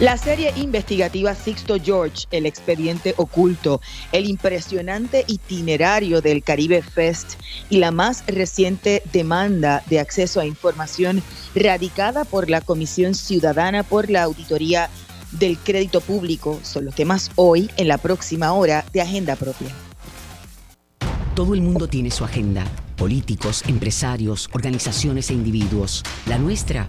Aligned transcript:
La 0.00 0.16
serie 0.16 0.50
investigativa 0.56 1.34
Sixto 1.34 1.76
George, 1.78 2.26
el 2.30 2.46
expediente 2.46 3.12
oculto, 3.18 3.82
el 4.12 4.26
impresionante 4.30 5.26
itinerario 5.26 6.22
del 6.22 6.42
Caribe 6.42 6.80
Fest 6.80 7.34
y 7.68 7.80
la 7.80 7.90
más 7.90 8.24
reciente 8.26 9.02
demanda 9.12 9.82
de 9.90 10.00
acceso 10.00 10.40
a 10.40 10.46
información 10.46 11.22
radicada 11.54 12.24
por 12.24 12.48
la 12.48 12.62
Comisión 12.62 13.14
Ciudadana 13.14 13.82
por 13.82 14.08
la 14.08 14.22
Auditoría 14.22 14.88
del 15.32 15.58
Crédito 15.58 16.00
Público 16.00 16.58
son 16.62 16.86
los 16.86 16.94
temas 16.94 17.30
hoy 17.36 17.70
en 17.76 17.86
la 17.86 17.98
próxima 17.98 18.54
hora 18.54 18.86
de 18.94 19.02
Agenda 19.02 19.36
Propia. 19.36 19.68
Todo 21.34 21.52
el 21.52 21.60
mundo 21.60 21.88
tiene 21.88 22.10
su 22.10 22.24
agenda, 22.24 22.64
políticos, 22.96 23.64
empresarios, 23.68 24.48
organizaciones 24.54 25.28
e 25.28 25.34
individuos. 25.34 26.02
La 26.24 26.38
nuestra 26.38 26.88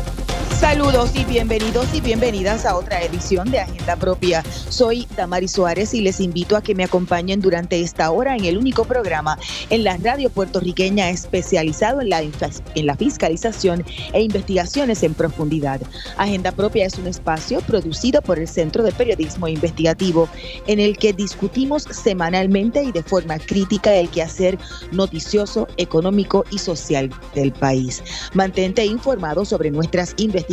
Saludos 0.61 1.09
y 1.15 1.25
bienvenidos 1.25 1.87
y 1.91 2.01
bienvenidas 2.01 2.67
a 2.67 2.75
otra 2.75 3.01
edición 3.01 3.49
de 3.49 3.61
Agenda 3.61 3.95
Propia. 3.95 4.43
Soy 4.69 5.07
Damari 5.17 5.47
Suárez 5.47 5.95
y 5.95 6.01
les 6.01 6.19
invito 6.19 6.55
a 6.55 6.61
que 6.61 6.75
me 6.75 6.83
acompañen 6.83 7.41
durante 7.41 7.81
esta 7.81 8.11
hora 8.11 8.35
en 8.35 8.45
el 8.45 8.59
único 8.59 8.85
programa 8.85 9.39
en 9.71 9.83
la 9.83 9.97
radio 9.97 10.29
puertorriqueña 10.29 11.09
especializado 11.09 11.99
en 11.99 12.09
la, 12.09 12.21
en 12.21 12.85
la 12.85 12.95
fiscalización 12.95 13.83
e 14.13 14.21
investigaciones 14.21 15.01
en 15.01 15.15
profundidad. 15.15 15.81
Agenda 16.17 16.51
Propia 16.51 16.85
es 16.85 16.93
un 16.99 17.07
espacio 17.07 17.61
producido 17.61 18.21
por 18.21 18.37
el 18.37 18.47
Centro 18.47 18.83
de 18.83 18.91
Periodismo 18.91 19.47
Investigativo 19.47 20.29
en 20.67 20.79
el 20.79 20.95
que 20.95 21.11
discutimos 21.11 21.83
semanalmente 21.83 22.83
y 22.83 22.91
de 22.91 23.01
forma 23.01 23.39
crítica 23.39 23.95
el 23.95 24.09
quehacer 24.09 24.59
noticioso, 24.91 25.67
económico 25.77 26.45
y 26.51 26.59
social 26.59 27.09
del 27.33 27.51
país. 27.51 28.03
Mantente 28.35 28.85
informado 28.85 29.43
sobre 29.43 29.71
nuestras 29.71 30.13
investigaciones 30.17 30.50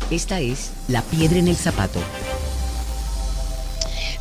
Esta 0.09 0.39
es 0.39 0.71
La 0.87 1.01
Piedra 1.03 1.39
en 1.39 1.47
el 1.47 1.55
Zapato 1.55 1.99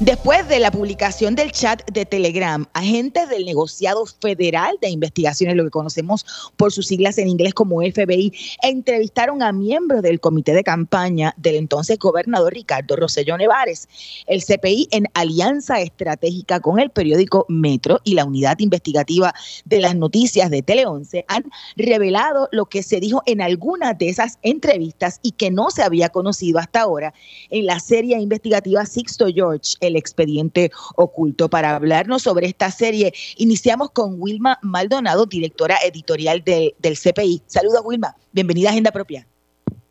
Después 0.04 0.48
de 0.48 0.58
la 0.58 0.72
publicación 0.72 1.36
del 1.36 1.52
chat 1.52 1.88
de 1.88 2.04
Telegram, 2.04 2.66
agentes 2.72 3.28
del 3.28 3.44
negociado 3.44 4.04
federal 4.04 4.76
de 4.80 4.90
investigaciones, 4.90 5.54
lo 5.54 5.62
que 5.62 5.70
conocemos 5.70 6.26
por 6.56 6.72
sus 6.72 6.88
siglas 6.88 7.18
en 7.18 7.28
inglés 7.28 7.54
como 7.54 7.82
FBI, 7.82 8.32
entrevistaron 8.64 9.44
a 9.44 9.52
miembros 9.52 10.02
del 10.02 10.18
comité 10.18 10.54
de 10.54 10.64
campaña 10.64 11.34
del 11.36 11.54
entonces 11.54 12.00
gobernador 12.00 12.52
Ricardo 12.52 12.96
Rosselló 12.96 13.38
Nevares. 13.38 13.88
El 14.26 14.42
CPI, 14.42 14.88
en 14.90 15.06
alianza 15.14 15.80
estratégica 15.80 16.58
con 16.58 16.80
el 16.80 16.90
periódico 16.90 17.46
Metro 17.48 18.00
y 18.02 18.14
la 18.14 18.24
unidad 18.24 18.58
investigativa 18.58 19.32
de 19.66 19.78
las 19.78 19.94
noticias 19.94 20.50
de 20.50 20.62
Tele 20.62 20.84
11, 20.84 21.26
han 21.28 21.44
revelado 21.76 22.48
lo 22.50 22.66
que 22.66 22.82
se 22.82 22.98
dijo 22.98 23.22
en 23.24 23.40
algunas 23.40 23.96
de 23.98 24.08
esas 24.08 24.40
entrevistas 24.42 25.20
y 25.22 25.30
que 25.30 25.52
no 25.52 25.70
se 25.70 25.84
había 25.84 26.08
conocido 26.08 26.58
hasta 26.58 26.80
ahora 26.80 27.14
en 27.50 27.66
la 27.66 27.78
serie 27.78 28.18
investigativa 28.18 28.84
Sixto 28.84 29.26
George, 29.32 29.76
el 29.80 29.91
expediente 29.96 30.70
oculto. 30.96 31.48
Para 31.48 31.74
hablarnos 31.74 32.22
sobre 32.22 32.46
esta 32.46 32.70
serie, 32.70 33.12
iniciamos 33.36 33.90
con 33.90 34.16
Wilma 34.18 34.58
Maldonado, 34.62 35.26
directora 35.26 35.76
editorial 35.86 36.42
del, 36.44 36.74
del 36.78 36.94
CPI. 36.94 37.42
Saludos, 37.46 37.82
Wilma. 37.84 38.14
Bienvenida 38.32 38.68
a 38.68 38.72
Agenda 38.72 38.90
Propia. 38.92 39.26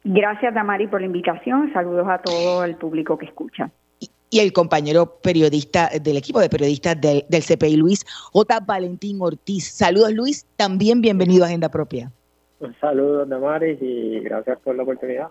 Gracias, 0.03 0.53
Damari, 0.53 0.87
por 0.87 1.01
la 1.01 1.07
invitación. 1.07 1.71
Saludos 1.73 2.07
a 2.09 2.19
todo 2.19 2.63
el 2.63 2.75
público 2.75 3.17
que 3.17 3.25
escucha 3.25 3.71
y 4.31 4.39
el 4.39 4.53
compañero 4.53 5.17
periodista 5.21 5.89
del 6.01 6.17
equipo 6.17 6.39
de 6.39 6.49
periodistas 6.49 6.99
del, 6.99 7.25
del, 7.29 7.43
CPI, 7.43 7.75
Luis 7.75 8.05
J. 8.31 8.61
Valentín 8.61 9.17
Ortiz. 9.21 9.69
Saludos, 9.69 10.13
Luis. 10.13 10.47
También 10.55 11.01
bienvenido 11.01 11.43
a 11.43 11.47
Agenda 11.47 11.69
Propia. 11.69 12.11
Un 12.59 12.73
saludo, 12.79 13.25
Damaris, 13.25 13.77
y 13.81 14.21
gracias 14.21 14.57
por 14.59 14.75
la 14.75 14.83
oportunidad. 14.83 15.27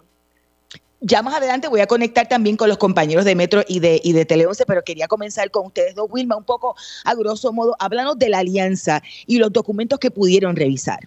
Ya 1.00 1.22
más 1.22 1.34
adelante 1.34 1.69
voy 1.69 1.81
a 1.81 1.87
conectar 1.87 2.28
también 2.28 2.56
con 2.56 2.69
los 2.69 2.77
compañeros 2.77 3.25
de 3.25 3.34
Metro 3.34 3.62
y 3.66 3.81
de, 3.81 4.00
y 4.05 4.12
de 4.12 4.27
Tele 4.27 4.47
11, 4.47 4.65
pero 4.66 4.83
quería 4.83 5.09
comenzar 5.09 5.50
con 5.50 5.66
ustedes 5.66 5.94
dos, 5.94 6.09
Wilma, 6.11 6.37
un 6.37 6.44
poco 6.44 6.77
a 7.06 7.15
grosso 7.15 7.53
modo, 7.55 7.75
háblanos 7.81 8.19
de 8.19 8.28
la 8.28 8.41
alianza 8.41 9.00
y 9.27 9.39
los 9.39 9.50
documentos 9.50 9.99
que 9.99 10.10
pudieron 10.10 10.56
revisar. 10.56 11.00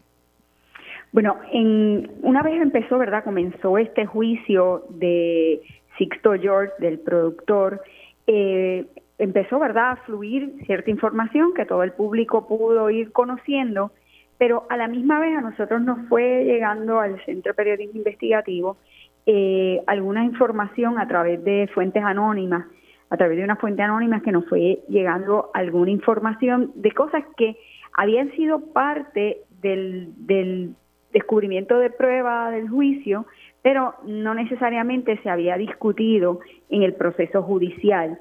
Bueno, 1.11 1.37
en, 1.51 2.11
una 2.23 2.41
vez 2.41 2.59
empezó, 2.59 2.97
¿verdad? 2.97 3.23
Comenzó 3.23 3.77
este 3.77 4.07
juicio 4.07 4.83
de 4.89 5.61
Sixto 5.99 6.33
George, 6.33 6.73
del 6.79 6.97
productor, 6.97 7.83
eh, 8.25 8.87
empezó, 9.19 9.59
¿verdad?, 9.59 9.91
a 9.91 9.95
fluir 9.97 10.55
cierta 10.65 10.89
información 10.89 11.53
que 11.53 11.65
todo 11.65 11.83
el 11.83 11.91
público 11.91 12.47
pudo 12.47 12.89
ir 12.89 13.11
conociendo, 13.11 13.91
pero 14.39 14.65
a 14.71 14.77
la 14.77 14.87
misma 14.87 15.19
vez 15.19 15.37
a 15.37 15.41
nosotros 15.41 15.81
nos 15.81 15.99
fue 16.09 16.45
llegando 16.45 16.99
al 16.99 17.23
Centro 17.25 17.53
Periodismo 17.53 17.99
Investigativo 17.99 18.77
eh, 19.25 19.81
alguna 19.87 20.23
información 20.23 20.99
a 20.99 21.07
través 21.07 21.43
de 21.43 21.69
fuentes 21.73 22.03
anónimas, 22.03 22.65
a 23.09 23.17
través 23.17 23.37
de 23.37 23.43
una 23.43 23.55
fuente 23.55 23.81
anónima 23.81 24.21
que 24.21 24.31
nos 24.31 24.45
fue 24.47 24.79
llegando 24.89 25.49
alguna 25.53 25.91
información 25.91 26.71
de 26.75 26.91
cosas 26.91 27.23
que 27.37 27.57
habían 27.95 28.31
sido 28.31 28.73
parte 28.73 29.41
del, 29.61 30.09
del 30.17 30.75
descubrimiento 31.13 31.77
de 31.77 31.89
prueba 31.89 32.51
del 32.51 32.69
juicio, 32.69 33.25
pero 33.61 33.95
no 34.03 34.33
necesariamente 34.33 35.17
se 35.23 35.29
había 35.29 35.57
discutido 35.57 36.39
en 36.69 36.83
el 36.83 36.93
proceso 36.93 37.43
judicial. 37.43 38.19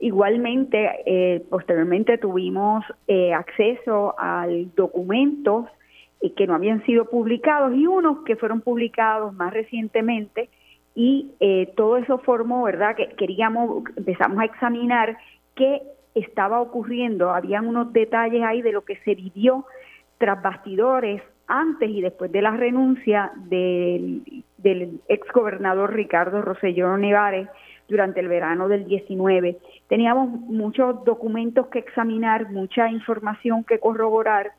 Igualmente, 0.00 0.88
eh, 1.04 1.44
posteriormente 1.50 2.18
tuvimos 2.18 2.84
eh, 3.08 3.34
acceso 3.34 4.14
a 4.16 4.46
documentos 6.20 6.30
que 6.30 6.46
no 6.46 6.54
habían 6.54 6.84
sido 6.84 7.06
publicados 7.06 7.74
y 7.74 7.86
unos 7.86 8.24
que 8.24 8.36
fueron 8.36 8.60
publicados 8.60 9.32
más 9.34 9.52
recientemente 9.52 10.48
y 10.94 11.30
eh, 11.38 11.72
todo 11.76 11.96
eso 11.96 12.18
formó, 12.18 12.64
¿verdad? 12.64 12.96
Que 12.96 13.08
queríamos, 13.10 13.84
empezamos 13.96 14.40
a 14.40 14.46
examinar 14.46 15.16
qué 15.54 15.82
estaba 16.16 16.60
ocurriendo, 16.60 17.30
habían 17.30 17.68
unos 17.68 17.92
detalles 17.92 18.42
ahí 18.42 18.62
de 18.62 18.72
lo 18.72 18.84
que 18.84 18.96
se 19.04 19.14
vivió 19.14 19.64
tras 20.18 20.42
bastidores 20.42 21.22
antes 21.46 21.88
y 21.88 22.00
después 22.00 22.32
de 22.32 22.42
la 22.42 22.50
renuncia 22.50 23.30
del, 23.36 24.44
del 24.56 25.00
ex 25.08 25.26
gobernador 25.32 25.94
Ricardo 25.94 26.42
Rosselló 26.42 26.96
Nevares 26.96 27.48
durante 27.88 28.20
el 28.20 28.28
verano 28.28 28.68
del 28.68 28.84
19. 28.84 29.56
Teníamos 29.88 30.28
muchos 30.28 31.04
documentos 31.04 31.68
que 31.68 31.78
examinar, 31.78 32.50
mucha 32.50 32.90
información 32.90 33.64
que 33.64 33.78
corroborar 33.78 34.50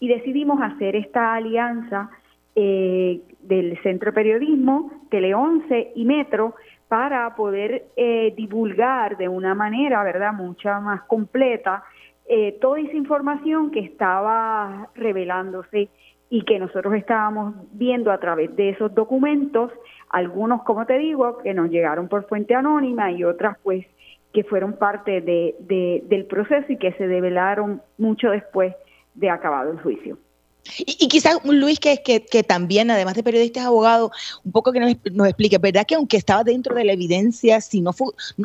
y 0.00 0.08
decidimos 0.08 0.60
hacer 0.60 0.96
esta 0.96 1.34
alianza 1.34 2.10
eh, 2.54 3.20
del 3.40 3.78
Centro 3.82 4.10
de 4.10 4.14
Periodismo, 4.14 4.90
Tele 5.10 5.34
11 5.34 5.92
y 5.94 6.04
Metro 6.04 6.54
para 6.88 7.34
poder 7.34 7.86
eh, 7.96 8.32
divulgar 8.36 9.16
de 9.16 9.28
una 9.28 9.54
manera, 9.54 10.02
¿verdad?, 10.02 10.32
mucha 10.32 10.80
más 10.80 11.02
completa 11.02 11.84
eh, 12.28 12.58
toda 12.60 12.80
esa 12.80 12.96
información 12.96 13.70
que 13.70 13.80
estaba 13.80 14.88
revelándose 14.96 15.88
y 16.28 16.42
que 16.42 16.58
nosotros 16.58 16.94
estábamos 16.94 17.54
viendo 17.72 18.10
a 18.10 18.18
través 18.18 18.54
de 18.56 18.70
esos 18.70 18.92
documentos, 18.94 19.70
algunos, 20.10 20.64
como 20.64 20.86
te 20.86 20.98
digo, 20.98 21.38
que 21.38 21.54
nos 21.54 21.70
llegaron 21.70 22.08
por 22.08 22.26
fuente 22.26 22.54
anónima 22.54 23.12
y 23.12 23.22
otras, 23.22 23.58
pues, 23.62 23.86
que 24.32 24.42
fueron 24.42 24.72
parte 24.72 25.20
de, 25.20 25.54
del 26.08 26.24
proceso 26.26 26.70
y 26.72 26.78
que 26.78 26.92
se 26.94 27.06
develaron 27.06 27.80
mucho 27.96 28.30
después 28.30 28.74
de 29.16 29.30
acabado 29.30 29.72
el 29.72 29.80
juicio. 29.80 30.18
Y, 30.78 31.08
quizás 31.08 31.38
Luis, 31.44 31.78
que, 31.78 32.02
que, 32.02 32.24
que 32.24 32.42
también, 32.42 32.90
además 32.90 33.14
de 33.14 33.22
periodista, 33.22 33.60
es 33.60 33.66
abogado, 33.66 34.10
un 34.44 34.52
poco 34.52 34.72
que 34.72 34.80
nos, 34.80 34.96
nos, 35.12 35.28
explique, 35.28 35.58
¿verdad? 35.58 35.84
Que 35.86 35.94
aunque 35.94 36.16
estaba 36.16 36.44
dentro 36.44 36.74
de 36.74 36.84
la 36.84 36.92
evidencia, 36.92 37.60
si 37.60 37.80
no, 37.80 37.92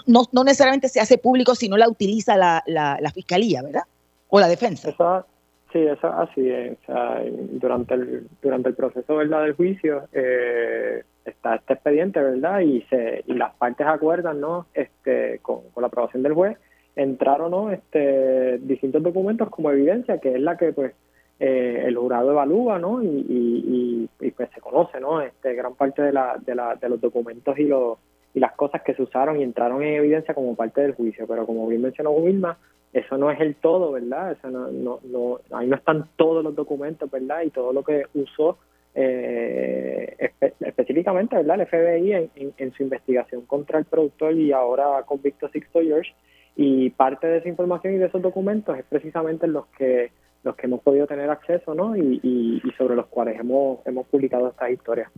no, 0.05 0.23
no 0.31 0.43
necesariamente 0.43 0.89
se 0.89 0.99
hace 0.99 1.17
público 1.17 1.55
si 1.55 1.67
no 1.67 1.77
la 1.77 1.89
utiliza 1.89 2.37
la, 2.37 2.63
la, 2.67 3.11
fiscalía, 3.11 3.61
¿verdad? 3.63 3.83
O 4.29 4.39
la 4.39 4.47
defensa. 4.47 4.89
Eso, 4.89 5.25
sí, 5.73 5.79
eso 5.79 6.07
así 6.07 6.49
es. 6.49 6.77
O 6.83 6.85
sea, 6.85 7.23
durante, 7.53 7.95
el, 7.95 8.27
durante 8.41 8.69
el 8.69 8.75
proceso 8.75 9.15
¿verdad? 9.15 9.43
del 9.43 9.53
juicio 9.53 10.07
eh, 10.13 11.03
está 11.25 11.55
este 11.55 11.73
expediente, 11.73 12.21
¿verdad? 12.21 12.59
Y, 12.59 12.81
se, 12.83 13.23
y 13.27 13.33
las 13.33 13.53
partes 13.55 13.87
acuerdan, 13.87 14.39
¿no? 14.39 14.67
Este, 14.73 15.39
con, 15.39 15.61
con 15.73 15.81
la 15.81 15.87
aprobación 15.87 16.23
del 16.23 16.33
juez, 16.33 16.57
entraron 16.95 17.51
¿no? 17.51 17.71
este, 17.71 18.57
distintos 18.59 19.03
documentos 19.03 19.49
como 19.49 19.71
evidencia, 19.71 20.19
que 20.19 20.33
es 20.33 20.41
la 20.41 20.57
que 20.57 20.73
pues 20.73 20.93
eh, 21.39 21.85
el 21.87 21.97
jurado 21.97 22.31
evalúa, 22.31 22.77
¿no? 22.77 23.01
Y, 23.03 24.07
pues 24.35 24.49
se 24.53 24.61
conoce, 24.61 24.99
¿no? 24.99 25.21
Este, 25.21 25.53
gran 25.55 25.75
parte 25.75 26.01
de, 26.01 26.13
la, 26.13 26.37
de, 26.39 26.55
la, 26.55 26.75
de 26.75 26.87
los 26.87 27.01
documentos 27.01 27.57
y, 27.57 27.63
los, 27.63 27.97
y 28.33 28.39
las 28.39 28.53
cosas 28.53 28.81
que 28.83 28.93
se 28.93 29.01
usaron 29.01 29.39
y 29.39 29.43
entraron 29.43 29.81
en 29.81 29.95
evidencia 29.95 30.33
como 30.33 30.55
parte 30.55 30.81
del 30.81 30.93
juicio, 30.93 31.25
pero 31.27 31.45
como 31.45 31.67
bien 31.67 31.81
mencionó 31.81 32.11
Wilma, 32.11 32.57
eso 32.93 33.17
no 33.17 33.31
es 33.31 33.39
el 33.39 33.55
todo, 33.55 33.91
¿verdad? 33.91 34.33
Eso 34.33 34.49
no, 34.49 34.69
no, 34.71 34.99
no, 35.03 35.39
ahí 35.51 35.67
no 35.67 35.75
están 35.75 36.09
todos 36.15 36.43
los 36.43 36.55
documentos, 36.55 37.09
¿verdad? 37.09 37.41
Y 37.43 37.49
todo 37.49 37.73
lo 37.73 37.83
que 37.83 38.05
usó 38.13 38.57
eh, 38.93 40.31
específicamente, 40.59 41.37
¿verdad? 41.37 41.61
El 41.61 41.67
FBI 41.67 42.13
en, 42.13 42.53
en, 42.57 42.73
su 42.73 42.83
investigación 42.83 43.45
contra 43.45 43.79
el 43.79 43.85
productor 43.85 44.33
y 44.33 44.51
ahora 44.51 45.03
convicto 45.05 45.47
Sixto 45.49 45.81
George. 45.81 46.13
Y 46.55 46.89
parte 46.91 47.27
de 47.27 47.37
esa 47.37 47.49
información 47.49 47.93
y 47.93 47.97
de 47.97 48.07
esos 48.07 48.21
documentos 48.21 48.77
es 48.77 48.85
precisamente 48.85 49.47
los 49.47 49.67
que 49.67 50.11
los 50.43 50.55
que 50.55 50.67
hemos 50.67 50.81
podido 50.81 51.07
tener 51.07 51.29
acceso 51.29 51.75
¿no? 51.75 51.95
y, 51.95 52.19
y, 52.23 52.71
sobre 52.77 52.95
los 52.95 53.07
cuales 53.07 53.39
hemos, 53.39 53.85
hemos 53.85 54.07
publicado 54.07 54.49
estas 54.49 54.71
historias. 54.71 55.11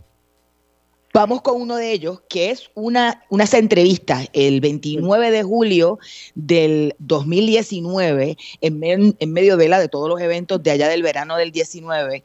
Vamos 1.14 1.42
con 1.42 1.62
uno 1.62 1.76
de 1.76 1.92
ellos, 1.92 2.22
que 2.28 2.50
es 2.50 2.72
una, 2.74 3.24
unas 3.30 3.54
entrevistas 3.54 4.28
el 4.32 4.60
29 4.60 5.30
de 5.30 5.44
julio 5.44 6.00
del 6.34 6.96
2019, 6.98 8.36
en, 8.60 9.14
en, 9.20 9.32
medio 9.32 9.56
de 9.56 9.68
la 9.68 9.78
de 9.78 9.88
todos 9.88 10.08
los 10.08 10.20
eventos 10.20 10.60
de 10.64 10.72
allá 10.72 10.88
del 10.88 11.04
verano 11.04 11.36
del 11.36 11.52
19. 11.52 12.24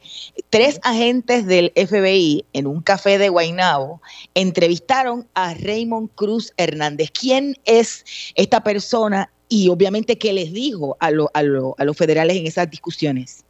Tres 0.50 0.80
agentes 0.82 1.46
del 1.46 1.72
FBI 1.76 2.44
en 2.52 2.66
un 2.66 2.82
café 2.82 3.18
de 3.18 3.28
Guaynabo 3.28 4.02
entrevistaron 4.34 5.28
a 5.34 5.54
Raymond 5.54 6.10
Cruz 6.16 6.52
Hernández. 6.56 7.12
¿Quién 7.12 7.56
es 7.66 8.04
esta 8.34 8.64
persona 8.64 9.30
y 9.48 9.68
obviamente 9.68 10.18
qué 10.18 10.32
les 10.32 10.52
dijo 10.52 10.96
a, 10.98 11.10
a, 11.10 11.38
a 11.38 11.84
los 11.84 11.96
federales 11.96 12.36
en 12.36 12.48
esas 12.48 12.68
discusiones, 12.68 13.44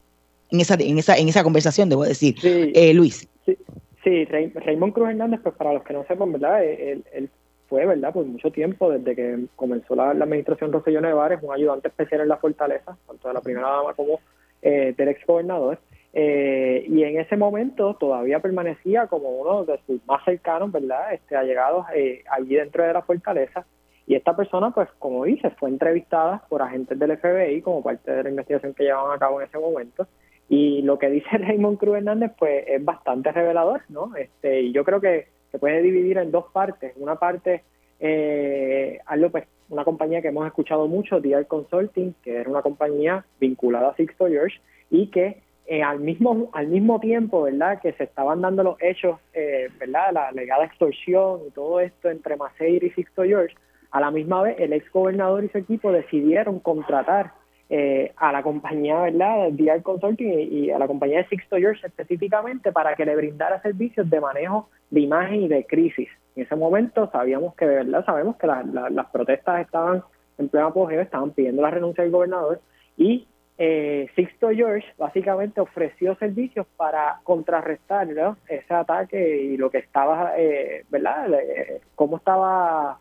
en 0.51 0.61
esa, 0.61 0.75
en 0.75 0.99
esa, 0.99 1.17
en 1.17 1.31
esa 1.31 1.43
conversación, 1.43 1.89
debo 1.89 2.05
decir. 2.05 2.37
Eh, 2.43 2.93
Luis. 2.93 3.27
Sí, 3.47 3.57
sí 4.05 4.25
Raymond 4.25 4.93
Cruz 4.93 5.11
Hernández, 5.11 5.41
pues 5.43 5.55
para 5.55 5.75
los 5.75 5.85
que 5.85 5.93
no 5.93 6.05
sepan, 6.05 6.33
¿verdad? 6.33 6.65
Él, 6.65 7.31
fue, 7.69 7.87
¿verdad? 7.87 8.13
Por 8.13 8.25
mucho 8.27 8.51
tiempo, 8.51 8.91
desde 8.91 9.15
que 9.15 9.47
comenzó 9.55 9.95
la, 9.95 10.11
administración 10.11 10.73
Rosellón 10.73 11.05
Nevares, 11.05 11.39
un 11.41 11.55
ayudante 11.55 11.87
especial 11.87 12.23
en 12.23 12.29
la 12.29 12.37
Fortaleza, 12.37 12.97
tanto 13.07 13.29
de 13.29 13.35
la 13.35 13.41
primera 13.41 13.69
dama 13.69 13.95
como 13.95 14.19
eh, 14.61 14.93
del 14.97 15.09
ex 15.09 15.25
gobernador. 15.25 15.79
Eh, 16.13 16.85
y 16.89 17.05
en 17.05 17.21
ese 17.21 17.37
momento 17.37 17.95
todavía 17.95 18.41
permanecía 18.41 19.07
como 19.07 19.29
uno 19.29 19.65
de 19.65 19.79
sus 19.87 20.05
más 20.07 20.25
cercanos, 20.25 20.73
¿verdad? 20.73 21.15
Este, 21.15 21.37
allegados 21.37 21.87
eh, 21.95 22.25
allí 22.29 22.57
dentro 22.57 22.83
de 22.83 22.93
la 22.93 23.03
fortaleza. 23.03 23.65
Y 24.07 24.17
esta 24.17 24.35
persona, 24.35 24.73
pues 24.73 24.89
como 24.99 25.25
dice, 25.25 25.51
fue 25.51 25.69
entrevistada 25.69 26.43
por 26.49 26.63
agentes 26.63 26.99
del 26.99 27.17
FBI 27.17 27.63
como 27.63 27.85
parte 27.85 28.11
de 28.11 28.25
la 28.25 28.31
investigación 28.31 28.75
que 28.75 28.83
llevaban 28.83 29.15
a 29.15 29.21
cabo 29.21 29.41
en 29.41 29.47
ese 29.47 29.59
momento. 29.59 30.09
Y 30.51 30.83
lo 30.83 30.99
que 30.99 31.09
dice 31.09 31.29
Raymond 31.39 31.79
Cruz 31.79 31.99
Hernández, 31.99 32.33
pues 32.37 32.65
es 32.67 32.85
bastante 32.85 33.33
revelador, 33.33 33.83
¿no? 33.89 34.15
Este, 34.17 34.63
y 34.63 34.73
yo 34.73 34.85
creo 34.85 35.01
que 35.01 35.29
se 35.51 35.59
puede 35.59 35.81
dividir 35.81 36.19
en 36.19 36.33
dos 36.33 36.47
partes. 36.53 36.93
Una 36.97 37.15
parte, 37.15 37.63
eh, 38.01 38.99
algo, 39.07 39.31
pues, 39.31 39.45
una 39.69 39.85
compañía 39.85 40.21
que 40.21 40.29
hemos 40.29 40.47
escuchado 40.47 40.89
mucho, 40.89 41.21
DR 41.21 41.47
Consulting, 41.47 42.15
que 42.23 42.37
era 42.39 42.51
una 42.51 42.63
compañía 42.63 43.25
vinculada 43.39 43.91
a 43.91 43.95
Sixto 43.95 44.27
George 44.27 44.61
y 44.91 45.07
que 45.07 45.39
eh, 45.67 45.85
al 45.85 46.01
mismo 46.01 46.51
al 46.53 46.67
mismo 46.67 46.99
tiempo, 46.99 47.43
¿verdad? 47.43 47.81
Que 47.81 47.93
se 47.93 48.03
estaban 48.03 48.41
dando 48.41 48.65
los 48.65 48.77
hechos, 48.83 49.21
eh, 49.33 49.69
¿verdad? 49.79 50.13
La 50.13 50.33
legada 50.33 50.65
extorsión 50.65 51.43
y 51.47 51.53
todo 51.53 51.79
esto 51.79 52.11
entre 52.11 52.37
Maceir 52.37 52.83
y 52.83 52.91
Sixto 52.91 53.23
George, 53.23 53.55
a 53.93 54.01
la 54.01 54.11
misma 54.11 54.43
vez, 54.43 54.57
el 54.59 54.73
ex 54.73 54.91
gobernador 54.91 55.45
y 55.45 55.49
su 55.49 55.59
equipo 55.59 55.93
decidieron 55.93 56.59
contratar 56.59 57.35
eh, 57.73 58.13
a 58.17 58.33
la 58.33 58.43
compañía, 58.43 59.01
¿verdad?, 59.01 59.51
DR 59.53 59.81
Consulting 59.83 60.29
y, 60.29 60.71
a 60.71 60.79
la 60.79 60.89
compañía 60.89 61.19
de 61.19 61.29
Sixto 61.29 61.57
George 61.57 61.87
específicamente 61.87 62.73
para 62.73 62.97
que 62.97 63.05
le 63.05 63.15
brindara 63.15 63.63
servicios 63.63 64.11
de 64.11 64.21
manejo 64.21 64.69
de 64.91 65.01
imagen 65.01 65.43
y 65.43 65.49
de 65.49 65.65
crisis. 65.65 66.09
En 66.35 66.43
ese 66.43 66.57
momento 66.57 67.09
sabíamos 67.13 67.55
que, 67.55 67.67
verdad, 67.67 68.05
sabemos 68.05 68.37
que 68.37 68.49
las 68.49 69.07
protestas 69.13 69.61
estaban 69.61 70.03
en 70.39 70.49
pleno 70.49 70.67
apogeo, 70.67 71.01
estaban 71.01 71.31
pidiendo 71.31 71.63
la 71.63 71.71
renuncia 71.71 72.03
del 72.03 72.13
gobernador 72.13 72.61
y 72.97 73.29
eh, 73.57 74.09
Sixto 74.17 74.49
George 74.49 74.87
básicamente 74.97 75.61
ofreció 75.61 76.17
servicios 76.17 76.67
para 76.77 77.21
contrarrestar 77.25 78.09
ese 78.49 78.75
ataque 78.75 79.43
y 79.43 79.57
lo 79.59 79.71
que 79.71 79.79
estaba, 79.79 80.33
eh, 80.39 80.87
¿verdad?, 80.89 81.33
eh, 81.35 81.83
cómo 81.95 82.17
estaba 82.17 82.99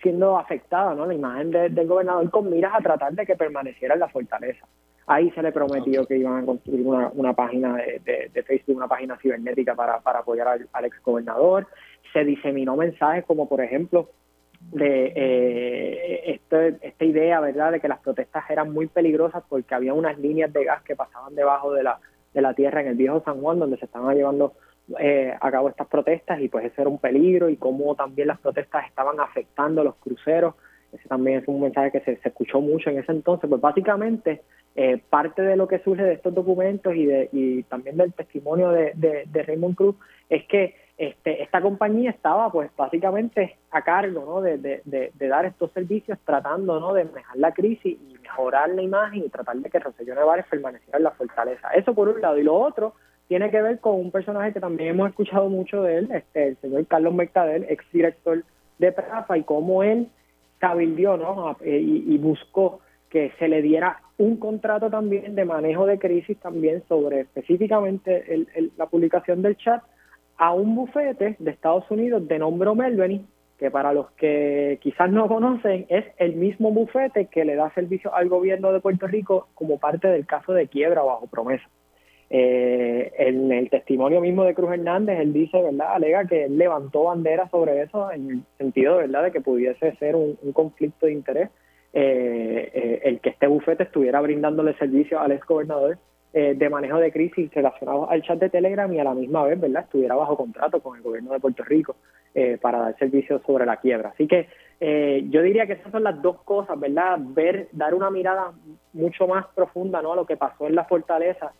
siendo 0.00 0.38
afectada 0.38 0.94
¿no? 0.94 1.06
la 1.06 1.14
imagen 1.14 1.50
del 1.50 1.86
gobernador 1.86 2.30
con 2.30 2.50
miras 2.50 2.74
a 2.74 2.82
tratar 2.82 3.12
de 3.12 3.26
que 3.26 3.36
permaneciera 3.36 3.94
en 3.94 4.00
la 4.00 4.08
fortaleza. 4.08 4.66
Ahí 5.06 5.30
se 5.32 5.42
le 5.42 5.50
prometió 5.50 6.06
que 6.06 6.16
iban 6.16 6.42
a 6.42 6.46
construir 6.46 6.86
una, 6.86 7.10
una 7.14 7.32
página 7.32 7.76
de, 7.76 8.30
de, 8.32 8.42
Facebook, 8.44 8.76
una 8.76 8.86
página 8.86 9.18
cibernética 9.18 9.74
para, 9.74 9.98
para 10.00 10.20
apoyar 10.20 10.46
al, 10.46 10.68
al 10.72 10.84
ex 10.84 11.02
gobernador. 11.02 11.66
Se 12.12 12.24
diseminó 12.24 12.76
mensajes 12.76 13.24
como, 13.24 13.48
por 13.48 13.60
ejemplo, 13.60 14.08
de 14.70 15.12
eh, 15.14 16.22
este, 16.32 16.76
esta 16.80 17.04
idea, 17.04 17.40
¿verdad?, 17.40 17.72
de 17.72 17.80
que 17.80 17.88
las 17.88 17.98
protestas 17.98 18.48
eran 18.48 18.72
muy 18.72 18.86
peligrosas 18.86 19.42
porque 19.48 19.74
había 19.74 19.92
unas 19.92 20.18
líneas 20.18 20.52
de 20.52 20.64
gas 20.64 20.82
que 20.82 20.94
pasaban 20.94 21.34
debajo 21.34 21.72
de 21.72 21.82
la, 21.82 21.98
de 22.32 22.40
la 22.40 22.54
tierra 22.54 22.80
en 22.80 22.88
el 22.88 22.94
viejo 22.94 23.22
San 23.24 23.40
Juan, 23.40 23.58
donde 23.58 23.78
se 23.78 23.86
estaban 23.86 24.14
llevando 24.14 24.54
eh, 24.98 25.34
a 25.40 25.50
cabo 25.50 25.68
estas 25.68 25.86
protestas 25.86 26.40
y 26.40 26.48
pues 26.48 26.64
ese 26.64 26.82
era 26.82 26.90
un 26.90 26.98
peligro 26.98 27.48
y 27.48 27.56
cómo 27.56 27.94
también 27.94 28.28
las 28.28 28.38
protestas 28.40 28.86
estaban 28.86 29.20
afectando 29.20 29.80
a 29.80 29.84
los 29.84 29.96
cruceros. 29.96 30.54
Ese 30.92 31.08
también 31.08 31.38
es 31.38 31.48
un 31.48 31.60
mensaje 31.60 31.90
que 31.90 32.00
se, 32.00 32.18
escuchó 32.22 32.60
mucho 32.60 32.90
en 32.90 32.98
ese 32.98 33.12
entonces. 33.12 33.48
Pues 33.48 33.60
básicamente 33.60 34.42
eh, 34.76 35.02
parte 35.10 35.42
de 35.42 35.56
lo 35.56 35.66
que 35.68 35.78
surge 35.80 36.02
de 36.02 36.14
estos 36.14 36.34
documentos 36.34 36.94
y, 36.94 37.06
de, 37.06 37.28
y 37.32 37.62
también 37.64 37.96
del 37.96 38.12
testimonio 38.12 38.70
de, 38.70 38.92
de, 38.94 39.42
Raymond 39.42 39.74
Cruz 39.74 39.96
es 40.28 40.44
que 40.44 40.74
este, 40.98 41.42
esta 41.42 41.60
compañía 41.60 42.10
estaba 42.10 42.50
pues 42.52 42.70
básicamente 42.76 43.56
a 43.70 43.82
cargo 43.82 44.24
¿no? 44.24 44.40
de, 44.40 44.58
de, 44.58 45.28
dar 45.28 45.46
estos 45.46 45.72
servicios 45.72 46.18
tratando 46.24 46.78
¿no? 46.78 46.92
de 46.92 47.04
manejar 47.04 47.36
la 47.36 47.52
crisis 47.52 47.98
y 47.98 48.18
mejorar 48.18 48.70
la 48.70 48.82
imagen 48.82 49.24
y 49.24 49.28
tratar 49.28 49.56
de 49.56 49.70
que 49.70 49.78
Rosellón 49.78 50.16
Nevares 50.16 50.46
permaneciera 50.46 50.98
en 50.98 51.04
la 51.04 51.10
fortaleza. 51.12 51.68
Eso 51.70 51.94
por 51.94 52.08
un 52.08 52.20
lado. 52.20 52.38
Y 52.38 52.42
lo 52.42 52.54
otro 52.54 52.94
tiene 53.28 53.50
que 53.50 53.62
ver 53.62 53.80
con 53.80 53.96
un 53.96 54.10
personaje 54.10 54.52
que 54.52 54.60
también 54.60 54.90
hemos 54.90 55.08
escuchado 55.08 55.48
mucho 55.48 55.82
de 55.82 55.98
él, 55.98 56.10
este, 56.12 56.48
el 56.48 56.56
señor 56.58 56.86
Carlos 56.86 57.14
Mercader, 57.14 57.66
exdirector 57.68 58.44
de 58.78 58.92
PRAFA, 58.92 59.38
y 59.38 59.42
cómo 59.44 59.82
él 59.82 60.08
cabildió 60.58 61.16
¿no? 61.16 61.56
Eh, 61.60 61.80
y, 61.80 62.18
buscó 62.18 62.80
que 63.10 63.32
se 63.38 63.48
le 63.48 63.62
diera 63.62 64.00
un 64.16 64.36
contrato 64.36 64.88
también 64.90 65.34
de 65.34 65.44
manejo 65.44 65.86
de 65.86 65.98
crisis 65.98 66.38
también 66.38 66.82
sobre 66.88 67.20
específicamente 67.20 68.32
el, 68.32 68.70
la 68.76 68.86
publicación 68.86 69.42
del 69.42 69.56
chat 69.56 69.82
a 70.36 70.52
un 70.52 70.74
bufete 70.74 71.36
de 71.38 71.50
Estados 71.50 71.90
Unidos 71.90 72.26
de 72.28 72.38
nombre 72.38 72.72
Melveny, 72.74 73.26
que 73.58 73.70
para 73.70 73.92
los 73.92 74.10
que 74.12 74.78
quizás 74.80 75.10
no 75.10 75.28
conocen 75.28 75.86
es 75.88 76.04
el 76.18 76.34
mismo 76.36 76.70
bufete 76.70 77.26
que 77.26 77.44
le 77.44 77.56
da 77.56 77.72
servicio 77.74 78.14
al 78.14 78.28
gobierno 78.28 78.72
de 78.72 78.80
Puerto 78.80 79.06
Rico 79.06 79.48
como 79.54 79.78
parte 79.78 80.08
del 80.08 80.26
caso 80.26 80.52
de 80.52 80.68
quiebra 80.68 81.02
bajo 81.02 81.26
promesa. 81.26 81.68
Eh, 82.34 83.12
en 83.18 83.52
el 83.52 83.68
testimonio 83.68 84.22
mismo 84.22 84.44
de 84.44 84.54
Cruz 84.54 84.72
Hernández, 84.72 85.20
él 85.20 85.34
dice, 85.34 85.60
¿verdad? 85.60 85.94
Alega 85.94 86.24
que 86.24 86.44
él 86.44 86.56
levantó 86.56 87.04
bandera 87.04 87.46
sobre 87.50 87.82
eso 87.82 88.10
en 88.10 88.30
el 88.30 88.42
sentido, 88.56 88.96
¿verdad?, 88.96 89.24
de 89.24 89.32
que 89.32 89.42
pudiese 89.42 89.94
ser 89.96 90.16
un, 90.16 90.36
conflicto 90.54 91.04
de 91.04 91.12
interés 91.12 91.50
eh, 91.92 92.70
eh, 92.72 93.00
el 93.04 93.20
que 93.20 93.28
este 93.28 93.46
bufete 93.46 93.82
estuviera 93.82 94.22
brindándole 94.22 94.72
servicio 94.78 95.20
al 95.20 95.32
ex 95.32 95.44
gobernador 95.46 95.98
eh, 96.34 96.54
de 96.56 96.70
manejo 96.70 96.96
de 96.96 97.12
crisis 97.12 97.52
relacionados 97.52 98.08
al 98.10 98.22
chat 98.22 98.38
de 98.38 98.48
Telegram 98.48 98.90
y 98.90 98.98
a 98.98 99.04
la 99.04 99.12
misma 99.12 99.44
vez, 99.44 99.60
¿verdad?, 99.60 99.82
estuviera 99.82 100.14
bajo 100.14 100.34
contrato 100.34 100.80
con 100.80 100.96
el 100.96 101.02
gobierno 101.02 101.30
de 101.30 101.40
Puerto 101.40 101.62
Rico 101.62 101.96
eh, 102.34 102.56
para 102.58 102.78
dar 102.78 102.96
servicios 102.98 103.42
sobre 103.44 103.66
la 103.66 103.76
quiebra. 103.76 104.12
Así 104.14 104.26
que 104.26 104.48
eh, 104.80 105.26
yo 105.28 105.42
diría 105.42 105.66
que 105.66 105.74
esas 105.74 105.92
son 105.92 106.04
las 106.04 106.22
dos 106.22 106.40
cosas, 106.44 106.80
¿verdad? 106.80 107.18
Ver, 107.20 107.68
dar 107.72 107.92
una 107.92 108.08
mirada 108.08 108.52
mucho 108.94 109.26
más 109.26 109.44
profunda, 109.54 110.00
¿no?, 110.00 110.14
a 110.14 110.16
lo 110.16 110.24
que 110.24 110.38
pasó 110.38 110.66
en 110.66 110.74
la 110.74 110.86
fortaleza 110.86 111.52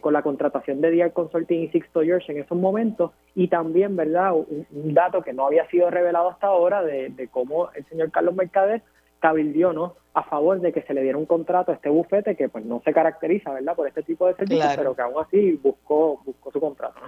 con 0.00 0.12
la 0.12 0.22
contratación 0.22 0.80
de 0.80 0.90
DR 0.90 1.12
Consulting 1.12 1.62
y 1.62 1.68
Sixto 1.68 2.02
George 2.02 2.30
en 2.30 2.38
esos 2.38 2.56
momentos 2.56 3.10
y 3.34 3.48
también, 3.48 3.96
¿verdad?, 3.96 4.32
un, 4.32 4.94
dato 4.94 5.22
que 5.22 5.32
no 5.32 5.46
había 5.46 5.68
sido 5.68 5.90
revelado 5.90 6.30
hasta 6.30 6.46
ahora 6.46 6.82
de, 6.82 7.08
de 7.08 7.28
cómo 7.28 7.70
el 7.72 7.84
señor 7.86 8.10
Carlos 8.12 8.34
Mercader 8.34 8.82
cabildió, 9.18 9.72
¿no?, 9.72 9.94
a 10.14 10.22
favor 10.24 10.60
de 10.60 10.72
que 10.72 10.82
se 10.82 10.94
le 10.94 11.02
diera 11.02 11.16
un 11.16 11.26
contrato 11.26 11.72
a 11.72 11.74
este 11.74 11.88
bufete 11.88 12.36
que 12.36 12.48
pues 12.48 12.64
no 12.64 12.82
se 12.84 12.92
caracteriza, 12.92 13.52
¿verdad?, 13.52 13.74
por 13.74 13.88
este 13.88 14.02
tipo 14.02 14.26
de 14.26 14.34
servicios, 14.34 14.72
pero 14.76 14.94
que 14.94 15.02
aún 15.02 15.22
así 15.22 15.58
buscó 15.62 16.20
buscó 16.24 16.52
su 16.52 16.60
contrato. 16.60 17.00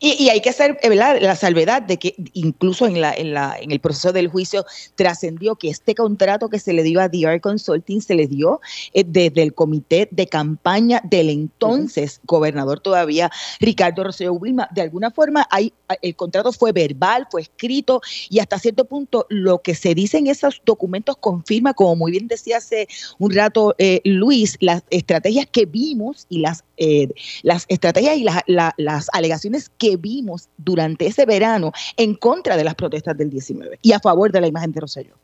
Y, 0.00 0.28
hay 0.28 0.40
que 0.40 0.50
hacer 0.50 0.78
eh, 0.82 0.88
¿verdad? 0.88 1.18
la 1.20 1.36
salvedad 1.36 1.82
de 1.82 1.98
que 1.98 2.14
incluso 2.32 2.86
en, 2.86 3.00
la, 3.00 3.12
en, 3.12 3.34
la, 3.34 3.56
en 3.60 3.70
el 3.70 3.80
proceso 3.80 4.12
del 4.12 4.28
juicio 4.28 4.64
trascendió 4.94 5.56
que 5.56 5.68
este 5.68 5.94
contrato 5.94 6.48
que 6.48 6.58
se 6.58 6.72
le 6.72 6.82
dio 6.82 7.00
a 7.00 7.08
DR 7.08 7.40
Consulting 7.40 8.00
se 8.00 8.14
le 8.14 8.26
dio 8.26 8.60
eh, 8.92 9.04
desde 9.06 9.42
el 9.42 9.54
comité 9.54 10.08
de 10.10 10.26
campaña 10.26 11.00
del 11.04 11.30
entonces 11.30 12.20
gobernador 12.24 12.80
todavía 12.80 13.30
Ricardo 13.60 14.04
Rosselló 14.04 14.32
Wilma. 14.34 14.68
De 14.72 14.82
alguna 14.82 15.10
forma 15.10 15.46
hay, 15.50 15.72
el 16.02 16.16
contrato 16.16 16.52
fue 16.52 16.72
verbal, 16.72 17.26
fue 17.30 17.42
escrito 17.42 18.00
y 18.30 18.38
hasta 18.38 18.58
cierto 18.58 18.86
punto 18.86 19.26
lo 19.28 19.60
que 19.60 19.74
se 19.74 19.94
dice 19.94 20.18
en 20.18 20.28
esos 20.28 20.62
documentos 20.64 21.16
confirma, 21.18 21.74
como 21.74 21.96
muy 21.96 22.12
bien 22.12 22.28
decía 22.28 22.58
hace 22.58 22.88
un 23.18 23.32
rato 23.32 23.74
eh, 23.78 24.00
Luis, 24.04 24.56
las 24.60 24.82
estrategias 24.90 25.46
que 25.50 25.66
vimos 25.66 26.26
y 26.28 26.38
las, 26.38 26.64
las 27.42 27.66
estrategias 27.68 28.16
y 28.16 28.24
las, 28.24 28.42
las 28.76 29.08
alegaciones 29.12 29.68
que 29.70 29.96
vimos 29.96 30.48
durante 30.56 31.06
ese 31.06 31.26
verano 31.26 31.72
en 31.96 32.14
contra 32.14 32.56
de 32.56 32.64
las 32.64 32.74
protestas 32.74 33.16
del 33.16 33.30
19 33.30 33.78
y 33.82 33.92
a 33.92 34.00
favor 34.00 34.32
de 34.32 34.40
la 34.40 34.46
imagen 34.46 34.72
de 34.72 34.80
Rosselló. 34.80 35.14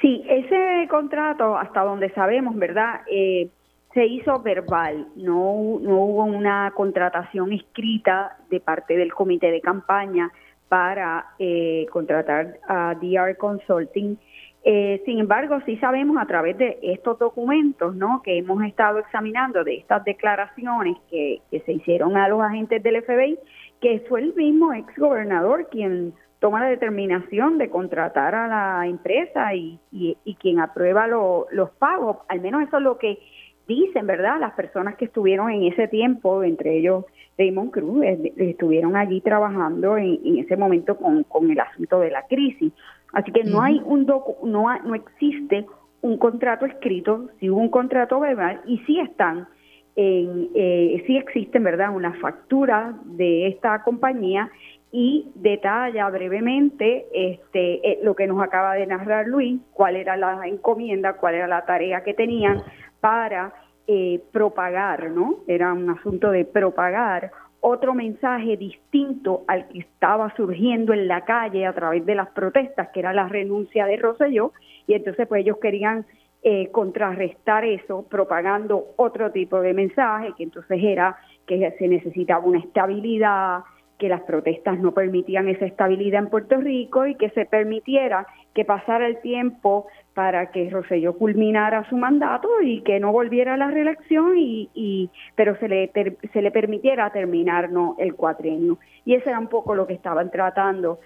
Sí, 0.00 0.24
ese 0.28 0.88
contrato, 0.88 1.56
hasta 1.56 1.82
donde 1.82 2.10
sabemos, 2.10 2.56
¿verdad? 2.56 3.02
Eh, 3.10 3.48
se 3.94 4.06
hizo 4.06 4.40
verbal, 4.40 5.06
no, 5.16 5.78
no 5.80 6.04
hubo 6.04 6.24
una 6.24 6.72
contratación 6.74 7.52
escrita 7.52 8.36
de 8.50 8.58
parte 8.58 8.96
del 8.96 9.12
comité 9.12 9.50
de 9.50 9.60
campaña 9.60 10.32
para 10.68 11.26
eh, 11.38 11.86
contratar 11.90 12.58
a 12.66 12.94
DR 12.94 13.36
Consulting 13.36 14.16
eh, 14.64 15.02
sin 15.04 15.18
embargo, 15.18 15.58
sí 15.66 15.76
sabemos 15.78 16.16
a 16.20 16.26
través 16.26 16.56
de 16.56 16.78
estos 16.82 17.18
documentos 17.18 17.96
¿no? 17.96 18.22
que 18.22 18.38
hemos 18.38 18.62
estado 18.62 19.00
examinando, 19.00 19.64
de 19.64 19.76
estas 19.76 20.04
declaraciones 20.04 20.96
que, 21.10 21.40
se 21.50 21.72
hicieron 21.72 22.16
a 22.16 22.28
los 22.28 22.40
agentes 22.40 22.82
del 22.82 23.02
FBI, 23.02 23.38
que 23.80 24.00
fue 24.08 24.20
el 24.20 24.34
mismo 24.34 24.72
ex 24.72 24.96
gobernador 24.96 25.68
quien 25.68 26.14
toma 26.38 26.60
la 26.60 26.68
determinación 26.68 27.58
de 27.58 27.70
contratar 27.70 28.34
a 28.34 28.46
la 28.48 28.86
empresa 28.86 29.54
y, 29.54 29.78
y, 29.90 30.34
quien 30.36 30.60
aprueba 30.60 31.06
los 31.06 31.70
pagos. 31.78 32.18
Al 32.28 32.40
menos 32.40 32.62
eso 32.62 32.78
es 32.78 32.82
lo 32.82 32.98
que 32.98 33.18
dicen, 33.66 34.06
¿verdad? 34.06 34.40
Las 34.40 34.52
personas 34.54 34.96
que 34.96 35.04
estuvieron 35.04 35.50
en 35.50 35.64
ese 35.64 35.86
tiempo, 35.88 36.42
entre 36.42 36.78
ellos 36.78 37.04
Raymond 37.38 37.70
Cruz, 37.70 38.04
estuvieron 38.36 38.96
allí 38.96 39.20
trabajando 39.20 39.96
en, 39.96 40.38
ese 40.38 40.56
momento 40.56 40.96
con, 40.96 41.24
con 41.24 41.50
el 41.50 41.60
asunto 41.60 42.00
de 42.00 42.10
la 42.10 42.26
crisis. 42.26 42.72
Así 43.12 43.30
que 43.32 43.44
no 43.44 43.62
hay 43.62 43.80
un 43.84 44.06
no, 44.06 44.66
no 44.84 44.94
existe 44.94 45.66
un 46.00 46.18
contrato 46.18 46.66
escrito, 46.66 47.28
si 47.38 47.48
hubo 47.48 47.60
un 47.60 47.68
contrato 47.68 48.18
verbal 48.20 48.60
y 48.66 48.78
sí 48.78 48.98
están 48.98 49.46
en, 49.94 50.48
eh, 50.54 51.02
sí 51.06 51.16
existen, 51.16 51.62
¿verdad?, 51.62 51.94
una 51.94 52.14
factura 52.14 52.94
de 53.04 53.46
esta 53.48 53.82
compañía 53.82 54.50
y 54.90 55.30
detalla 55.34 56.08
brevemente 56.10 57.06
este 57.14 57.86
eh, 57.88 58.00
lo 58.02 58.14
que 58.14 58.26
nos 58.26 58.42
acaba 58.42 58.74
de 58.74 58.86
narrar 58.86 59.26
Luis, 59.26 59.60
cuál 59.72 59.96
era 59.96 60.16
la 60.16 60.46
encomienda, 60.46 61.14
cuál 61.14 61.34
era 61.34 61.46
la 61.46 61.64
tarea 61.64 62.02
que 62.02 62.14
tenían 62.14 62.62
para 63.00 63.54
eh, 63.86 64.20
propagar, 64.32 65.10
¿no? 65.10 65.38
Era 65.46 65.72
un 65.72 65.88
asunto 65.90 66.30
de 66.30 66.44
propagar 66.44 67.32
otro 67.64 67.94
mensaje 67.94 68.56
distinto 68.56 69.44
al 69.46 69.68
que 69.68 69.78
estaba 69.78 70.34
surgiendo 70.36 70.92
en 70.92 71.06
la 71.06 71.24
calle 71.24 71.64
a 71.64 71.72
través 71.72 72.04
de 72.04 72.16
las 72.16 72.28
protestas, 72.30 72.88
que 72.92 73.00
era 73.00 73.12
la 73.12 73.28
renuncia 73.28 73.86
de 73.86 73.96
Rosselló, 73.96 74.52
y 74.88 74.94
entonces 74.94 75.28
pues 75.28 75.42
ellos 75.42 75.58
querían 75.62 76.04
eh, 76.42 76.70
contrarrestar 76.72 77.64
eso 77.64 78.04
propagando 78.10 78.88
otro 78.96 79.30
tipo 79.30 79.60
de 79.60 79.74
mensaje, 79.74 80.32
que 80.36 80.42
entonces 80.42 80.82
era 80.82 81.16
que 81.46 81.72
se 81.78 81.86
necesitaba 81.86 82.44
una 82.44 82.58
estabilidad, 82.58 83.60
que 83.96 84.08
las 84.08 84.22
protestas 84.22 84.80
no 84.80 84.90
permitían 84.92 85.48
esa 85.48 85.64
estabilidad 85.64 86.24
en 86.24 86.30
Puerto 86.30 86.56
Rico 86.56 87.06
y 87.06 87.14
que 87.14 87.30
se 87.30 87.46
permitiera 87.46 88.26
que 88.54 88.64
pasara 88.64 89.06
el 89.06 89.20
tiempo 89.20 89.86
para 90.14 90.50
que 90.50 90.68
Rosselló 90.68 91.16
culminara 91.16 91.88
su 91.88 91.96
mandato 91.96 92.48
y 92.62 92.82
que 92.82 93.00
no 93.00 93.12
volviera 93.12 93.54
a 93.54 93.56
la 93.56 93.70
reelección 93.70 94.36
y, 94.36 94.68
y 94.74 95.10
pero 95.36 95.56
se 95.56 95.68
le 95.68 95.90
se 96.32 96.42
le 96.42 96.50
permitiera 96.50 97.10
terminar 97.10 97.70
no 97.70 97.96
el 97.98 98.14
cuatrienio. 98.14 98.78
Y 99.04 99.14
ese 99.14 99.30
era 99.30 99.38
un 99.38 99.48
poco 99.48 99.74
lo 99.74 99.86
que 99.86 99.94
estaban 99.94 100.30
tratando 100.30 101.00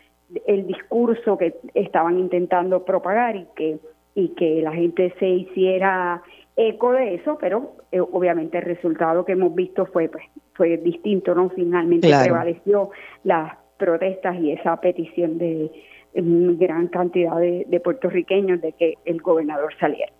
el 0.47 0.67
discurso 0.67 1.39
que 1.39 1.55
estaban 1.75 2.19
intentando 2.19 2.85
propagar 2.85 3.37
y 3.37 3.47
que 3.55 3.79
y 4.15 4.29
que 4.31 4.63
la 4.63 4.73
gente 4.73 5.15
se 5.19 5.29
hiciera 5.29 6.23
eco 6.57 6.93
de 6.93 7.17
eso, 7.17 7.37
pero 7.39 7.73
eh, 7.93 8.01
obviamente 8.01 8.57
el 8.59 8.65
resultado 8.65 9.27
que 9.27 9.33
hemos 9.33 9.55
visto 9.55 9.85
fue 9.87 10.09
pues, 10.09 10.25
fue 10.55 10.79
distinto, 10.79 11.35
¿no? 11.35 11.51
Finalmente 11.51 12.09
prevaleció 12.09 12.91
las 13.25 13.57
protestas 13.77 14.37
y 14.41 14.53
esa 14.53 14.81
petición 14.81 15.37
de 15.37 15.71
gran 16.59 16.89
cantidad 16.89 17.37
de, 17.39 17.67
de 17.69 17.81
puertorriqueños 17.81 18.61
de 18.61 18.73
que 18.73 18.95
el 19.05 19.21
gobernador 19.21 19.73
saliera. 19.79 20.13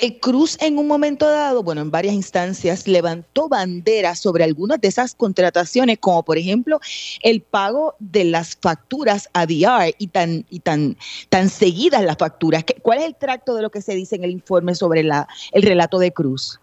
El 0.00 0.20
Cruz 0.20 0.56
en 0.62 0.78
un 0.78 0.86
momento 0.86 1.28
dado, 1.28 1.64
bueno, 1.64 1.80
en 1.80 1.90
varias 1.90 2.14
instancias, 2.14 2.86
levantó 2.86 3.48
banderas 3.48 4.20
sobre 4.20 4.44
algunas 4.44 4.80
de 4.80 4.86
esas 4.86 5.16
contrataciones, 5.16 5.98
como 5.98 6.22
por 6.22 6.38
ejemplo 6.38 6.78
el 7.24 7.42
pago 7.42 7.96
de 7.98 8.22
las 8.22 8.56
facturas 8.56 9.28
a 9.34 9.44
DR 9.44 9.92
y 9.98 10.06
tan, 10.06 10.44
y 10.50 10.60
tan, 10.60 10.96
tan 11.30 11.48
seguidas 11.48 12.04
las 12.04 12.16
facturas. 12.16 12.64
¿Cuál 12.82 13.00
es 13.00 13.06
el 13.06 13.16
tracto 13.16 13.56
de 13.56 13.62
lo 13.62 13.70
que 13.70 13.80
se 13.80 13.96
dice 13.96 14.14
en 14.14 14.22
el 14.22 14.30
informe 14.30 14.76
sobre 14.76 15.02
la, 15.02 15.26
el 15.50 15.62
relato 15.62 15.98
de 15.98 16.12
Cruz? 16.12 16.60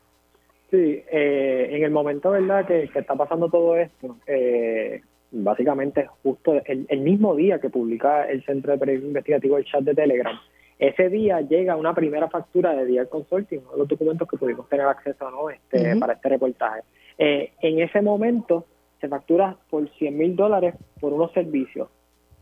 Sí, 0.71 1.03
eh, 1.11 1.67
en 1.71 1.83
el 1.83 1.91
momento, 1.91 2.31
¿verdad?, 2.31 2.65
que, 2.67 2.83
está 2.83 3.15
pasando 3.15 3.49
todo 3.49 3.75
esto, 3.75 4.15
eh, 4.27 5.01
básicamente 5.31 6.07
justo 6.23 6.53
el, 6.65 6.85
el, 6.89 6.99
mismo 7.01 7.35
día 7.35 7.59
que 7.59 7.69
publica 7.69 8.23
el 8.23 8.43
Centro 8.45 8.71
de 8.71 8.77
Periodismo 8.77 9.09
Investigativo 9.09 9.57
el 9.57 9.65
chat 9.65 9.81
de 9.81 9.93
Telegram, 9.93 10.37
ese 10.79 11.09
día 11.09 11.41
llega 11.41 11.75
una 11.75 11.93
primera 11.93 12.29
factura 12.29 12.73
de 12.73 12.85
DR 12.85 13.09
Consulting, 13.09 13.59
uno 13.59 13.71
de 13.71 13.77
los 13.79 13.87
documentos 13.87 14.27
que 14.27 14.37
pudimos 14.37 14.69
tener 14.69 14.85
acceso 14.85 15.29
¿no? 15.29 15.49
este, 15.49 15.97
para 15.97 16.13
este 16.13 16.29
reportaje. 16.29 16.81
Eh, 17.17 17.51
en 17.61 17.79
ese 17.79 18.01
momento 18.01 18.65
se 19.01 19.09
factura 19.09 19.57
por 19.69 19.89
100 19.89 20.17
mil 20.17 20.35
dólares 20.37 20.75
por 21.01 21.11
unos 21.11 21.33
servicios. 21.33 21.89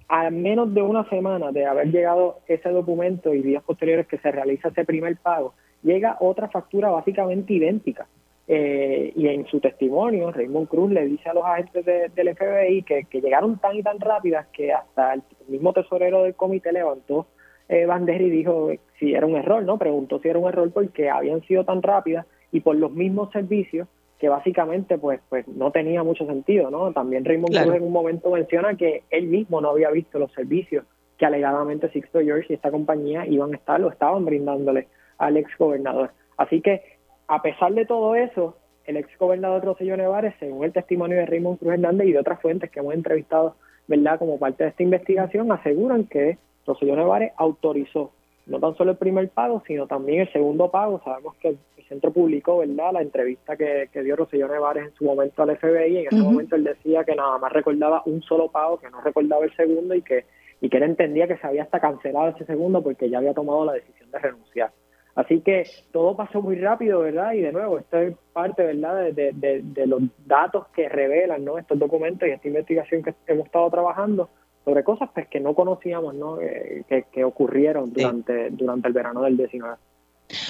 A 0.07 0.29
menos 0.29 0.71
de 0.73 0.83
una 0.83 1.09
semana 1.09 1.51
de 1.51 1.65
haber 1.65 1.91
llegado 1.91 2.39
ese 2.47 2.69
documento 2.69 3.33
y 3.33 3.41
días 3.41 3.63
posteriores 3.63 4.07
que 4.07 4.19
se 4.19 4.31
realiza 4.31 4.69
ese 4.69 4.85
primer 4.85 5.17
pago, 5.17 5.55
llega 5.81 6.17
otra 6.19 6.47
factura 6.47 6.89
básicamente 6.89 7.53
idéntica. 7.53 8.07
Eh, 8.49 9.11
y 9.15 9.27
en 9.27 9.45
su 9.47 9.59
testimonio, 9.59 10.31
Raymond 10.31 10.69
Cruz 10.69 10.91
le 10.91 11.05
dice 11.05 11.29
a 11.29 11.33
los 11.33 11.43
agentes 11.43 11.85
del 11.85 12.35
FBI 12.35 12.83
que, 12.83 13.03
que 13.03 13.19
llegaron 13.19 13.59
tan 13.59 13.75
y 13.75 13.83
tan 13.83 13.99
rápidas 13.99 14.47
que 14.53 14.71
hasta 14.71 15.15
el 15.15 15.21
mismo 15.47 15.73
tesorero 15.73 16.23
del 16.23 16.35
comité 16.35 16.71
levantó 16.71 17.27
eh, 17.69 17.85
Banderi 17.85 18.29
dijo 18.29 18.71
si 18.97 19.13
era 19.13 19.25
un 19.25 19.35
error, 19.35 19.63
¿no? 19.63 19.77
Preguntó 19.77 20.19
si 20.19 20.29
era 20.29 20.39
un 20.39 20.47
error 20.47 20.71
porque 20.71 21.09
habían 21.09 21.41
sido 21.41 21.65
tan 21.65 21.81
rápidas 21.81 22.25
y 22.51 22.61
por 22.61 22.75
los 22.75 22.91
mismos 22.91 23.31
servicios 23.31 23.87
que 24.19 24.29
básicamente 24.29 24.97
pues 24.97 25.19
pues 25.29 25.47
no 25.47 25.71
tenía 25.71 26.01
mucho 26.03 26.25
sentido, 26.25 26.71
¿no? 26.71 26.91
También 26.93 27.25
Raymond 27.25 27.55
Cruz 27.55 27.75
en 27.75 27.83
un 27.83 27.91
momento 27.91 28.31
menciona 28.31 28.75
que 28.75 29.03
él 29.09 29.27
mismo 29.27 29.61
no 29.61 29.69
había 29.69 29.91
visto 29.91 30.17
los 30.17 30.31
servicios 30.31 30.85
que 31.17 31.25
alegadamente 31.25 31.89
Sixto 31.89 32.19
George 32.19 32.47
y 32.49 32.53
esta 32.53 32.71
compañía 32.71 33.25
iban 33.27 33.53
a 33.53 33.57
estar 33.57 33.81
o 33.81 33.89
estaban 33.89 34.23
brindándole 34.23 34.87
al 35.17 35.35
ex 35.37 35.51
gobernador. 35.57 36.11
Así 36.37 36.61
que 36.61 36.96
a 37.27 37.41
pesar 37.41 37.73
de 37.73 37.85
todo 37.85 38.15
eso, 38.15 38.57
el 38.85 38.97
ex 38.97 39.17
gobernador 39.17 39.63
Rosselló 39.63 39.97
Nevares, 39.97 40.33
según 40.39 40.63
el 40.63 40.73
testimonio 40.73 41.17
de 41.17 41.25
Raymond 41.25 41.59
Cruz 41.59 41.73
Hernández 41.73 42.07
y 42.07 42.13
de 42.13 42.19
otras 42.19 42.41
fuentes 42.41 42.71
que 42.71 42.79
hemos 42.79 42.93
entrevistado, 42.93 43.55
¿verdad? 43.87 44.17
Como 44.17 44.39
parte 44.39 44.63
de 44.63 44.69
esta 44.69 44.83
investigación, 44.83 45.51
aseguran 45.51 46.05
que 46.05 46.37
Rosselló 46.65 46.95
Nevares 46.95 47.33
autorizó 47.37 48.11
no 48.45 48.59
tan 48.59 48.75
solo 48.75 48.91
el 48.91 48.97
primer 48.97 49.29
pago, 49.29 49.61
sino 49.67 49.87
también 49.87 50.21
el 50.21 50.31
segundo 50.31 50.71
pago. 50.71 51.01
Sabemos 51.03 51.35
que 51.35 51.49
el, 51.49 51.57
centro 51.87 52.11
publicó, 52.11 52.57
¿verdad?, 52.57 52.91
la 52.91 53.01
entrevista 53.01 53.55
que, 53.55 53.89
dio 54.03 54.17
Rosselló 54.17 54.49
Nevares 54.49 54.87
en 54.87 54.93
su 54.93 55.05
momento 55.05 55.43
al 55.43 55.57
FBI. 55.57 55.99
En 55.99 56.07
ese 56.07 56.17
momento 56.17 56.57
él 56.57 56.65
decía 56.65 57.05
que 57.05 57.15
nada 57.15 57.37
más 57.37 57.53
recordaba 57.53 58.03
un 58.05 58.21
solo 58.23 58.51
pago, 58.51 58.77
que 58.77 58.89
no 58.89 58.99
recordaba 58.99 59.45
el 59.45 59.55
segundo 59.55 59.95
y 59.95 60.01
que, 60.01 60.25
y 60.59 60.67
que 60.67 60.77
él 60.77 60.83
entendía 60.83 61.29
que 61.29 61.37
se 61.37 61.47
había 61.47 61.63
hasta 61.63 61.79
cancelado 61.79 62.27
ese 62.27 62.43
segundo 62.43 62.83
porque 62.83 63.09
ya 63.09 63.19
había 63.19 63.33
tomado 63.33 63.63
la 63.63 63.71
decisión 63.71 64.11
de 64.11 64.19
renunciar. 64.19 64.71
Así 65.17 65.41
que 65.41 65.63
todo 65.91 66.15
pasó 66.15 66.43
muy 66.43 66.57
rápido, 66.57 66.99
¿verdad? 66.99 67.33
Y 67.33 67.41
de 67.41 67.51
nuevo, 67.51 67.79
esto 67.79 67.97
es 67.97 68.15
parte, 68.33 68.63
¿verdad?, 68.63 69.11
de, 69.11 69.33
de, 69.33 69.87
los 69.87 70.03
datos 70.27 70.67
que 70.75 70.87
revelan, 70.87 71.43
¿no? 71.43 71.57
Estos 71.57 71.79
documentos 71.79 72.29
y 72.29 72.33
esta 72.33 72.47
investigación 72.47 73.01
que 73.01 73.15
hemos 73.25 73.47
estado 73.47 73.67
trabajando 73.71 74.29
sobre 74.63 74.83
cosas 74.83 75.09
pues, 75.15 75.27
que 75.27 75.39
no 75.39 75.55
conocíamos, 75.55 76.13
¿no? 76.13 76.39
Eh, 76.39 76.83
que, 76.87 77.05
que, 77.11 77.23
ocurrieron 77.23 77.91
durante, 77.91 78.51
durante 78.51 78.87
el 78.89 78.93
verano 78.93 79.23
del 79.23 79.37
19. 79.37 79.77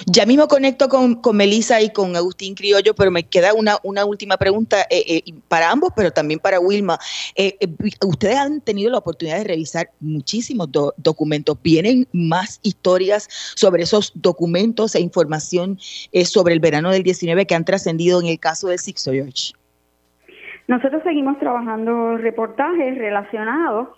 Ya 0.06 0.26
mismo 0.26 0.48
conecto 0.48 0.88
con, 0.88 1.16
con 1.16 1.36
Melissa 1.36 1.80
y 1.80 1.92
con 1.92 2.16
Agustín 2.16 2.54
Criollo, 2.54 2.94
pero 2.94 3.10
me 3.10 3.22
queda 3.22 3.54
una, 3.54 3.76
una 3.84 4.04
última 4.04 4.36
pregunta 4.36 4.82
eh, 4.90 5.22
eh, 5.26 5.32
para 5.46 5.70
ambos, 5.70 5.92
pero 5.94 6.10
también 6.10 6.40
para 6.40 6.58
Wilma. 6.58 6.98
Eh, 7.36 7.56
ustedes 8.04 8.36
han 8.36 8.60
tenido 8.60 8.90
la 8.90 8.98
oportunidad 8.98 9.38
de 9.38 9.44
revisar 9.44 9.90
muchísimos 10.00 10.68
documentos. 10.96 11.56
¿Vienen 11.62 12.08
más 12.12 12.58
historias 12.62 13.28
sobre 13.54 13.84
esos 13.84 14.12
documentos 14.16 14.94
e 14.96 15.00
información 15.00 15.78
sobre 16.24 16.54
el 16.54 16.60
verano 16.60 16.90
del 16.90 17.04
19 17.04 17.46
que 17.46 17.54
han 17.54 17.64
trascendido 17.64 18.20
en 18.20 18.26
el 18.26 18.40
caso 18.40 18.68
del 18.68 18.78
Sixto 18.78 19.12
George? 19.12 19.52
Nosotros 20.66 21.02
seguimos 21.04 21.38
trabajando 21.38 22.16
reportajes 22.18 22.98
relacionados 22.98 23.88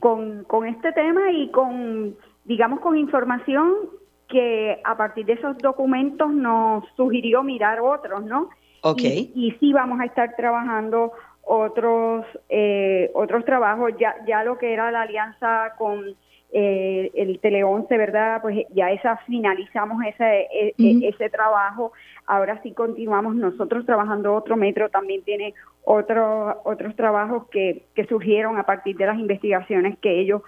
con, 0.00 0.44
con 0.44 0.66
este 0.66 0.92
tema 0.92 1.32
y 1.32 1.50
con, 1.50 2.16
digamos, 2.44 2.80
con 2.80 2.96
información 2.96 4.01
que 4.32 4.80
a 4.82 4.96
partir 4.96 5.26
de 5.26 5.34
esos 5.34 5.58
documentos 5.58 6.32
nos 6.32 6.84
sugirió 6.96 7.42
mirar 7.42 7.80
otros, 7.80 8.24
¿no? 8.24 8.48
Ok. 8.80 9.02
Y, 9.02 9.54
sí 9.60 9.72
vamos 9.74 10.00
a 10.00 10.06
estar 10.06 10.34
trabajando 10.36 11.12
otros 11.44 12.24
eh, 12.48 13.10
otros 13.14 13.44
trabajos, 13.44 13.92
ya, 14.00 14.16
ya 14.26 14.42
lo 14.42 14.56
que 14.56 14.72
era 14.72 14.90
la 14.90 15.02
alianza 15.02 15.74
con 15.76 16.16
eh, 16.50 17.10
el 17.14 17.40
Tele 17.40 17.62
11, 17.62 17.96
¿verdad? 17.98 18.40
Pues 18.40 18.66
ya 18.70 18.90
esa 18.90 19.18
finalizamos 19.26 20.02
ese, 20.06 20.48
e, 20.50 20.74
e, 20.78 21.08
ese 21.08 21.28
trabajo. 21.28 21.92
Ahora 22.26 22.60
sí 22.62 22.72
continuamos 22.72 23.34
nosotros 23.34 23.84
trabajando 23.84 24.34
otro 24.34 24.56
metro, 24.56 24.88
también 24.88 25.22
tiene 25.22 25.52
otro, 25.84 26.62
otros 26.64 26.96
trabajos 26.96 27.48
que, 27.50 27.82
que 27.94 28.06
surgieron 28.06 28.56
a 28.58 28.64
partir 28.64 28.96
de 28.96 29.06
las 29.06 29.18
investigaciones 29.18 29.98
que 29.98 30.20
ellos 30.20 30.42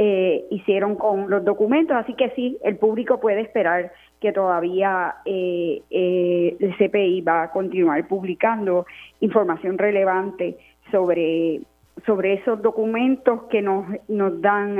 eh, 0.00 0.46
hicieron 0.52 0.94
con 0.94 1.28
los 1.28 1.44
documentos, 1.44 1.96
así 1.96 2.14
que 2.14 2.30
sí, 2.30 2.56
el 2.62 2.76
público 2.76 3.18
puede 3.18 3.40
esperar 3.40 3.90
que 4.20 4.30
todavía 4.30 5.16
eh, 5.24 5.82
eh, 5.90 6.56
el 6.60 6.76
CPI 6.76 7.20
va 7.22 7.42
a 7.42 7.50
continuar 7.50 8.06
publicando 8.06 8.86
información 9.18 9.76
relevante 9.76 10.56
sobre 10.92 11.62
sobre 12.06 12.34
esos 12.34 12.62
documentos 12.62 13.42
que 13.50 13.60
nos 13.60 13.86
nos 14.06 14.40
dan 14.40 14.76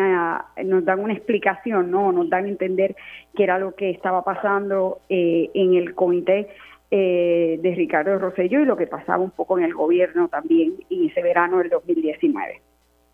nos 0.64 0.84
dan 0.84 1.00
una 1.00 1.14
explicación, 1.14 1.90
no, 1.90 2.12
nos 2.12 2.30
dan 2.30 2.44
a 2.44 2.48
entender 2.48 2.94
qué 3.34 3.42
era 3.42 3.58
lo 3.58 3.74
que 3.74 3.90
estaba 3.90 4.22
pasando 4.22 5.00
en 5.08 5.74
el 5.74 5.96
comité 5.96 6.46
de 6.92 7.74
Ricardo 7.76 8.20
Rosselló 8.20 8.60
y 8.60 8.66
lo 8.66 8.76
que 8.76 8.86
pasaba 8.86 9.24
un 9.24 9.32
poco 9.32 9.58
en 9.58 9.64
el 9.64 9.74
gobierno 9.74 10.28
también 10.28 10.74
en 10.88 11.06
ese 11.06 11.22
verano 11.22 11.58
del 11.58 11.70
2019. 11.70 12.67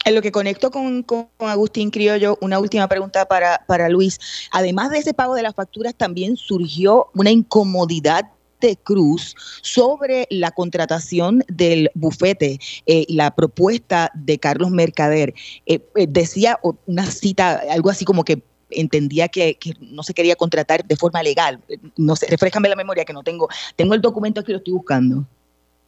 En 0.05 0.15
lo 0.15 0.21
que 0.21 0.33
conecto 0.33 0.71
con, 0.71 1.05
Agustín 1.39 1.91
Criollo, 1.91 2.37
una 2.43 2.59
última 2.59 2.89
pregunta 2.89 3.27
para, 3.27 3.65
para 3.67 3.89
Luis. 3.89 4.19
Además 4.51 4.91
de 4.91 4.99
ese 4.99 5.15
pago 5.15 5.35
de 5.35 5.43
las 5.43 5.55
facturas, 5.55 5.95
también 5.95 6.37
surgió 6.37 7.11
una 7.15 7.31
incomodidad 7.31 8.27
de 8.61 8.77
Cruz 8.77 9.35
sobre 9.63 10.27
la 10.31 10.51
contratación 10.51 11.43
del 11.49 11.91
bufete 11.95 12.59
eh, 12.87 13.05
la 13.09 13.35
propuesta 13.35 14.11
de 14.15 14.39
Carlos 14.39 14.71
Mercader. 14.71 15.35
Eh, 15.67 15.81
eh, 15.97 16.07
decía 16.09 16.59
una 16.87 17.07
cita, 17.07 17.63
algo 17.71 17.91
así 17.91 18.05
como 18.05 18.25
que 18.25 18.43
entendía 18.71 19.29
que, 19.29 19.59
no 19.81 20.03
se 20.03 20.15
quería 20.15 20.37
contratar 20.37 20.85
de 20.85 20.97
forma 20.97 21.23
legal. 21.23 21.61
No 21.97 22.17
sé, 22.17 22.27
refrescame 22.27 22.69
la 22.69 22.77
memoria 22.77 23.05
que 23.05 23.13
no 23.13 23.23
tengo. 23.23 23.49
Tengo 23.77 23.95
el 23.95 24.01
documento 24.01 24.41
aquí, 24.41 24.53
lo 24.53 24.59
estoy 24.59 24.75
buscando. 24.75 25.27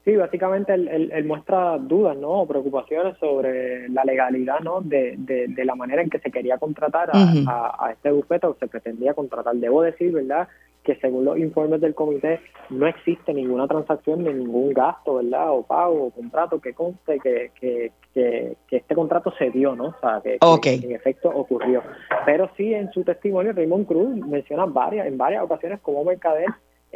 Sí, 0.06 0.14
básicamente 0.14 0.72
él, 0.72 1.25
muestra 1.25 1.78
dudas, 1.78 2.16
¿no? 2.16 2.42
O 2.42 2.46
preocupaciones 2.46 3.18
sobre 3.18 3.88
la 3.88 4.04
legalidad, 4.04 4.60
¿no? 4.60 4.80
De, 4.80 5.16
de, 5.18 5.64
la 5.64 5.75
manera 5.75 6.00
en 6.00 6.08
que 6.08 6.20
se 6.20 6.30
quería 6.30 6.58
contratar 6.58 7.10
a, 7.12 7.90
este 7.90 8.12
bufete 8.12 8.46
o 8.46 8.54
se 8.54 8.68
pretendía 8.68 9.14
contratar. 9.14 9.56
Debo 9.56 9.82
decir, 9.82 10.12
¿verdad? 10.12 10.47
Que 10.84 10.95
según 11.00 11.25
los 11.25 11.36
informes 11.38 11.80
del 11.80 11.97
comité 11.97 12.38
no 12.71 12.86
existe 12.86 13.34
ninguna 13.34 13.66
transacción 13.66 14.23
ni 14.23 14.32
ningún 14.32 14.73
gasto, 14.73 15.16
¿verdad? 15.16 15.50
O 15.50 15.64
pago 15.64 16.04
o 16.04 16.10
contrato 16.12 16.60
que 16.60 16.73
conste 16.73 17.19
que, 17.19 17.50
que, 17.60 17.90
que, 18.14 18.56
este 18.71 18.95
contrato 18.95 19.32
se 19.36 19.50
dio, 19.50 19.75
¿no? 19.75 19.86
O 19.86 19.95
sea, 20.00 20.23
que, 20.23 20.38
en 20.73 20.92
efecto 20.92 21.30
ocurrió. 21.30 21.82
Pero 22.25 22.49
sí 22.56 22.73
en 22.73 22.92
su 22.92 23.02
testimonio 23.02 23.52
Raymond 23.52 23.88
Cruz 23.88 24.08
menciona 24.25 24.66
varias, 24.66 25.08
en 25.08 25.19
varias 25.19 25.42
ocasiones 25.42 25.80
como 25.80 26.04
Mercader 26.04 26.47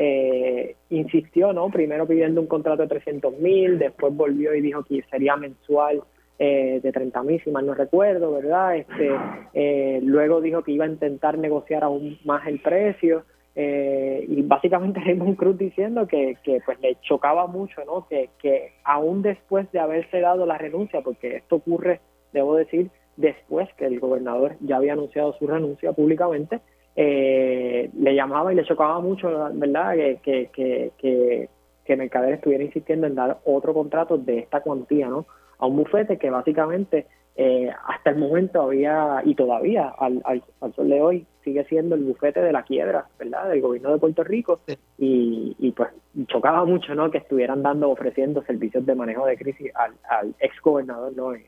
eh, 0.02 0.76
insistió, 0.88 1.52
¿no? 1.52 1.68
Primero 1.68 2.06
pidiendo 2.06 2.40
un 2.40 2.46
contrato 2.46 2.80
de 2.80 2.88
300 2.88 3.38
mil, 3.38 3.78
después 3.78 4.16
volvió 4.16 4.54
y 4.54 4.62
dijo 4.62 4.82
que 4.82 5.04
sería 5.10 5.36
mensual 5.36 6.02
eh, 6.38 6.80
de 6.82 6.90
30 6.90 7.22
mil, 7.22 7.38
si 7.44 7.50
mal 7.50 7.66
no 7.66 7.74
recuerdo, 7.74 8.32
¿verdad? 8.32 8.76
Este, 8.76 9.10
eh, 9.52 10.00
luego 10.02 10.40
dijo 10.40 10.62
que 10.62 10.72
iba 10.72 10.86
a 10.86 10.88
intentar 10.88 11.36
negociar 11.36 11.84
aún 11.84 12.18
más 12.24 12.46
el 12.46 12.60
precio. 12.60 13.24
Eh, 13.54 14.24
y 14.26 14.40
básicamente 14.40 15.00
Raymond 15.04 15.36
Cruz 15.36 15.58
diciendo 15.58 16.06
que, 16.06 16.38
que 16.42 16.62
pues 16.64 16.80
le 16.80 16.96
chocaba 17.02 17.46
mucho, 17.46 17.84
¿no? 17.84 18.06
Que, 18.08 18.30
que 18.38 18.72
aún 18.84 19.20
después 19.20 19.70
de 19.70 19.80
haberse 19.80 20.20
dado 20.20 20.46
la 20.46 20.56
renuncia, 20.56 21.02
porque 21.02 21.36
esto 21.36 21.56
ocurre, 21.56 22.00
debo 22.32 22.56
decir, 22.56 22.90
después 23.18 23.68
que 23.76 23.84
el 23.84 24.00
gobernador 24.00 24.56
ya 24.60 24.76
había 24.76 24.94
anunciado 24.94 25.34
su 25.34 25.46
renuncia 25.46 25.92
públicamente, 25.92 26.62
eh, 26.96 27.90
le 27.98 28.14
llamaba 28.14 28.52
y 28.52 28.56
le 28.56 28.64
chocaba 28.64 29.00
mucho, 29.00 29.50
¿verdad? 29.52 29.94
Que, 29.94 30.18
que, 30.22 30.92
que, 30.98 31.48
que, 31.84 31.96
Mercader 31.96 32.34
estuviera 32.34 32.62
insistiendo 32.62 33.06
en 33.06 33.16
dar 33.16 33.38
otro 33.44 33.74
contrato 33.74 34.16
de 34.16 34.38
esta 34.38 34.60
cuantía, 34.60 35.08
¿no? 35.08 35.26
A 35.58 35.66
un 35.66 35.76
bufete 35.76 36.18
que 36.18 36.30
básicamente 36.30 37.06
eh, 37.36 37.70
hasta 37.86 38.10
el 38.10 38.16
momento 38.16 38.62
había, 38.62 39.22
y 39.24 39.34
todavía 39.34 39.88
al, 39.98 40.22
al, 40.24 40.42
sol 40.74 40.88
de 40.88 41.00
hoy, 41.00 41.26
sigue 41.42 41.64
siendo 41.64 41.94
el 41.94 42.04
bufete 42.04 42.40
de 42.42 42.52
la 42.52 42.62
quiebra, 42.62 43.06
¿verdad? 43.18 43.48
Del 43.48 43.60
gobierno 43.60 43.92
de 43.92 43.98
Puerto 43.98 44.22
Rico. 44.22 44.60
Y, 44.98 45.56
y 45.58 45.72
pues 45.72 45.88
chocaba 46.26 46.64
mucho, 46.64 46.94
¿no? 46.94 47.10
Que 47.10 47.18
estuvieran 47.18 47.62
dando, 47.62 47.90
ofreciendo 47.90 48.42
servicios 48.42 48.84
de 48.84 48.94
manejo 48.94 49.26
de 49.26 49.36
crisis 49.36 49.72
al, 49.74 49.94
al 50.08 50.34
ex 50.38 50.60
gobernador, 50.60 51.12
¿no? 51.16 51.34
En, 51.34 51.44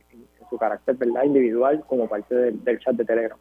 su 0.51 0.59
carácter, 0.59 0.97
¿verdad? 0.97 1.25
Individual 1.25 1.83
como 1.87 2.07
parte 2.09 2.35
del 2.35 2.79
chat 2.79 2.95
de 2.95 3.07
Telegram. 3.07 3.39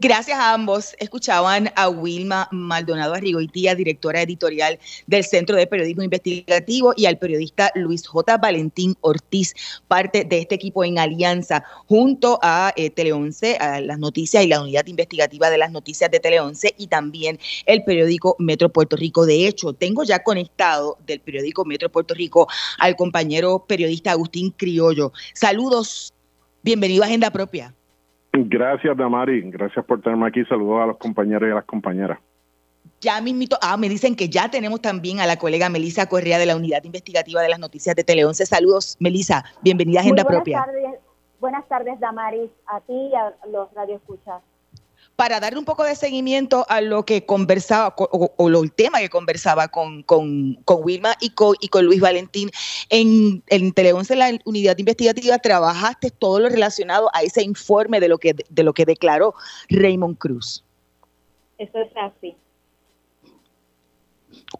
Gracias 0.00 0.38
a 0.38 0.52
ambos. 0.52 0.96
Escuchaban 0.98 1.70
a 1.76 1.88
Wilma 1.88 2.48
Maldonado 2.50 3.14
Arrigoitía, 3.14 3.76
directora 3.76 4.22
editorial 4.22 4.78
del 5.06 5.22
Centro 5.24 5.56
de 5.56 5.68
Periodismo 5.68 6.02
Investigativo, 6.02 6.94
y 6.96 7.06
al 7.06 7.18
periodista 7.18 7.70
Luis 7.76 8.06
J. 8.06 8.36
Valentín 8.38 8.96
Ortiz, 9.02 9.54
parte 9.86 10.24
de 10.24 10.38
este 10.38 10.56
equipo 10.56 10.84
en 10.84 10.98
alianza, 10.98 11.64
junto 11.86 12.40
a 12.42 12.72
eh, 12.76 12.90
Tele 12.90 13.12
11, 13.12 13.56
a 13.58 13.80
las 13.80 13.98
noticias 14.00 14.44
y 14.44 14.48
la 14.48 14.62
unidad 14.62 14.86
investigativa 14.86 15.48
de 15.48 15.58
las 15.58 15.70
noticias 15.70 16.10
de 16.10 16.18
Tele 16.18 16.40
11 16.40 16.74
y 16.76 16.88
también 16.88 17.38
el 17.66 17.84
periódico 17.84 18.34
Metro 18.40 18.70
Puerto 18.70 18.96
Rico. 18.96 19.26
De 19.26 19.46
hecho, 19.46 19.74
tengo 19.74 20.02
ya 20.02 20.24
conectado 20.24 20.98
del 21.06 21.20
periódico 21.20 21.64
Metro 21.64 21.90
Puerto 21.90 22.14
Rico 22.14 22.48
al 22.78 22.96
compañero 22.96 23.64
periodista 23.66 24.10
Agustín 24.10 24.50
Criollo. 24.50 25.12
Saludos, 25.34 26.12
bienvenido 26.62 27.04
a 27.04 27.06
Agenda 27.06 27.30
Propia. 27.30 27.74
Gracias, 28.36 28.96
Damari. 28.96 29.42
Gracias 29.50 29.84
por 29.84 30.00
tenerme 30.00 30.26
aquí. 30.26 30.44
Saludos 30.44 30.82
a 30.82 30.86
los 30.86 30.98
compañeros 30.98 31.48
y 31.48 31.52
a 31.52 31.54
las 31.54 31.64
compañeras. 31.64 32.18
Ya 33.00 33.20
mismito, 33.20 33.56
ah, 33.62 33.76
me 33.76 33.88
dicen 33.88 34.16
que 34.16 34.28
ya 34.28 34.50
tenemos 34.50 34.80
también 34.80 35.20
a 35.20 35.26
la 35.26 35.36
colega 35.36 35.68
Melisa 35.68 36.06
Correa 36.06 36.38
de 36.38 36.46
la 36.46 36.56
Unidad 36.56 36.82
Investigativa 36.84 37.42
de 37.42 37.48
las 37.48 37.58
Noticias 37.58 37.94
de 37.94 38.02
Tele 38.02 38.24
11. 38.24 38.46
Saludos, 38.46 38.96
Melisa. 38.98 39.44
Bienvenida 39.62 40.00
a 40.00 40.02
Agenda 40.02 40.24
buenas 40.24 40.42
Propia. 40.42 40.64
Tardes, 40.64 41.00
buenas 41.38 41.68
tardes, 41.68 42.00
Damaris, 42.00 42.50
a 42.66 42.80
ti 42.80 42.92
y 42.92 43.14
a 43.14 43.34
los 43.50 43.72
radioescuchas 43.74 44.42
para 45.16 45.38
darle 45.40 45.58
un 45.58 45.64
poco 45.64 45.84
de 45.84 45.94
seguimiento 45.94 46.66
a 46.68 46.80
lo 46.80 47.04
que 47.04 47.24
conversaba 47.24 47.94
o, 47.96 48.48
el 48.48 48.72
tema 48.72 48.98
que 48.98 49.08
conversaba 49.08 49.68
con, 49.68 50.02
con, 50.02 50.58
Wilma 50.66 51.14
y 51.20 51.30
con, 51.30 51.54
y 51.60 51.68
con 51.68 51.84
Luis 51.84 52.00
Valentín. 52.00 52.50
En, 52.90 53.42
en 53.48 53.72
Tele 53.72 53.92
11, 53.92 54.16
la 54.16 54.30
unidad 54.44 54.76
investigativa, 54.78 55.38
trabajaste 55.38 56.10
todo 56.10 56.40
lo 56.40 56.48
relacionado 56.48 57.10
a 57.14 57.22
ese 57.22 57.42
informe 57.42 58.00
de 58.00 58.08
lo 58.08 58.18
que, 58.18 58.34
de 58.48 58.62
lo 58.62 58.72
que 58.72 58.84
declaró 58.84 59.34
Raymond 59.68 60.18
Cruz. 60.18 60.64
Eso 61.58 61.78
es 61.78 61.92
así. 61.96 62.36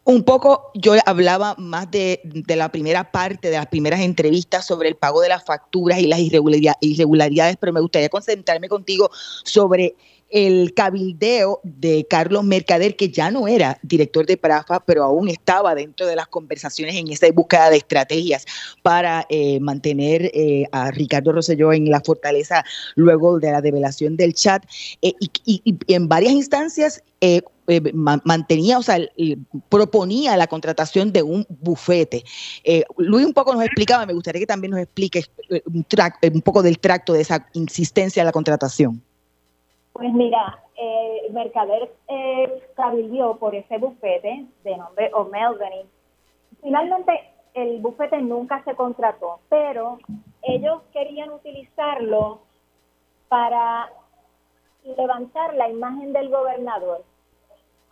Un 0.04 0.22
poco 0.22 0.70
yo 0.74 0.94
hablaba 1.06 1.54
más 1.58 1.90
de, 1.90 2.20
de, 2.24 2.56
la 2.56 2.70
primera 2.70 3.10
parte, 3.10 3.50
de 3.50 3.56
las 3.56 3.66
primeras 3.66 4.00
entrevistas 4.00 4.66
sobre 4.66 4.88
el 4.88 4.96
pago 4.96 5.20
de 5.20 5.28
las 5.28 5.44
facturas 5.44 5.98
y 5.98 6.06
las 6.06 6.20
irregularidades, 6.20 7.56
pero 7.58 7.72
me 7.72 7.80
gustaría 7.80 8.08
concentrarme 8.08 8.68
contigo 8.68 9.10
sobre 9.44 9.94
el 10.30 10.74
cabildeo 10.74 11.60
de 11.62 12.06
Carlos 12.08 12.44
Mercader, 12.44 12.96
que 12.96 13.08
ya 13.08 13.30
no 13.30 13.46
era 13.46 13.78
director 13.82 14.26
de 14.26 14.36
Prafa, 14.36 14.80
pero 14.80 15.04
aún 15.04 15.28
estaba 15.28 15.74
dentro 15.74 16.06
de 16.06 16.16
las 16.16 16.26
conversaciones 16.26 16.96
en 16.96 17.08
esa 17.08 17.30
búsqueda 17.32 17.70
de 17.70 17.76
estrategias 17.76 18.44
para 18.82 19.26
eh, 19.28 19.60
mantener 19.60 20.30
eh, 20.34 20.64
a 20.72 20.90
Ricardo 20.90 21.32
Rosselló 21.32 21.72
en 21.72 21.90
la 21.90 22.00
fortaleza 22.00 22.64
luego 22.96 23.38
de 23.38 23.52
la 23.52 23.60
develación 23.60 24.16
del 24.16 24.34
chat. 24.34 24.64
Eh, 25.02 25.14
y, 25.44 25.62
en 25.86 26.08
varias 26.08 26.32
instancias 26.32 27.02
mantenía, 27.94 28.78
o 28.78 28.82
sea, 28.82 28.98
proponía 29.70 30.36
la 30.36 30.46
contratación 30.46 31.12
de 31.12 31.22
un 31.22 31.46
bufete. 31.48 32.22
Luis 32.98 33.24
un 33.24 33.32
poco 33.32 33.54
nos 33.54 33.64
explicaba, 33.64 34.04
me 34.04 34.12
gustaría 34.12 34.40
que 34.40 34.46
también 34.46 34.72
nos 34.72 34.80
explique 34.80 35.24
un, 35.66 35.86
un 36.34 36.42
poco 36.42 36.62
del 36.62 36.78
tracto 36.78 37.14
de 37.14 37.22
esa 37.22 37.46
insistencia 37.54 38.22
a 38.22 38.26
la 38.26 38.32
contratación. 38.32 39.02
Pues 39.94 40.12
mira, 40.12 40.58
eh, 40.76 41.28
Mercader 41.30 41.88
eh, 42.08 42.62
por 43.38 43.54
ese 43.54 43.78
bufete 43.78 44.44
de 44.64 44.76
nombre 44.76 45.08
O'Melveny. 45.14 45.86
Finalmente, 46.60 47.12
el 47.54 47.78
bufete 47.78 48.20
nunca 48.20 48.60
se 48.64 48.74
contrató, 48.74 49.38
pero 49.48 49.98
ellos 50.42 50.82
querían 50.92 51.30
utilizarlo 51.30 52.40
para 53.28 53.88
levantar 54.82 55.54
la 55.54 55.68
imagen 55.68 56.12
del 56.12 56.28
gobernador. 56.28 57.04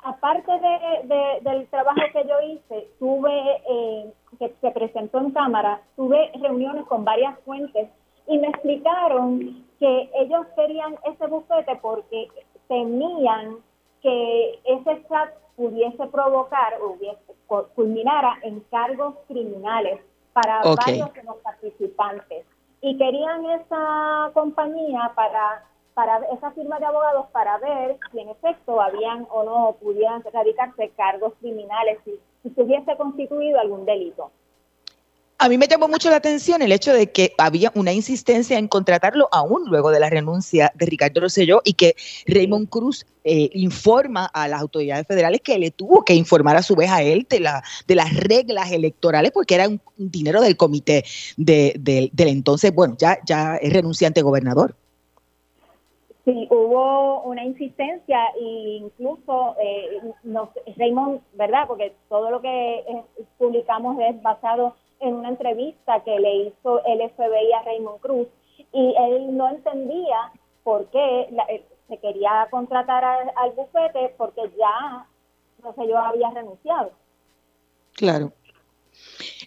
Aparte 0.03 0.51
de, 0.51 1.41
del 1.49 1.69
trabajo 1.69 2.01
que 2.12 2.27
yo 2.27 2.41
hice, 2.41 2.88
tuve, 2.99 3.62
eh, 3.71 4.12
que 4.41 4.53
se 4.61 4.73
presentó 4.73 5.19
en 5.21 5.31
cámara, 5.31 5.81
tuve 5.95 6.33
reuniones 6.41 6.85
con 6.87 7.05
varias 7.05 7.38
fuentes 7.45 7.88
y 8.27 8.38
me 8.38 8.49
explicaron 8.49 9.65
que 9.83 10.11
ellos 10.14 10.47
querían 10.55 10.97
ese 11.05 11.27
bufete 11.27 11.75
porque 11.83 12.29
temían 12.68 13.57
que 14.01 14.61
ese 14.64 15.05
chat 15.09 15.35
pudiese 15.57 16.07
provocar 16.07 16.75
o 16.81 16.97
culminara 17.75 18.38
en 18.42 18.61
cargos 18.71 19.16
criminales 19.27 19.99
para 20.35 20.62
varios 20.62 21.12
de 21.12 21.25
los 21.25 21.37
participantes. 21.38 22.47
Y 22.81 22.97
querían 22.97 23.45
esa 23.47 24.31
compañía 24.35 25.11
para, 25.16 25.64
para 25.95 26.18
esa 26.33 26.53
firma 26.53 26.79
de 26.79 26.87
abogados 26.87 27.27
para 27.33 27.59
ver 27.59 27.99
si 28.12 28.21
en 28.21 28.29
efecto 28.29 28.81
habían 28.81 29.27
o 29.31 29.42
no 29.42 29.77
pudieran 29.81 30.23
radicarse 30.33 30.90
cargos 30.90 31.33
criminales, 31.40 31.99
si, 32.05 32.21
si 32.45 32.51
se 32.51 32.62
hubiese 32.62 32.97
constituido 32.97 33.59
algún 33.59 33.85
delito. 33.85 34.31
A 35.42 35.48
mí 35.48 35.59
me 35.59 35.66
llamó 35.66 35.88
mucho 35.88 36.09
la 36.09 36.18
atención 36.18 36.62
el 36.62 36.70
hecho 36.70 36.94
de 36.94 37.11
que 37.11 37.33
había 37.37 37.72
una 37.74 37.92
insistencia 37.92 38.59
en 38.59 38.68
contratarlo 38.68 39.28
aún 39.33 39.64
luego 39.66 39.90
de 39.90 39.98
la 39.98 40.09
renuncia 40.09 40.70
de 40.76 40.87
Ricardo 40.87 41.20
Rosselló 41.20 41.62
y 41.64 41.72
que 41.72 41.96
Raymond 42.28 42.68
Cruz 42.68 43.05
eh, 43.24 43.50
informa 43.55 44.26
a 44.26 44.46
las 44.46 44.61
autoridades 44.61 45.05
federales 45.05 45.40
que 45.40 45.59
le 45.59 45.72
tuvo 45.72 46.05
que 46.05 46.14
informar 46.14 46.57
a 46.57 46.62
su 46.62 46.76
vez 46.76 46.92
a 46.92 47.02
él 47.02 47.26
de, 47.28 47.40
la, 47.40 47.61
de 47.88 47.96
las 47.96 48.14
reglas 48.14 48.70
electorales 48.70 49.33
porque 49.33 49.57
era 49.57 49.66
un, 49.66 49.81
dinero 49.96 50.40
del 50.40 50.57
comité 50.57 51.02
de, 51.37 51.74
del 51.76 52.28
entonces, 52.28 52.72
bueno, 52.72 52.94
ya, 52.96 53.18
ya 53.26 53.57
es 53.57 53.72
renunciante 53.72 54.22
gobernador. 54.22 54.76
Sí, 56.24 56.46
hubo 56.50 57.22
una 57.22 57.44
insistencia 57.44 58.20
e 58.40 58.76
incluso 58.76 59.57
eh, 59.61 59.98
Raymond, 60.76 61.20
¿verdad? 61.35 61.64
Porque 61.66 61.96
todo 62.09 62.31
lo 62.31 62.40
que 62.40 62.76
eh, 62.76 63.05
publicamos 63.38 63.98
es 64.09 64.22
basado 64.22 64.76
en 65.03 65.15
una 65.15 65.29
entrevista 65.29 66.03
que 66.05 66.19
le 66.19 66.35
hizo 66.47 66.85
el 66.85 67.11
FBI 67.11 67.53
a 67.53 67.62
Raymond 67.65 68.01
Cruz 68.01 68.29
y 68.73 68.95
él 68.97 69.37
no 69.37 69.49
entendía 69.49 70.33
por 70.62 70.87
qué 70.91 71.29
eh, 71.49 71.65
se 71.88 71.99
quería 71.99 72.47
contratar 72.51 73.05
al, 73.05 73.51
bufete 73.53 74.15
porque 74.17 74.43
ya, 74.59 75.07
no 75.62 75.75
sé, 75.75 75.88
yo 75.88 75.99
había 75.99 76.31
renunciado. 76.31 76.93
Claro. 77.95 78.33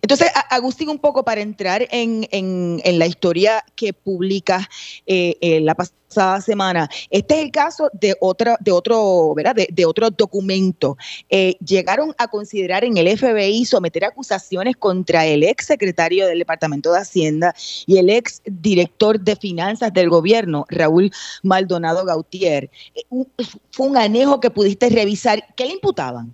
Entonces, 0.02 0.30
Agustín, 0.50 0.90
un 0.90 1.00
poco 1.00 1.24
para 1.24 1.42
entrar 1.42 1.88
en, 1.92 2.82
la 2.86 3.06
historia 3.06 3.64
que 3.76 3.94
publica 3.94 4.70
eh, 5.06 5.38
eh, 5.42 5.60
la 5.62 5.76
pasada 5.76 6.42
semana, 6.42 6.90
este 7.10 7.36
es 7.36 7.42
el 7.42 7.52
caso 7.52 7.90
de, 7.94 8.16
otra, 8.22 8.58
de, 8.60 8.72
otro, 8.72 9.34
¿verdad? 9.36 9.56
De, 9.56 9.86
otro 9.86 10.10
documento. 10.10 10.98
Eh, 11.30 11.56
llegaron 11.66 12.14
a 12.18 12.28
considerar 12.28 12.84
en 12.84 12.98
el 12.98 13.18
FBI 13.18 13.66
someter 13.66 14.06
acusaciones 14.06 14.76
contra 14.78 15.26
el 15.26 15.44
ex 15.44 15.66
secretario 15.66 16.28
del 16.28 16.40
Departamento 16.40 16.92
de 16.92 17.00
Hacienda 17.00 17.54
y 17.86 17.98
el 17.98 18.10
ex 18.10 18.42
director 18.46 19.20
de 19.20 19.36
finanzas 19.36 19.94
del 19.94 20.10
gobierno, 20.10 20.66
Raúl 20.70 21.12
Maldonado 21.44 22.06
Gautier. 22.06 22.70
fue 23.72 23.88
un 23.88 23.98
anejo 23.98 24.40
que 24.40 24.50
pudiste 24.50 24.90
revisar. 24.90 25.44
¿Qué 25.56 25.66
le 25.66 25.74
imputaban? 25.74 26.34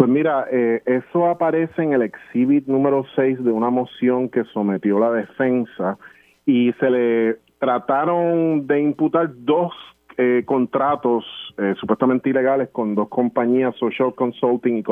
Pues 0.00 0.08
mira, 0.08 0.46
eh, 0.50 0.82
eso 0.86 1.26
aparece 1.26 1.82
en 1.82 1.92
el 1.92 2.00
exhibit 2.00 2.66
número 2.66 3.04
6 3.16 3.44
de 3.44 3.52
una 3.52 3.68
moción 3.68 4.30
que 4.30 4.44
sometió 4.44 4.98
la 4.98 5.10
defensa 5.12 5.98
y 6.46 6.72
se 6.80 6.88
le 6.88 7.36
trataron 7.58 8.66
de 8.66 8.80
imputar 8.80 9.28
dos 9.44 9.74
eh, 10.16 10.42
contratos 10.46 11.26
eh, 11.58 11.74
supuestamente 11.78 12.30
ilegales 12.30 12.70
con 12.70 12.94
dos 12.94 13.10
compañías, 13.10 13.76
Social 13.76 14.14
Consulting 14.14 14.78
y 14.78 14.82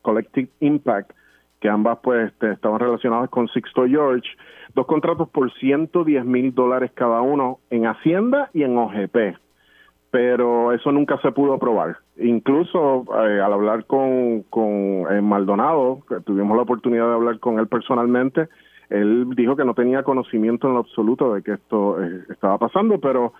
Collective 0.00 0.48
Impact, 0.60 1.12
que 1.60 1.68
ambas 1.68 1.98
pues 2.02 2.32
este, 2.32 2.52
estaban 2.52 2.80
relacionadas 2.80 3.28
con 3.28 3.48
Sixto 3.48 3.86
George, 3.86 4.26
dos 4.74 4.86
contratos 4.86 5.28
por 5.28 5.52
110 5.52 6.24
mil 6.24 6.54
dólares 6.54 6.92
cada 6.94 7.20
uno 7.20 7.58
en 7.68 7.84
Hacienda 7.84 8.48
y 8.54 8.62
en 8.62 8.78
OGP 8.78 9.36
pero 10.10 10.72
eso 10.72 10.92
nunca 10.92 11.18
se 11.20 11.32
pudo 11.32 11.58
probar. 11.58 11.98
Incluso 12.18 13.04
eh, 13.24 13.40
al 13.40 13.52
hablar 13.52 13.86
con, 13.86 14.42
con 14.44 15.04
eh, 15.10 15.20
Maldonado, 15.20 16.00
que 16.08 16.20
tuvimos 16.20 16.56
la 16.56 16.62
oportunidad 16.62 17.08
de 17.08 17.14
hablar 17.14 17.38
con 17.38 17.58
él 17.58 17.68
personalmente, 17.68 18.48
él 18.88 19.26
dijo 19.34 19.56
que 19.56 19.64
no 19.64 19.74
tenía 19.74 20.04
conocimiento 20.04 20.68
en 20.68 20.74
lo 20.74 20.80
absoluto 20.80 21.34
de 21.34 21.42
que 21.42 21.52
esto 21.52 22.02
eh, 22.02 22.24
estaba 22.30 22.58
pasando, 22.58 23.00
pero 23.00 23.32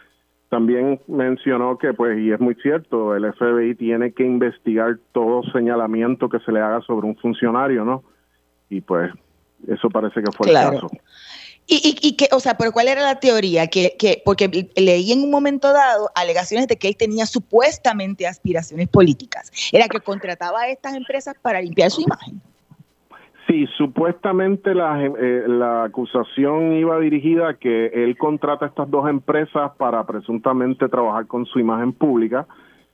también 0.48 1.00
mencionó 1.08 1.78
que, 1.78 1.92
pues, 1.92 2.18
y 2.18 2.32
es 2.32 2.40
muy 2.40 2.54
cierto, 2.56 3.14
el 3.14 3.32
FBI 3.32 3.74
tiene 3.74 4.12
que 4.12 4.24
investigar 4.24 4.98
todo 5.12 5.42
señalamiento 5.52 6.28
que 6.28 6.40
se 6.40 6.52
le 6.52 6.60
haga 6.60 6.80
sobre 6.82 7.06
un 7.06 7.16
funcionario, 7.16 7.84
¿no? 7.84 8.04
Y 8.68 8.80
pues 8.80 9.12
eso 9.66 9.88
parece 9.90 10.22
que 10.22 10.32
fue 10.32 10.48
el 10.48 10.54
caso. 10.54 10.88
Y, 11.68 11.96
y, 12.00 12.16
que, 12.16 12.28
o 12.32 12.38
sea, 12.38 12.56
pero 12.56 12.70
¿cuál 12.70 12.86
era 12.86 13.02
la 13.02 13.18
teoría? 13.18 13.66
Que, 13.66 13.96
que, 13.98 14.22
porque 14.24 14.70
leí 14.76 15.10
en 15.10 15.24
un 15.24 15.30
momento 15.32 15.72
dado 15.72 16.10
alegaciones 16.14 16.68
de 16.68 16.76
que 16.76 16.86
él 16.86 16.96
tenía 16.96 17.26
supuestamente 17.26 18.24
aspiraciones 18.26 18.88
políticas. 18.88 19.50
Era 19.72 19.88
que 19.88 19.98
contrataba 19.98 20.60
a 20.60 20.68
estas 20.68 20.94
empresas 20.94 21.34
para 21.42 21.60
limpiar 21.60 21.90
su 21.90 22.02
imagen. 22.02 22.40
Sí, 23.48 23.66
supuestamente 23.76 24.74
la, 24.74 25.04
eh, 25.04 25.44
la 25.48 25.84
acusación 25.84 26.74
iba 26.74 26.98
dirigida 27.00 27.50
a 27.50 27.54
que 27.54 27.86
él 27.86 28.16
contrata 28.16 28.66
a 28.66 28.68
estas 28.68 28.88
dos 28.88 29.08
empresas 29.08 29.72
para 29.76 30.04
presuntamente 30.04 30.88
trabajar 30.88 31.26
con 31.26 31.46
su 31.46 31.58
imagen 31.58 31.92
pública, 31.92 32.46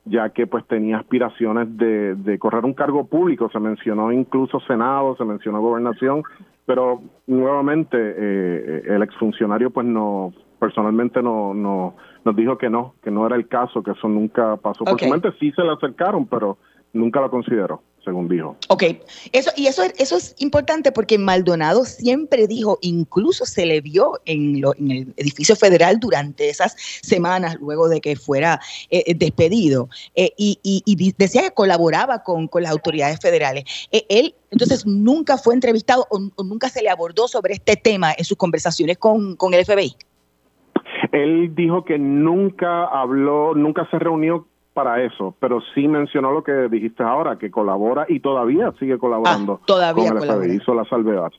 ya 0.07 0.31
que 0.31 0.47
pues 0.47 0.67
tenía 0.67 0.99
aspiraciones 0.99 1.69
de 1.77 2.39
correr 2.39 2.65
un 2.65 2.75
cargo 2.75 3.07
público. 3.07 3.51
Se 3.51 3.61
mencionó 3.61 4.13
incluso 4.13 4.61
Senado, 4.61 5.15
se 5.17 5.25
mencionó 5.25 5.61
gobernación 5.61 6.23
pero 6.67 7.03
nuevamente 7.27 7.97
eh, 7.99 8.83
el 8.87 9.03
exfuncionario 9.03 9.71
pues 9.71 9.87
no 9.87 10.33
personalmente 10.59 11.23
no, 11.23 11.55
no 11.55 11.97
nos 12.25 12.37
dijo 12.37 12.57
que 12.57 12.71
no, 12.71 12.95
que 13.03 13.11
no 13.11 13.27
era 13.27 13.35
el 13.35 13.49
caso, 13.49 13.83
que 13.83 13.91
eso 13.91 14.09
nunca 14.09 14.57
pasó. 14.57 14.85
Por 14.85 15.01
su 15.01 15.09
mente 15.09 15.33
sí 15.41 15.51
se 15.53 15.63
le 15.63 15.73
acercaron, 15.73 16.27
pero 16.27 16.57
nunca 16.93 17.21
lo 17.21 17.31
consideró 17.31 17.83
según 18.05 18.29
dijo. 18.29 18.57
Ok, 18.69 18.85
eso, 19.33 19.51
y 19.57 19.67
eso, 19.67 19.83
eso 19.99 20.17
es 20.17 20.35
importante 20.39 20.93
porque 20.93 21.19
Maldonado 21.19 21.85
siempre 21.85 22.47
dijo, 22.47 22.79
incluso 22.83 23.45
se 23.47 23.67
le 23.67 23.81
vio 23.81 24.21
en, 24.25 24.61
lo, 24.61 24.75
en 24.77 24.91
el 24.91 25.15
edificio 25.17 25.57
federal 25.57 26.01
durante 26.01 26.49
esas 26.49 26.75
semanas 27.03 27.57
luego 27.61 27.89
de 27.89 28.01
que 28.01 28.17
fuera 28.17 28.61
eh, 28.91 29.05
eh, 29.07 29.15
despedido, 29.15 29.89
eh, 30.15 30.31
y, 30.37 30.59
y, 30.63 31.13
decía 31.17 31.43
que 31.43 31.51
colaboraba 31.51 32.23
con, 32.23 32.49
con 32.49 32.63
las 32.63 32.73
autoridades 32.73 33.21
federales. 33.21 33.65
él 34.09 34.35
entonces 34.51 34.87
nunca 34.87 35.39
fue 35.39 35.55
entrevistado 35.55 36.07
o, 36.11 36.19
nunca 36.45 36.69
se 36.69 36.83
le 36.83 36.91
abordó 36.91 37.29
sobre 37.29 37.55
este 37.55 37.77
tema 37.77 38.13
en 38.17 38.25
sus 38.25 38.37
conversaciones 38.37 38.99
con, 38.99 39.37
con 39.37 39.55
el 39.55 39.65
FBI. 39.65 39.95
Él 41.13 41.55
dijo 41.55 41.85
que 41.85 41.99
nunca 41.99 42.85
habló, 42.85 43.55
nunca 43.55 43.89
se 43.91 43.99
reunió 43.99 44.47
para 44.73 45.03
eso, 45.03 45.35
pero 45.39 45.61
sí 45.75 45.87
mencionó 45.89 46.33
lo 46.33 46.43
que 46.43 46.69
dijiste 46.71 47.03
ahora, 47.03 47.39
que 47.39 47.51
colabora 47.51 48.07
y 48.09 48.21
todavía 48.21 48.73
sigue 48.79 48.99
colaborando 48.99 49.61
ah, 49.61 49.65
todavía 49.67 50.13
con 50.13 50.23
el 50.23 50.31
FBI, 50.31 50.57
hizo 50.57 50.75
la 50.75 50.85
salvedad. 50.85 51.31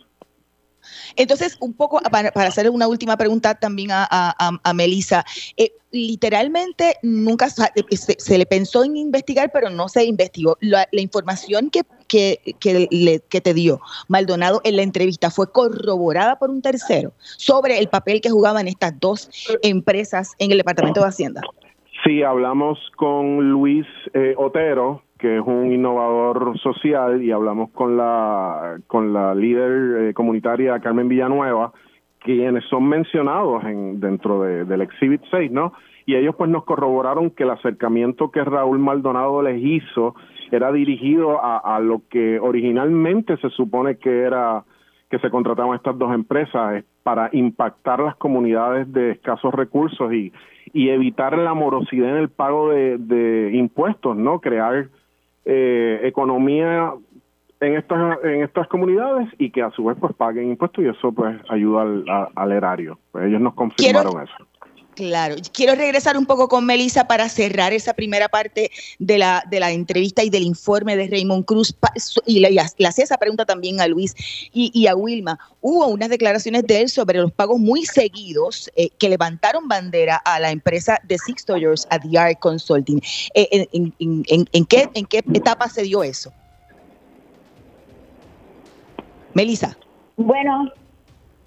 Entonces, 1.15 1.57
un 1.59 1.73
poco 1.73 1.99
para, 2.11 2.29
hacer 2.29 2.69
una 2.69 2.87
última 2.87 3.17
pregunta 3.17 3.55
también 3.55 3.89
a, 3.91 4.07
a, 4.09 4.73
Melissa, 4.73 5.23
eh, 5.57 5.71
literalmente 5.91 6.97
nunca 7.03 7.47
eh, 7.75 7.97
se, 7.97 8.37
le 8.37 8.45
pensó 8.45 8.83
en 8.83 8.97
investigar, 8.97 9.51
pero 9.53 9.69
no 9.69 9.87
se 9.87 10.03
investigó. 10.05 10.57
La, 10.59 10.87
información 10.91 11.69
que, 11.69 11.83
que, 12.07 12.55
que, 12.59 13.41
te 13.41 13.53
dio 13.53 13.79
Maldonado 14.07 14.61
en 14.63 14.75
la 14.75 14.83
entrevista 14.83 15.31
fue 15.31 15.51
corroborada 15.51 16.37
por 16.37 16.49
un 16.49 16.61
tercero 16.61 17.13
sobre 17.37 17.79
el 17.79 17.87
papel 17.87 18.21
que 18.21 18.29
jugaban 18.29 18.67
estas 18.67 18.99
dos 18.99 19.29
empresas 19.61 20.31
en 20.39 20.51
el 20.51 20.57
Departamento 20.57 21.01
de 21.01 21.07
Hacienda. 21.07 21.41
Sí, 22.03 22.21
hablamos 22.21 22.77
con 22.97 23.49
Luis 23.49 23.87
eh, 24.13 24.35
Otero, 24.37 25.03
que 25.17 25.37
es 25.37 25.41
un 25.45 25.71
innovador 25.71 26.59
social, 26.59 27.23
y 27.23 27.31
hablamos 27.31 27.69
con 27.71 27.95
la 27.95 28.77
con 28.87 29.13
la 29.13 29.33
líder 29.33 30.09
eh, 30.09 30.13
comunitaria 30.13 30.81
Carmen 30.81 31.07
Villanueva, 31.07 31.71
quienes 32.19 32.65
son 32.65 32.89
mencionados 32.89 33.63
en, 33.63 34.01
dentro 34.01 34.41
del 34.41 34.81
Exhibit 34.81 35.21
6, 35.31 35.49
¿no? 35.51 35.71
Y 36.05 36.15
ellos 36.15 36.35
pues 36.35 36.49
nos 36.49 36.65
corroboraron 36.65 37.29
que 37.29 37.43
el 37.43 37.51
acercamiento 37.51 38.31
que 38.31 38.43
Raúl 38.43 38.79
Maldonado 38.79 39.41
les 39.41 39.63
hizo 39.63 40.13
era 40.51 40.73
dirigido 40.73 41.41
a, 41.41 41.57
a 41.57 41.79
lo 41.79 42.01
que 42.09 42.37
originalmente 42.37 43.37
se 43.37 43.49
supone 43.49 43.95
que 43.95 44.23
era 44.23 44.65
que 45.09 45.19
se 45.19 45.29
contrataban 45.29 45.75
estas 45.75 45.95
dos 45.97 46.11
empresas 46.13 46.83
para 47.03 47.29
impactar 47.33 47.99
las 47.99 48.15
comunidades 48.15 48.91
de 48.91 49.11
escasos 49.11 49.53
recursos 49.53 50.11
y, 50.11 50.33
y 50.73 50.89
evitar 50.89 51.37
la 51.37 51.53
morosidad 51.53 52.09
en 52.09 52.17
el 52.17 52.29
pago 52.29 52.69
de, 52.69 52.97
de 52.97 53.51
impuestos, 53.53 54.17
¿no? 54.17 54.41
Crear 54.41 54.87
eh, 55.45 56.01
economía 56.03 56.93
en 57.59 57.75
estas 57.75 58.23
en 58.23 58.43
estas 58.43 58.67
comunidades 58.67 59.29
y 59.37 59.51
que 59.51 59.61
a 59.61 59.71
su 59.71 59.85
vez 59.85 59.97
pues 59.99 60.13
paguen 60.15 60.49
impuestos 60.49 60.83
y 60.83 60.87
eso 60.87 61.11
pues 61.13 61.39
ayuda 61.49 61.83
al, 61.83 62.05
al 62.35 62.51
erario. 62.51 62.97
Pues 63.11 63.25
ellos 63.25 63.39
nos 63.39 63.53
confirmaron 63.53 64.21
eso. 64.21 64.47
Claro, 64.95 65.35
quiero 65.51 65.73
regresar 65.73 66.17
un 66.17 66.25
poco 66.25 66.47
con 66.47 66.65
Melissa 66.65 67.07
para 67.07 67.27
cerrar 67.27 67.73
esa 67.73 67.93
primera 67.93 68.29
parte 68.29 68.69
de 68.99 69.17
la, 69.17 69.43
de 69.49 69.59
la 69.59 69.71
entrevista 69.71 70.23
y 70.23 70.29
del 70.29 70.43
informe 70.43 70.95
de 70.95 71.07
Raymond 71.07 71.45
Cruz. 71.45 71.75
Y 72.25 72.39
le, 72.39 72.59
hacía 72.59 73.03
esa 73.03 73.17
pregunta 73.17 73.45
también 73.45 73.81
a 73.81 73.87
Luis 73.87 74.13
y, 74.53 74.85
a 74.87 74.95
Wilma. 74.95 75.39
Hubo 75.61 75.87
unas 75.87 76.09
declaraciones 76.09 76.63
de 76.63 76.81
él 76.81 76.89
sobre 76.89 77.19
los 77.19 77.31
pagos 77.31 77.59
muy 77.59 77.85
seguidos 77.85 78.69
eh, 78.75 78.89
que 78.99 79.09
levantaron 79.09 79.67
bandera 79.67 80.17
a 80.17 80.39
la 80.39 80.51
empresa 80.51 80.99
de 81.03 81.17
Six 81.17 81.45
Dollars 81.45 81.87
a 81.89 81.99
The 81.99 82.17
Art 82.17 82.39
Consulting. 82.39 83.01
Eh, 83.33 83.67
en, 83.71 84.65
qué, 84.65 84.89
¿En 84.93 85.05
qué 85.05 85.23
etapa 85.33 85.69
se 85.69 85.83
dio 85.83 86.03
eso? 86.03 86.31
Melissa. 89.33 89.75
Bueno, 90.17 90.71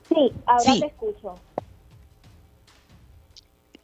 sí, 0.08 0.32
ahora 0.46 0.80
te 0.80 0.86
escucho. 0.86 1.34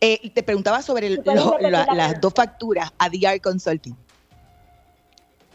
Eh, 0.04 0.32
te 0.34 0.42
preguntaba 0.42 0.82
sobre 0.82 1.10
las 1.10 2.20
dos 2.20 2.34
facturas 2.34 2.92
a 2.98 3.08
DR 3.08 3.40
Consulting. 3.40 3.94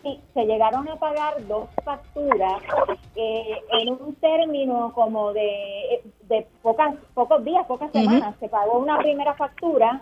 Sí, 0.03 0.21
se 0.33 0.45
llegaron 0.45 0.88
a 0.88 0.95
pagar 0.95 1.45
dos 1.47 1.67
facturas 1.83 2.62
eh, 3.17 3.57
en 3.81 3.89
un 3.89 4.15
término 4.15 4.93
como 4.93 5.33
de, 5.33 6.01
de 6.29 6.47
pocas, 6.62 6.95
pocos 7.13 7.43
días, 7.43 7.65
pocas 7.65 7.91
semanas. 7.91 8.36
Se 8.39 8.47
pagó 8.47 8.79
una 8.79 8.97
primera 8.99 9.33
factura 9.33 10.01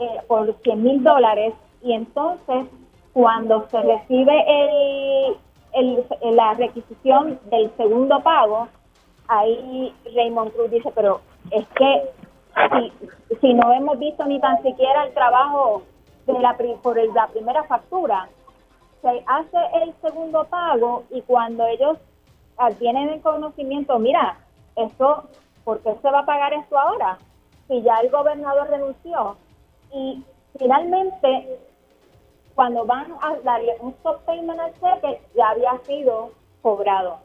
eh, 0.00 0.20
por 0.26 0.52
100 0.64 0.82
mil 0.82 1.04
dólares 1.04 1.54
y 1.80 1.92
entonces 1.92 2.66
cuando 3.12 3.68
se 3.70 3.80
recibe 3.82 5.36
el, 5.74 6.04
la 6.34 6.54
requisición 6.54 7.38
del 7.52 7.70
segundo 7.76 8.20
pago, 8.20 8.66
ahí 9.28 9.94
Raymond 10.12 10.52
Cruz 10.54 10.72
dice, 10.72 10.90
pero 10.92 11.20
es 11.52 11.64
que 11.68 12.25
si, 12.72 13.36
si 13.40 13.54
no 13.54 13.72
hemos 13.72 13.98
visto 13.98 14.24
ni 14.24 14.40
tan 14.40 14.62
siquiera 14.62 15.04
el 15.04 15.14
trabajo 15.14 15.82
de 16.26 16.38
la, 16.38 16.56
por 16.82 16.96
la 17.14 17.26
primera 17.28 17.64
factura, 17.64 18.28
se 19.02 19.22
hace 19.26 19.58
el 19.82 19.94
segundo 20.00 20.44
pago 20.44 21.04
y 21.10 21.20
cuando 21.22 21.66
ellos 21.66 21.98
tienen 22.78 23.10
el 23.10 23.20
conocimiento, 23.20 23.98
mira, 23.98 24.38
esto, 24.76 25.24
¿por 25.64 25.80
qué 25.80 25.94
se 26.00 26.10
va 26.10 26.20
a 26.20 26.26
pagar 26.26 26.52
esto 26.54 26.78
ahora? 26.78 27.18
Si 27.68 27.82
ya 27.82 27.98
el 27.98 28.10
gobernador 28.10 28.68
renunció. 28.68 29.36
Y 29.92 30.22
finalmente, 30.58 31.58
cuando 32.54 32.84
van 32.84 33.12
a 33.20 33.36
darle 33.44 33.76
un 33.80 33.90
stop 33.90 34.24
payment 34.24 34.58
al 34.58 34.72
cheque, 34.74 35.20
ya 35.34 35.50
había 35.50 35.78
sido 35.84 36.30
cobrado. 36.62 37.18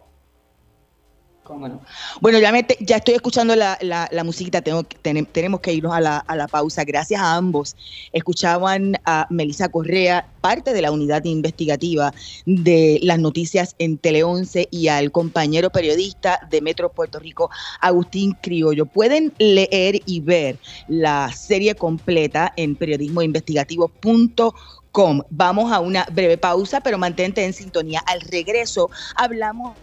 Bueno, 2.22 2.40
ya, 2.40 2.54
ya 2.80 2.98
estoy 2.98 3.16
escuchando 3.16 3.56
la, 3.56 3.78
la, 3.82 4.24
musiquita, 4.24 4.62
tengo, 4.62 4.84
tenemos 4.84 5.62
que 5.62 5.74
irnos 5.74 5.94
a 5.94 6.00
la, 6.00 6.18
a 6.18 6.36
la, 6.36 6.48
pausa. 6.48 6.84
Gracias 6.84 7.20
a 7.20 7.36
ambos. 7.36 7.76
Escuchaban 8.14 8.96
a 9.06 9.28
Melissa 9.30 9.70
Correa, 9.70 10.28
parte 10.42 10.74
de 10.74 10.82
la 10.82 10.92
unidad 10.92 11.24
investigativa 11.26 12.14
de 12.46 13.00
las 13.04 13.20
noticias 13.20 13.76
en 13.80 13.98
Tele 13.98 14.24
11 14.24 14.68
y 14.72 14.88
al 14.88 15.12
compañero 15.12 15.70
periodista 15.70 16.40
de 16.50 16.62
Metro 16.62 16.92
Puerto 16.92 17.20
Rico, 17.20 17.50
Agustín 17.80 18.38
Criollo. 18.42 18.86
Pueden 18.86 19.34
leer 19.38 20.02
y 20.06 20.22
ver 20.22 20.58
la 20.88 21.32
serie 21.32 21.76
completa 21.76 22.54
en 22.56 22.76
periodismoinvestigativo.com. 22.76 25.22
Vamos 25.30 25.72
a 25.72 25.80
una 25.80 26.06
breve 26.12 26.38
pausa, 26.38 26.82
pero 26.82 26.98
mantente 26.98 27.46
en 27.46 27.54
sintonía. 27.54 28.02
Al 28.06 28.20
regreso 28.22 28.90
hablamos 29.16 29.78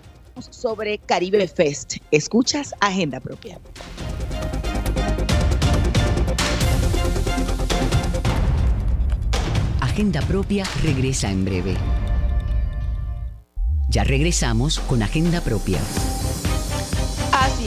sobre 0.50 0.98
Caribe 0.98 1.46
Fest. 1.48 1.96
Escuchas 2.10 2.74
Agenda 2.80 3.20
Propia. 3.20 3.58
Agenda 9.80 10.20
Propia 10.22 10.64
regresa 10.82 11.30
en 11.30 11.44
breve. 11.44 11.74
Ya 13.90 14.04
regresamos 14.04 14.78
con 14.80 15.02
Agenda 15.02 15.40
Propia. 15.40 15.80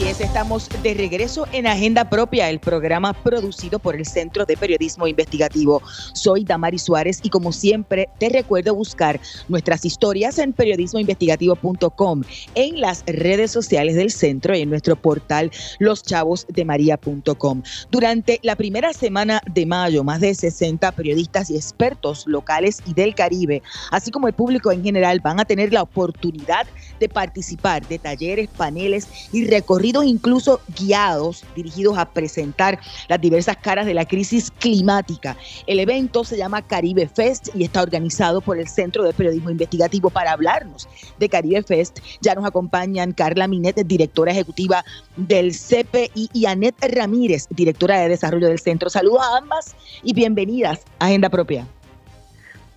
Estamos 0.02 0.68
de 0.82 0.94
regreso 0.94 1.46
en 1.52 1.66
Agenda 1.66 2.08
Propia, 2.08 2.50
el 2.50 2.58
programa 2.58 3.12
producido 3.12 3.78
por 3.78 3.94
el 3.94 4.04
Centro 4.04 4.44
de 4.44 4.56
Periodismo 4.56 5.06
Investigativo. 5.06 5.80
Soy 6.12 6.44
Damari 6.44 6.78
Suárez 6.78 7.20
y 7.22 7.30
como 7.30 7.52
siempre 7.52 8.08
te 8.18 8.28
recuerdo 8.28 8.74
buscar 8.74 9.20
nuestras 9.48 9.84
historias 9.84 10.38
en 10.38 10.52
periodismoinvestigativo.com, 10.52 12.22
en 12.54 12.80
las 12.80 13.04
redes 13.06 13.52
sociales 13.52 13.94
del 13.94 14.10
centro 14.10 14.56
y 14.56 14.62
en 14.62 14.70
nuestro 14.70 14.96
portal 14.96 15.50
loschavosdemaria.com. 15.78 17.62
Durante 17.90 18.40
la 18.42 18.56
primera 18.56 18.92
semana 18.92 19.40
de 19.52 19.66
mayo, 19.66 20.02
más 20.02 20.20
de 20.20 20.34
60 20.34 20.92
periodistas 20.92 21.48
y 21.48 21.56
expertos 21.56 22.26
locales 22.26 22.80
y 22.86 22.94
del 22.94 23.14
Caribe, 23.14 23.62
así 23.92 24.10
como 24.10 24.26
el 24.26 24.34
público 24.34 24.72
en 24.72 24.82
general, 24.82 25.20
van 25.20 25.38
a 25.38 25.44
tener 25.44 25.72
la 25.72 25.82
oportunidad 25.82 26.66
de 26.98 27.08
participar 27.08 27.86
de 27.86 27.98
talleres, 27.98 28.48
paneles 28.48 29.08
y 29.32 29.46
recorridos 29.46 29.91
incluso 30.02 30.60
guiados 30.78 31.44
dirigidos 31.54 31.98
a 31.98 32.06
presentar 32.06 32.78
las 33.08 33.20
diversas 33.20 33.56
caras 33.58 33.84
de 33.84 33.94
la 33.94 34.06
crisis 34.06 34.50
climática. 34.50 35.36
El 35.66 35.80
evento 35.80 36.24
se 36.24 36.38
llama 36.38 36.62
Caribe 36.62 37.08
Fest 37.08 37.48
y 37.54 37.64
está 37.64 37.82
organizado 37.82 38.40
por 38.40 38.58
el 38.58 38.68
Centro 38.68 39.04
de 39.04 39.12
Periodismo 39.12 39.50
Investigativo. 39.50 40.08
Para 40.08 40.32
hablarnos 40.32 40.88
de 41.18 41.28
Caribe 41.28 41.62
Fest 41.62 41.98
ya 42.20 42.34
nos 42.34 42.44
acompañan 42.44 43.12
Carla 43.12 43.46
Minet, 43.46 43.76
directora 43.86 44.32
ejecutiva 44.32 44.84
del 45.16 45.52
CPI, 45.52 46.30
y 46.32 46.46
Anet 46.46 46.76
Ramírez, 46.94 47.46
directora 47.50 48.00
de 48.00 48.08
desarrollo 48.08 48.48
del 48.48 48.58
centro. 48.58 48.88
Saludos 48.88 49.22
a 49.22 49.38
ambas 49.38 49.76
y 50.02 50.14
bienvenidas 50.14 50.84
a 50.98 51.06
Agenda 51.06 51.28
Propia. 51.28 51.66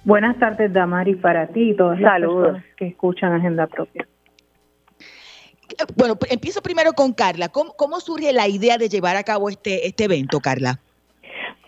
Buenas 0.03 0.37
tardes, 0.37 0.71
Damari, 0.71 1.15
para 1.15 1.47
ti 1.47 1.71
y 1.71 1.75
todas 1.75 1.99
las 1.99 2.19
personas 2.19 2.63
que 2.77 2.87
escuchan 2.87 3.33
Agenda 3.33 3.65
Propia. 3.67 4.07
Bueno, 5.95 6.15
empiezo 6.29 6.61
primero 6.61 6.93
con 6.93 7.13
Carla. 7.13 7.49
¿Cómo, 7.49 7.99
surge 7.99 8.33
la 8.33 8.47
idea 8.47 8.77
de 8.77 8.89
llevar 8.89 9.15
a 9.15 9.23
cabo 9.23 9.49
este, 9.49 9.87
este 9.87 10.05
evento, 10.05 10.39
Carla? 10.39 10.79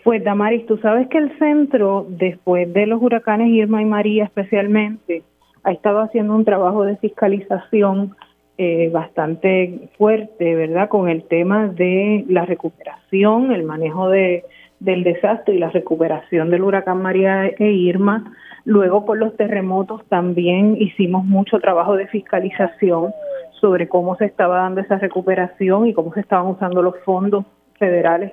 Pues 0.04 0.24
Damaris, 0.24 0.66
tú 0.66 0.78
sabes 0.78 1.08
que 1.08 1.18
el 1.18 1.38
centro, 1.38 2.06
después 2.08 2.72
de 2.72 2.86
los 2.86 3.02
huracanes 3.02 3.48
Irma 3.48 3.82
y 3.82 3.84
María 3.84 4.24
especialmente, 4.24 5.22
ha 5.64 5.72
estado 5.72 6.00
haciendo 6.00 6.34
un 6.34 6.44
trabajo 6.44 6.84
de 6.84 6.96
fiscalización 6.96 8.16
eh, 8.56 8.90
bastante 8.92 9.90
fuerte, 9.98 10.54
¿verdad? 10.54 10.88
Con 10.88 11.08
el 11.08 11.24
tema 11.24 11.68
de 11.68 12.24
la 12.28 12.46
recuperación, 12.46 13.52
el 13.52 13.64
manejo 13.64 14.08
de, 14.08 14.44
del 14.80 15.04
desastre 15.04 15.54
y 15.54 15.58
la 15.58 15.70
recuperación 15.70 16.50
del 16.50 16.62
huracán 16.62 17.02
María 17.02 17.46
e 17.46 17.70
Irma. 17.70 18.32
Luego 18.64 19.06
con 19.06 19.18
los 19.18 19.36
terremotos 19.36 20.04
también 20.08 20.76
hicimos 20.80 21.24
mucho 21.24 21.58
trabajo 21.60 21.96
de 21.96 22.06
fiscalización 22.08 23.12
sobre 23.60 23.88
cómo 23.88 24.16
se 24.16 24.26
estaba 24.26 24.58
dando 24.58 24.80
esa 24.80 24.98
recuperación 24.98 25.86
y 25.86 25.94
cómo 25.94 26.12
se 26.14 26.20
estaban 26.20 26.46
usando 26.46 26.82
los 26.82 26.98
fondos 27.04 27.44
federales 27.78 28.32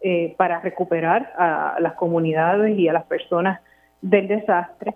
eh, 0.00 0.34
para 0.36 0.60
recuperar 0.60 1.32
a 1.38 1.78
las 1.80 1.94
comunidades 1.94 2.78
y 2.78 2.88
a 2.88 2.92
las 2.92 3.04
personas 3.04 3.60
del 4.02 4.28
desastre. 4.28 4.94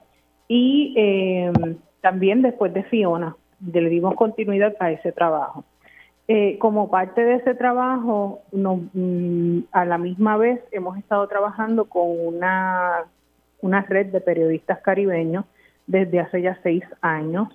Y 0.49 0.95
eh, 0.97 1.53
también 2.01 2.43
después 2.43 2.73
de 2.73 2.83
Fiona, 2.85 3.37
le 3.73 3.89
dimos 3.89 4.15
continuidad 4.15 4.75
a 4.81 4.91
ese 4.91 5.13
trabajo. 5.13 5.65
Eh, 6.29 6.59
como 6.59 6.91
parte 6.91 7.25
de 7.25 7.35
ese 7.37 7.55
trabajo, 7.55 8.43
mm, 8.53 9.59
a 9.73 9.85
la 9.85 9.99
misma 9.99 10.37
vez 10.37 10.61
hemos 10.71 10.97
estado 10.97 11.27
trabajando 11.27 11.87
con 11.87 12.05
una, 12.09 13.05
una 13.63 13.83
red 13.83 14.07
de 14.07 14.21
periodistas 14.21 14.81
caribeños 14.81 15.45
desde 15.87 16.21
hace 16.21 16.43
ya 16.43 16.57
seis 16.63 16.85
años 17.01 17.49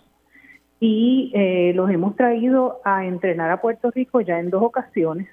y 0.79 1.31
eh, 1.33 1.73
los 1.73 1.89
hemos 1.89 2.15
traído 2.15 2.81
a 2.83 3.05
entrenar 3.05 3.49
a 3.51 3.61
Puerto 3.61 3.91
Rico 3.91 4.21
ya 4.21 4.39
en 4.39 4.49
dos 4.49 4.61
ocasiones 4.61 5.27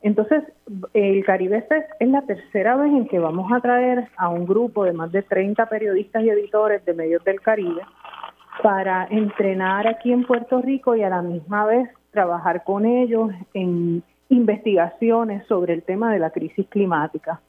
Entonces, 0.00 0.44
el 0.92 1.24
Caribe 1.24 1.62
Fest 1.62 1.90
es 1.98 2.08
la 2.08 2.22
tercera 2.22 2.76
vez 2.76 2.92
en 2.92 3.08
que 3.08 3.18
vamos 3.18 3.50
a 3.52 3.60
traer 3.60 4.08
a 4.16 4.28
un 4.28 4.46
grupo 4.46 4.84
de 4.84 4.92
más 4.92 5.10
de 5.10 5.22
30 5.22 5.66
periodistas 5.68 6.22
y 6.22 6.30
editores 6.30 6.84
de 6.84 6.94
medios 6.94 7.24
del 7.24 7.40
Caribe 7.40 7.82
para 8.62 9.06
entrenar 9.10 9.86
aquí 9.86 10.12
en 10.12 10.24
Puerto 10.24 10.60
Rico 10.60 10.94
y 10.94 11.02
a 11.02 11.08
la 11.08 11.22
misma 11.22 11.66
vez 11.66 11.88
trabajar 12.10 12.64
con 12.64 12.86
ellos 12.86 13.30
en 13.54 14.02
investigaciones 14.28 15.46
sobre 15.46 15.74
el 15.74 15.82
tema 15.82 16.12
de 16.12 16.18
la 16.18 16.30
crisis 16.30 16.66
climática. 16.68 17.40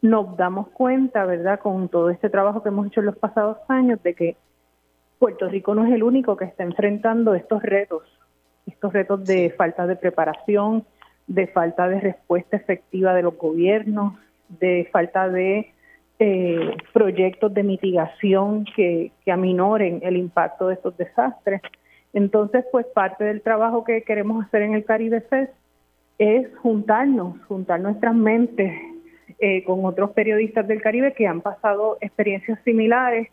Nos 0.00 0.36
damos 0.36 0.68
cuenta, 0.68 1.24
¿verdad?, 1.24 1.60
con 1.60 1.88
todo 1.88 2.10
este 2.10 2.30
trabajo 2.30 2.62
que 2.62 2.68
hemos 2.68 2.86
hecho 2.86 3.00
en 3.00 3.06
los 3.06 3.18
pasados 3.18 3.58
años, 3.68 4.02
de 4.02 4.14
que 4.14 4.36
Puerto 5.18 5.48
Rico 5.48 5.74
no 5.74 5.84
es 5.84 5.92
el 5.92 6.02
único 6.02 6.36
que 6.36 6.44
está 6.44 6.62
enfrentando 6.62 7.34
estos 7.34 7.62
retos, 7.62 8.02
estos 8.66 8.92
retos 8.92 9.24
de 9.24 9.50
falta 9.50 9.86
de 9.86 9.96
preparación, 9.96 10.84
de 11.26 11.46
falta 11.48 11.88
de 11.88 12.00
respuesta 12.00 12.56
efectiva 12.56 13.14
de 13.14 13.22
los 13.22 13.36
gobiernos, 13.36 14.14
de 14.48 14.88
falta 14.92 15.28
de 15.28 15.72
eh, 16.20 16.76
proyectos 16.92 17.52
de 17.52 17.62
mitigación 17.62 18.64
que, 18.76 19.12
que 19.24 19.32
aminoren 19.32 20.00
el 20.02 20.16
impacto 20.16 20.68
de 20.68 20.74
estos 20.74 20.96
desastres. 20.96 21.62
Entonces, 22.12 22.64
pues 22.72 22.86
parte 22.86 23.24
del 23.24 23.42
trabajo 23.42 23.84
que 23.84 24.02
queremos 24.02 24.44
hacer 24.44 24.62
en 24.62 24.74
el 24.74 24.84
Caribe 24.84 25.20
Fest 25.22 25.52
es 26.18 26.48
juntarnos, 26.58 27.36
juntar 27.46 27.80
nuestras 27.80 28.14
mentes 28.14 28.72
eh, 29.38 29.62
con 29.64 29.84
otros 29.84 30.10
periodistas 30.10 30.66
del 30.66 30.82
Caribe 30.82 31.12
que 31.12 31.26
han 31.26 31.40
pasado 31.40 31.98
experiencias 32.00 32.58
similares 32.64 33.28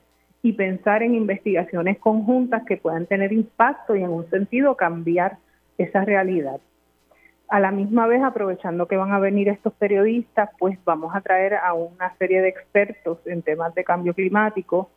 y 0.46 0.54
pensar 0.54 1.02
en 1.02 1.16
investigaciones 1.16 1.98
conjuntas 1.98 2.62
que 2.68 2.78
puedan 2.78 3.08
tener 3.08 3.34
impacto 3.34 3.96
y 3.96 4.04
en 4.04 4.12
un 4.12 4.30
sentido 4.30 4.76
cambiar 4.76 5.40
esa 5.80 6.06
realidad. 6.06 6.62
A 7.50 7.60
la 7.60 7.72
misma 7.72 8.06
vez, 8.06 8.22
aprovechando 8.22 8.88
que 8.88 8.96
van 8.96 9.12
a 9.12 9.18
venir 9.18 9.50
estos 9.50 9.74
periodistas, 9.74 10.52
pues 10.60 10.78
vamos 10.86 11.16
a 11.16 11.22
traer 11.22 11.56
a 11.56 11.74
una 11.74 12.16
serie 12.20 12.44
de 12.44 12.50
expertos 12.50 13.18
en 13.26 13.42
temas 13.42 13.74
de 13.74 13.84
cambio 13.84 14.14
climático 14.14 14.92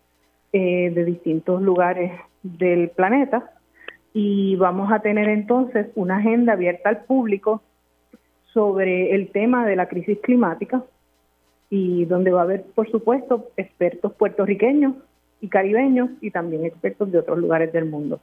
eh, 0.52 0.90
de 0.90 1.04
distintos 1.06 1.62
lugares 1.62 2.12
del 2.42 2.90
planeta 2.90 3.50
y 4.12 4.54
vamos 4.56 4.92
a 4.92 5.00
tener 5.00 5.30
entonces 5.30 5.86
una 5.94 6.18
agenda 6.18 6.52
abierta 6.52 6.90
al 6.90 7.04
público 7.06 7.62
sobre 8.52 9.14
el 9.14 9.30
tema 9.30 9.64
de 9.64 9.76
la 9.76 9.88
crisis 9.88 10.18
climática 10.22 10.84
y 11.70 12.04
donde 12.04 12.32
va 12.32 12.40
a 12.40 12.44
haber, 12.44 12.64
por 12.74 12.90
supuesto, 12.90 13.48
expertos 13.56 14.12
puertorriqueños 14.12 14.92
y 15.40 15.48
caribeños 15.48 16.10
y 16.20 16.30
también 16.30 16.64
expertos 16.64 17.12
de 17.12 17.18
otros 17.18 17.38
lugares 17.38 17.72
del 17.72 17.84
mundo. 17.84 18.20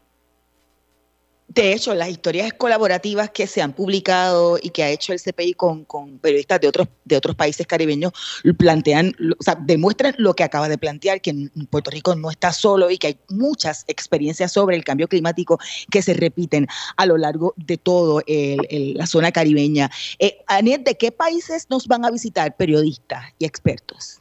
De 1.47 1.71
hecho, 1.71 1.93
las 1.93 2.09
historias 2.09 2.51
colaborativas 2.53 3.29
que 3.29 3.47
se 3.47 3.61
han 3.61 3.71
publicado 3.71 4.57
y 4.61 4.71
que 4.71 4.83
ha 4.83 4.89
hecho 4.89 5.13
el 5.13 5.21
CPI 5.21 5.53
con, 5.53 5.85
periodistas 6.19 6.59
de 6.59 6.67
otros, 6.67 6.87
de 7.05 7.15
otros 7.15 7.35
países 7.35 7.65
caribeños 7.65 8.11
plantean, 8.57 9.13
o 9.39 9.43
sea, 9.43 9.55
demuestran 9.55 10.15
lo 10.17 10.33
que 10.33 10.43
acaba 10.43 10.67
de 10.67 10.77
plantear, 10.77 11.21
que 11.21 11.29
en 11.29 11.49
Puerto 11.69 11.91
Rico 11.91 12.15
no 12.15 12.31
está 12.31 12.51
solo 12.51 12.89
y 12.89 12.97
que 12.97 13.07
hay 13.07 13.19
muchas 13.29 13.85
experiencias 13.87 14.51
sobre 14.51 14.75
el 14.75 14.83
cambio 14.83 15.07
climático 15.07 15.59
que 15.91 16.01
se 16.01 16.15
repiten 16.15 16.67
a 16.97 17.05
lo 17.05 17.15
largo 17.15 17.53
de 17.57 17.77
toda 17.77 18.23
la 18.27 19.05
zona 19.05 19.31
caribeña. 19.31 19.89
Eh, 20.19 20.39
Aniet, 20.47 20.83
¿de 20.83 20.97
qué 20.97 21.11
países 21.11 21.69
nos 21.69 21.87
van 21.87 22.03
a 22.05 22.11
visitar 22.11 22.57
periodistas 22.57 23.23
y 23.37 23.45
expertos? 23.45 24.19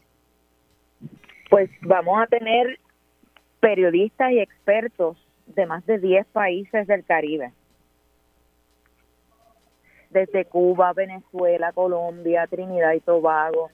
Pues 1.51 1.71
vamos 1.83 2.23
a 2.23 2.27
tener 2.27 2.79
periodistas 3.65 4.31
y 4.31 4.41
expertos 4.41 5.17
de 5.47 5.65
más 5.65 5.87
de 5.87 5.99
10 5.99 6.27
países 6.27 6.87
del 6.87 7.03
Caribe. 7.03 7.53
Desde 10.11 10.45
Cuba, 10.45 10.93
Venezuela, 10.93 11.73
Colombia, 11.73 12.47
Trinidad 12.47 12.93
y 12.93 13.01
Tobago, 13.01 13.71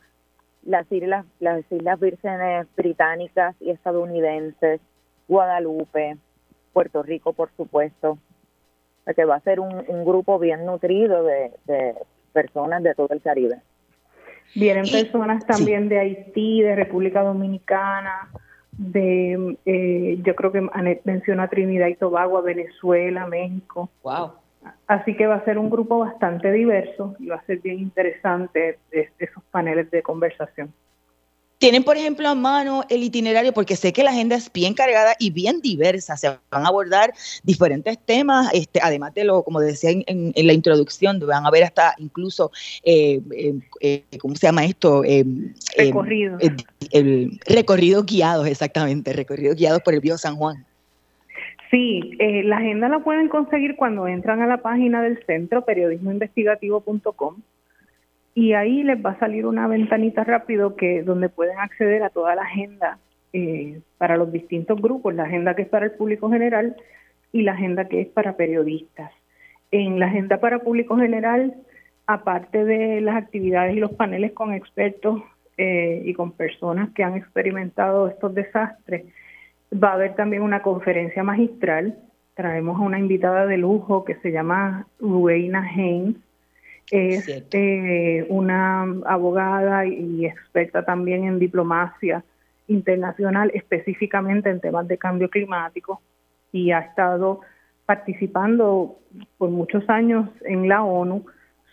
las 0.63 0.91
islas, 0.93 1.27
las 1.41 1.65
islas 1.73 1.99
vírgenes 1.99 2.69
británicas 2.77 3.57
y 3.59 3.71
estadounidenses, 3.71 4.81
Guadalupe, 5.27 6.19
Puerto 6.73 7.03
Rico, 7.03 7.33
por 7.33 7.51
supuesto. 7.57 8.17
Que 9.17 9.25
va 9.25 9.37
a 9.37 9.41
ser 9.41 9.59
un, 9.59 10.05
grupo 10.05 10.39
bien 10.39 10.65
nutrido 10.67 11.25
de, 11.25 11.97
personas 12.33 12.81
de 12.85 12.95
todo 12.95 13.09
el 13.11 13.21
Caribe. 13.21 13.61
Vienen 14.55 14.85
personas 14.89 15.45
también 15.47 15.89
de 15.89 15.99
Haití, 15.99 16.63
de 16.63 16.77
República 16.77 17.23
Dominicana, 17.23 18.31
de, 18.81 19.59
eh, 19.67 20.19
yo 20.25 20.35
creo 20.35 20.53
que 20.53 20.67
menciona 21.05 21.49
Trinidad 21.49 21.89
y 21.89 21.97
Tobago, 21.97 22.41
Venezuela, 22.43 23.27
México. 23.27 23.91
Wow. 24.03 24.33
Así 24.87 25.15
que 25.17 25.27
va 25.27 25.37
a 25.37 25.45
ser 25.45 25.59
un 25.59 25.69
grupo 25.69 25.99
bastante 25.99 26.51
diverso 26.51 27.15
y 27.19 27.27
va 27.27 27.37
a 27.37 27.45
ser 27.45 27.59
bien 27.59 27.79
interesante 27.79 28.79
esos 28.91 29.45
paneles 29.51 29.91
de 29.91 30.03
conversación. 30.03 30.73
Tienen, 31.61 31.85
por 31.85 31.99
ejemplo, 31.99 32.27
a 32.27 32.35
mano 32.35 32.85
el 32.89 33.03
itinerario, 33.03 33.53
porque 33.53 33.77
sé 33.77 33.93
que 33.93 34.03
la 34.03 34.13
agenda 34.13 34.35
es 34.35 34.51
bien 34.51 34.73
cargada 34.73 35.13
y 35.19 35.31
bien 35.31 35.61
diversa. 35.61 36.17
Se 36.17 36.29
van 36.51 36.65
a 36.65 36.69
abordar 36.69 37.13
diferentes 37.43 37.99
temas, 37.99 38.49
este, 38.55 38.81
además 38.83 39.13
de 39.13 39.25
lo, 39.25 39.43
como 39.43 39.61
decía 39.61 39.91
en, 39.91 40.33
la 40.35 40.55
introducción, 40.55 41.21
van 41.21 41.45
a 41.45 41.51
ver 41.51 41.65
hasta 41.65 41.95
incluso, 41.99 42.51
eh, 42.83 43.21
eh, 43.37 43.55
eh 43.83 44.05
¿cómo 44.19 44.37
se 44.37 44.47
llama 44.47 44.65
esto? 44.65 45.05
Eh, 45.05 45.23
recorrido. 45.77 46.39
el 46.93 47.39
recorrido 47.45 48.05
guiados, 48.05 48.47
exactamente, 48.47 49.13
recorrido 49.13 49.55
guiados 49.55 49.83
por 49.83 49.93
el 49.93 50.01
Bío 50.01 50.17
San 50.17 50.37
Juan. 50.37 50.65
Sí, 51.71 52.17
la 52.19 52.57
agenda 52.57 52.89
la 52.89 53.01
pueden 53.01 53.29
conseguir 53.29 53.77
cuando 53.77 54.09
entran 54.09 54.41
a 54.41 54.47
la 54.47 54.63
página 54.63 55.03
del 55.03 55.23
centro, 55.27 55.67
periodismoinvestigativo.com 55.67 57.37
y 58.41 58.55
ahí 58.55 58.83
les 58.85 59.05
va 59.05 59.11
a 59.11 59.19
salir 59.19 59.45
una 59.45 59.67
ventanita 59.67 60.25
rápido 60.25 60.75
que 60.75 61.03
donde 61.03 61.29
pueden 61.29 61.59
acceder 61.59 62.03
a 62.03 62.09
toda 62.09 62.35
la 62.35 62.41
agenda 62.41 62.97
eh, 63.35 63.83
para 63.99 64.17
los 64.17 64.33
distintos 64.33 64.81
grupos, 64.81 65.15
la 65.15 65.25
agenda 65.25 65.55
que 65.55 65.61
es 65.61 65.69
para 65.69 65.85
el 65.85 65.93
público 65.93 66.31
general 66.31 66.75
y 67.33 67.43
la 67.43 67.53
agenda 67.53 67.87
que 67.87 68.01
es 68.01 68.09
para 68.09 68.39
periodistas. 68.39 69.13
En 69.71 70.01
la 70.01 70.07
agenda 70.07 70.41
para 70.41 70.61
público 70.61 70.97
general, 70.97 71.55
aparte 72.07 72.65
de 72.65 73.03
las 73.03 73.17
actividades 73.17 73.77
y 73.77 73.79
los 73.79 73.93
paneles 73.93 74.33
con 74.33 74.55
expertos 74.55 75.21
eh, 75.59 76.01
y 76.07 76.15
con 76.15 76.33
personas 76.33 76.89
que 76.95 77.05
han 77.05 77.19
experimentado 77.19 78.09
estos 78.09 78.35
desastres, 78.35 79.05
va 79.71 79.91
a 79.91 79.95
haber 79.97 80.15
también 80.15 80.41
una 80.41 80.63
conferencia 80.63 81.23
magistral. 81.23 81.99
Traemos 82.33 82.81
a 82.81 82.85
una 82.85 82.99
invitada 82.99 83.45
de 83.45 83.59
lujo 83.59 84.03
que 84.03 84.15
se 84.23 84.33
llama 84.33 84.87
Rueina 84.99 85.61
Haynes, 85.61 86.17
es 86.91 87.29
eh, 87.53 88.27
una 88.29 88.83
abogada 89.07 89.87
y 89.87 90.27
experta 90.27 90.85
también 90.85 91.25
en 91.25 91.39
diplomacia 91.39 92.25
internacional, 92.67 93.51
específicamente 93.55 94.51
en 94.51 94.61
temas 94.61 94.89
de 94.89 94.99
cambio 94.99 95.31
climático, 95.31 96.01
y 96.53 96.73
ha 96.73 96.81
estado 96.81 97.41
participando 97.87 98.99
por 99.39 99.51
muchos 99.51 99.89
años 99.89 100.29
en 100.43 100.69
la 100.69 100.83
ONU 100.83 101.25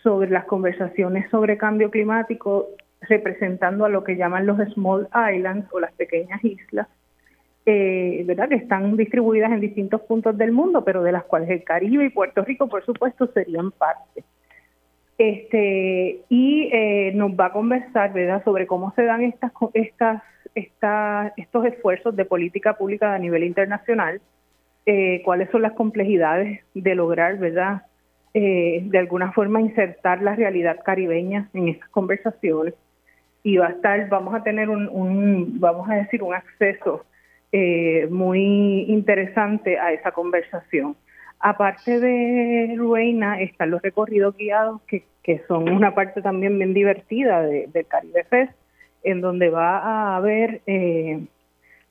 sobre 0.02 0.30
las 0.30 0.44
conversaciones 0.44 1.28
sobre 1.30 1.58
cambio 1.58 1.90
climático, 1.90 2.68
representando 3.02 3.84
a 3.84 3.88
lo 3.88 4.04
que 4.04 4.16
llaman 4.16 4.46
los 4.46 4.58
small 4.72 5.08
islands 5.34 5.68
o 5.72 5.80
las 5.80 5.92
pequeñas 5.92 6.42
islas, 6.44 6.88
eh, 7.66 8.22
¿verdad? 8.26 8.48
que 8.48 8.56
están 8.56 8.96
distribuidas 8.96 9.52
en 9.52 9.60
distintos 9.60 10.00
puntos 10.02 10.36
del 10.38 10.52
mundo, 10.52 10.84
pero 10.84 11.02
de 11.02 11.12
las 11.12 11.24
cuales 11.24 11.50
el 11.50 11.64
Caribe 11.64 12.06
y 12.06 12.10
Puerto 12.10 12.44
Rico, 12.44 12.68
por 12.68 12.84
supuesto, 12.84 13.26
serían 13.32 13.72
parte 13.72 14.24
este 15.18 16.20
y 16.28 16.70
eh, 16.72 17.12
nos 17.14 17.32
va 17.32 17.46
a 17.46 17.52
conversar 17.52 18.12
verdad 18.12 18.42
sobre 18.44 18.66
cómo 18.66 18.92
se 18.94 19.02
dan 19.02 19.22
estas 19.22 19.52
estas 19.74 20.22
estos 21.36 21.66
esfuerzos 21.66 22.16
de 22.16 22.24
política 22.24 22.74
pública 22.74 23.14
a 23.14 23.18
nivel 23.18 23.42
internacional 23.42 24.20
eh, 24.86 25.20
cuáles 25.24 25.50
son 25.50 25.62
las 25.62 25.72
complejidades 25.72 26.60
de 26.72 26.94
lograr 26.94 27.36
verdad 27.38 27.82
eh, 28.32 28.82
de 28.84 28.98
alguna 28.98 29.32
forma 29.32 29.60
insertar 29.60 30.22
la 30.22 30.36
realidad 30.36 30.78
caribeña 30.84 31.48
en 31.54 31.68
estas 31.68 31.88
conversaciones. 31.88 32.74
Y 33.42 33.56
va 33.56 33.68
a 33.68 33.70
estar 33.70 34.08
vamos 34.08 34.34
a 34.34 34.42
tener 34.42 34.68
un, 34.68 34.88
un 34.88 35.58
vamos 35.58 35.88
a 35.90 35.94
decir 35.94 36.22
un 36.22 36.34
acceso 36.34 37.04
muy 38.10 38.84
interesante 38.88 39.78
a 39.78 39.92
esa 39.92 40.12
conversación 40.12 40.94
Aparte 41.40 42.00
de 42.00 42.74
Rueina, 42.76 43.40
están 43.40 43.70
los 43.70 43.82
recorridos 43.82 44.36
guiados, 44.36 44.80
que, 44.82 45.04
que 45.22 45.42
son 45.46 45.68
una 45.70 45.94
parte 45.94 46.20
también 46.22 46.58
bien 46.58 46.74
divertida 46.74 47.42
de, 47.42 47.68
del 47.72 47.86
Caribe 47.86 48.24
Fest, 48.24 48.52
en 49.04 49.20
donde 49.20 49.48
va 49.50 49.78
a 49.78 50.16
haber 50.16 50.60
eh, 50.66 51.20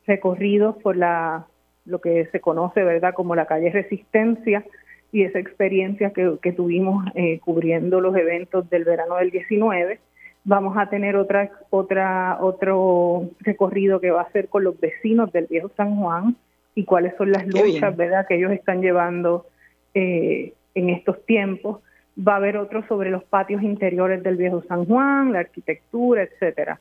recorridos 0.06 0.76
por 0.78 0.98
la 0.98 1.48
lo 1.88 2.02
que 2.02 2.26
se 2.32 2.42
conoce, 2.42 2.84
¿verdad?, 2.84 3.14
como 3.14 3.34
la 3.34 3.46
calle 3.46 3.72
Resistencia, 3.72 4.64
y 5.12 5.24
esa 5.24 5.40
experiencia 5.40 6.12
que, 6.12 6.38
que 6.42 6.52
tuvimos 6.52 7.06
eh, 7.16 7.40
cubriendo 7.40 8.02
los 8.02 8.16
eventos 8.16 8.70
del 8.70 8.84
verano 8.84 9.16
del 9.16 9.32
19. 9.32 10.00
Vamos 10.44 10.78
a 10.78 10.90
tener 10.90 11.16
otra, 11.16 11.50
otra, 11.70 12.38
otro 12.42 13.30
recorrido 13.40 14.00
que 14.02 14.12
va 14.12 14.22
a 14.22 14.32
ser 14.32 14.50
con 14.50 14.66
los 14.66 14.80
vecinos 14.80 15.32
del 15.32 15.48
Viejo 15.48 15.72
San 15.78 15.96
Juan, 15.96 16.36
y 16.78 16.84
cuáles 16.86 17.16
son 17.18 17.32
las 17.32 17.48
luchas, 17.48 17.98
¿verdad?, 17.98 18.28
que 18.28 18.36
ellos 18.36 18.52
están 18.52 18.84
llevando 18.84 19.48
eh, 19.96 20.54
en 20.76 20.90
estos 20.92 21.26
tiempos. 21.26 21.80
va 22.16 22.34
a 22.34 22.36
haber 22.36 22.56
otro 22.58 22.88
sobre 22.88 23.10
los 23.10 23.24
patios 23.24 23.64
interiores 23.64 24.22
del 24.22 24.38
viejo 24.38 24.64
San 24.68 24.86
Juan, 24.86 25.34
la 25.34 25.40
arquitectura, 25.40 26.22
etcétera. 26.22 26.80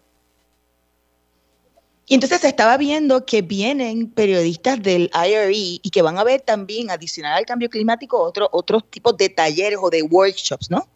Y 2.07 2.13
entonces 2.13 2.43
se 2.43 2.49
estaba 2.49 2.77
viendo 2.77 3.25
que 3.25 3.41
vienen 3.41 4.11
periodistas 4.11 4.83
del 4.83 5.11
IRE 5.15 5.81
y 5.83 5.91
que 5.91 6.03
van 6.03 6.19
a 6.19 6.25
ver 6.25 6.43
también, 6.43 6.91
adicional 6.91 7.33
al 7.33 7.47
cambio 7.47 7.71
climático, 7.71 8.23
otro, 8.23 8.51
otros 8.53 8.85
tipos 8.91 9.17
de 9.17 9.31
talleres 9.31 9.79
o 9.81 9.89
de 9.89 10.03
workshops, 10.03 10.71
¿no? 10.71 10.87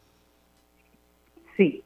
Sí. 1.56 1.82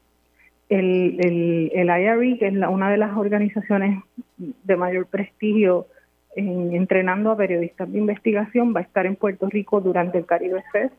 El, 0.67 1.17
el, 1.21 1.71
el 1.73 1.87
IRE, 1.87 2.39
que 2.39 2.47
es 2.47 2.53
una 2.53 2.91
de 2.91 2.97
las 2.97 3.15
organizaciones 3.15 4.03
de 4.37 4.75
mayor 4.75 5.05
prestigio 5.07 5.87
entrenando 6.35 7.31
a 7.31 7.37
periodistas 7.37 7.91
de 7.91 7.97
investigación, 7.97 8.73
va 8.75 8.81
a 8.81 8.83
estar 8.83 9.05
en 9.05 9.15
Puerto 9.15 9.47
Rico 9.47 9.79
durante 9.81 10.17
el 10.17 10.25
Caribe 10.25 10.63
Fest 10.71 10.93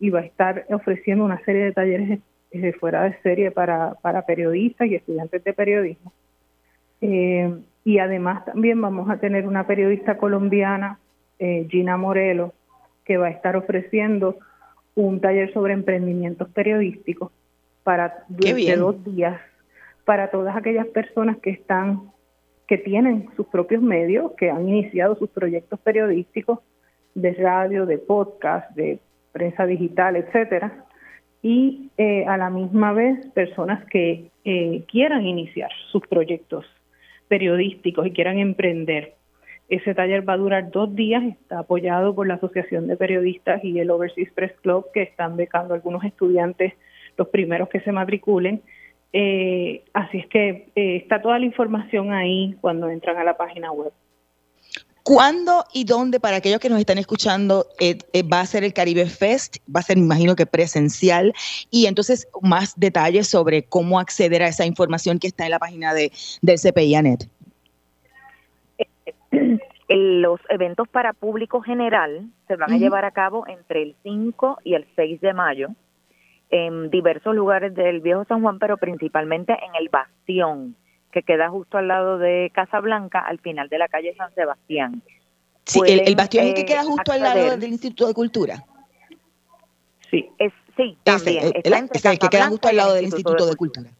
y 0.00 0.10
va 0.10 0.20
a 0.20 0.24
estar 0.24 0.66
ofreciendo 0.70 1.24
una 1.24 1.42
serie 1.44 1.64
de 1.64 1.72
talleres 1.72 2.20
de 2.50 2.72
fuera 2.74 3.04
de 3.04 3.16
serie 3.22 3.50
para, 3.50 3.94
para 4.02 4.22
periodistas 4.22 4.88
y 4.88 4.94
estudiantes 4.94 5.42
de 5.42 5.52
periodismo. 5.52 6.12
Eh, 7.00 7.52
y 7.84 7.98
además 7.98 8.44
también 8.44 8.80
vamos 8.80 9.10
a 9.10 9.18
tener 9.18 9.46
una 9.46 9.66
periodista 9.66 10.16
colombiana, 10.16 10.98
eh, 11.38 11.66
Gina 11.68 11.96
Morelo, 11.96 12.52
que 13.04 13.16
va 13.16 13.26
a 13.26 13.30
estar 13.30 13.56
ofreciendo 13.56 14.38
un 14.94 15.20
taller 15.20 15.52
sobre 15.52 15.74
emprendimientos 15.74 16.48
periodísticos 16.50 17.32
para 17.82 18.24
durante 18.28 18.76
dos 18.76 19.04
días 19.04 19.40
para 20.04 20.30
todas 20.30 20.56
aquellas 20.56 20.86
personas 20.86 21.38
que 21.38 21.50
están 21.50 22.10
que 22.66 22.78
tienen 22.78 23.28
sus 23.36 23.46
propios 23.46 23.82
medios, 23.82 24.32
que 24.32 24.50
han 24.50 24.68
iniciado 24.68 25.16
sus 25.16 25.30
proyectos 25.30 25.78
periodísticos 25.80 26.60
de 27.14 27.32
radio, 27.34 27.86
de 27.86 27.98
podcast, 27.98 28.70
de 28.74 28.98
prensa 29.32 29.66
digital, 29.66 30.16
etcétera, 30.16 30.84
y 31.42 31.90
eh, 31.98 32.24
a 32.26 32.36
la 32.38 32.48
misma 32.48 32.92
vez 32.92 33.26
personas 33.34 33.84
que 33.90 34.30
eh, 34.44 34.84
quieran 34.90 35.26
iniciar 35.26 35.70
sus 35.90 36.06
proyectos 36.06 36.64
periodísticos 37.28 38.06
y 38.06 38.12
quieran 38.12 38.38
emprender. 38.38 39.14
Ese 39.68 39.94
taller 39.94 40.28
va 40.28 40.34
a 40.34 40.38
durar 40.38 40.70
dos 40.70 40.94
días, 40.94 41.22
está 41.24 41.60
apoyado 41.60 42.14
por 42.14 42.26
la 42.26 42.34
Asociación 42.34 42.86
de 42.86 42.96
Periodistas 42.96 43.64
y 43.64 43.78
el 43.78 43.90
Overseas 43.90 44.32
Press 44.32 44.52
Club, 44.62 44.86
que 44.92 45.02
están 45.02 45.36
becando 45.36 45.74
algunos 45.74 46.04
estudiantes, 46.04 46.74
los 47.16 47.28
primeros 47.28 47.68
que 47.68 47.80
se 47.80 47.92
matriculen, 47.92 48.62
eh, 49.16 49.84
así 49.92 50.18
es 50.18 50.26
que 50.26 50.72
eh, 50.74 50.96
está 50.96 51.22
toda 51.22 51.38
la 51.38 51.46
información 51.46 52.12
ahí 52.12 52.56
cuando 52.60 52.90
entran 52.90 53.16
a 53.16 53.22
la 53.22 53.36
página 53.36 53.70
web. 53.70 53.92
¿Cuándo 55.04 55.64
y 55.72 55.84
dónde, 55.84 56.18
para 56.18 56.38
aquellos 56.38 56.58
que 56.58 56.68
nos 56.68 56.80
están 56.80 56.98
escuchando, 56.98 57.66
eh, 57.78 57.96
va 58.24 58.40
a 58.40 58.46
ser 58.46 58.64
el 58.64 58.72
Caribe 58.72 59.06
Fest? 59.06 59.58
Va 59.74 59.80
a 59.80 59.82
ser, 59.84 59.98
me 59.98 60.02
imagino 60.02 60.34
que 60.34 60.46
presencial. 60.46 61.32
Y 61.70 61.86
entonces, 61.86 62.26
más 62.42 62.74
detalles 62.76 63.28
sobre 63.28 63.62
cómo 63.62 64.00
acceder 64.00 64.42
a 64.42 64.48
esa 64.48 64.66
información 64.66 65.20
que 65.20 65.28
está 65.28 65.44
en 65.44 65.52
la 65.52 65.60
página 65.60 65.94
de, 65.94 66.10
del 66.42 66.58
CPIANET. 66.58 67.28
Los 69.88 70.40
eventos 70.48 70.88
para 70.88 71.12
público 71.12 71.60
general 71.60 72.26
se 72.48 72.56
van 72.56 72.72
a 72.72 72.78
llevar 72.78 73.04
a 73.04 73.12
cabo 73.12 73.46
entre 73.46 73.82
el 73.82 73.94
5 74.02 74.58
y 74.64 74.74
el 74.74 74.86
6 74.96 75.20
de 75.20 75.34
mayo 75.34 75.68
en 76.54 76.88
diversos 76.88 77.34
lugares 77.34 77.74
del 77.74 78.00
Viejo 78.00 78.24
San 78.26 78.40
Juan, 78.40 78.60
pero 78.60 78.76
principalmente 78.76 79.54
en 79.54 79.74
el 79.74 79.88
Bastión, 79.88 80.76
que 81.10 81.24
queda 81.24 81.50
justo 81.50 81.78
al 81.78 81.88
lado 81.88 82.18
de 82.18 82.52
Casa 82.54 82.78
Blanca, 82.78 83.18
al 83.18 83.40
final 83.40 83.68
de 83.68 83.78
la 83.78 83.88
calle 83.88 84.14
San 84.14 84.32
Sebastián. 84.36 85.02
Sí, 85.64 85.80
el, 85.84 86.14
Bastión 86.14 86.46
es 86.46 86.54
que 86.54 86.64
queda 86.64 86.84
justo 86.84 87.10
al 87.10 87.22
lado 87.22 87.56
del 87.56 87.72
Instituto 87.72 88.06
de 88.06 88.14
Cultura. 88.14 88.64
Sí, 90.12 90.30
es, 90.38 90.52
sí, 90.76 90.96
también. 91.02 91.54
el, 91.64 91.88
que 92.20 92.28
queda 92.28 92.46
justo 92.46 92.68
al 92.68 92.76
lado 92.76 92.94
del 92.94 93.06
Instituto 93.06 93.46
de 93.46 93.56
Cultura. 93.56 93.90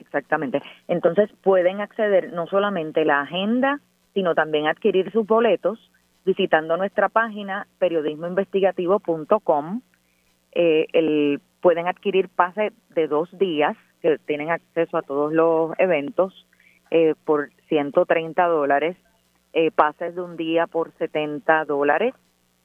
Exactamente. 0.00 0.60
Entonces 0.86 1.30
pueden 1.42 1.80
acceder 1.80 2.34
no 2.34 2.46
solamente 2.46 3.06
la 3.06 3.22
agenda, 3.22 3.80
sino 4.12 4.34
también 4.34 4.66
adquirir 4.66 5.10
sus 5.12 5.26
boletos 5.26 5.78
visitando 6.26 6.76
nuestra 6.76 7.08
página 7.08 7.66
periodismoinvestigativo.com 7.78 9.80
eh, 10.52 10.86
el, 10.92 11.40
pueden 11.60 11.88
adquirir 11.88 12.28
pase 12.28 12.72
de 12.90 13.08
dos 13.08 13.28
días 13.38 13.76
que 14.00 14.18
tienen 14.18 14.50
acceso 14.50 14.96
a 14.96 15.02
todos 15.02 15.32
los 15.32 15.72
eventos 15.78 16.46
eh, 16.90 17.14
por 17.24 17.50
130 17.68 18.46
dólares, 18.46 18.96
eh, 19.52 19.70
pases 19.70 20.14
de 20.14 20.22
un 20.22 20.36
día 20.36 20.66
por 20.66 20.92
70 20.98 21.64
dólares 21.64 22.14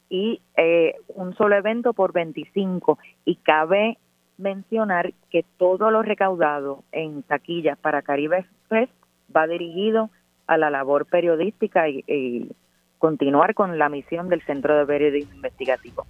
y 0.09 0.41
eh, 0.57 0.95
un 1.07 1.35
solo 1.35 1.55
evento 1.55 1.93
por 1.93 2.13
25. 2.13 2.99
Y 3.25 3.37
cabe 3.37 3.97
mencionar 4.37 5.13
que 5.29 5.43
todo 5.57 5.91
lo 5.91 6.03
recaudado 6.03 6.83
en 6.91 7.23
taquillas 7.23 7.77
para 7.77 8.01
Caribe 8.01 8.45
Fest 8.69 8.93
va 9.35 9.47
dirigido 9.47 10.09
a 10.47 10.57
la 10.57 10.69
labor 10.69 11.05
periodística 11.05 11.89
y, 11.89 12.03
y 12.07 12.51
continuar 12.97 13.53
con 13.53 13.77
la 13.77 13.89
misión 13.89 14.29
del 14.29 14.41
Centro 14.43 14.77
de 14.77 14.85
Periodismo 14.85 15.35
Investigativo. 15.35 16.05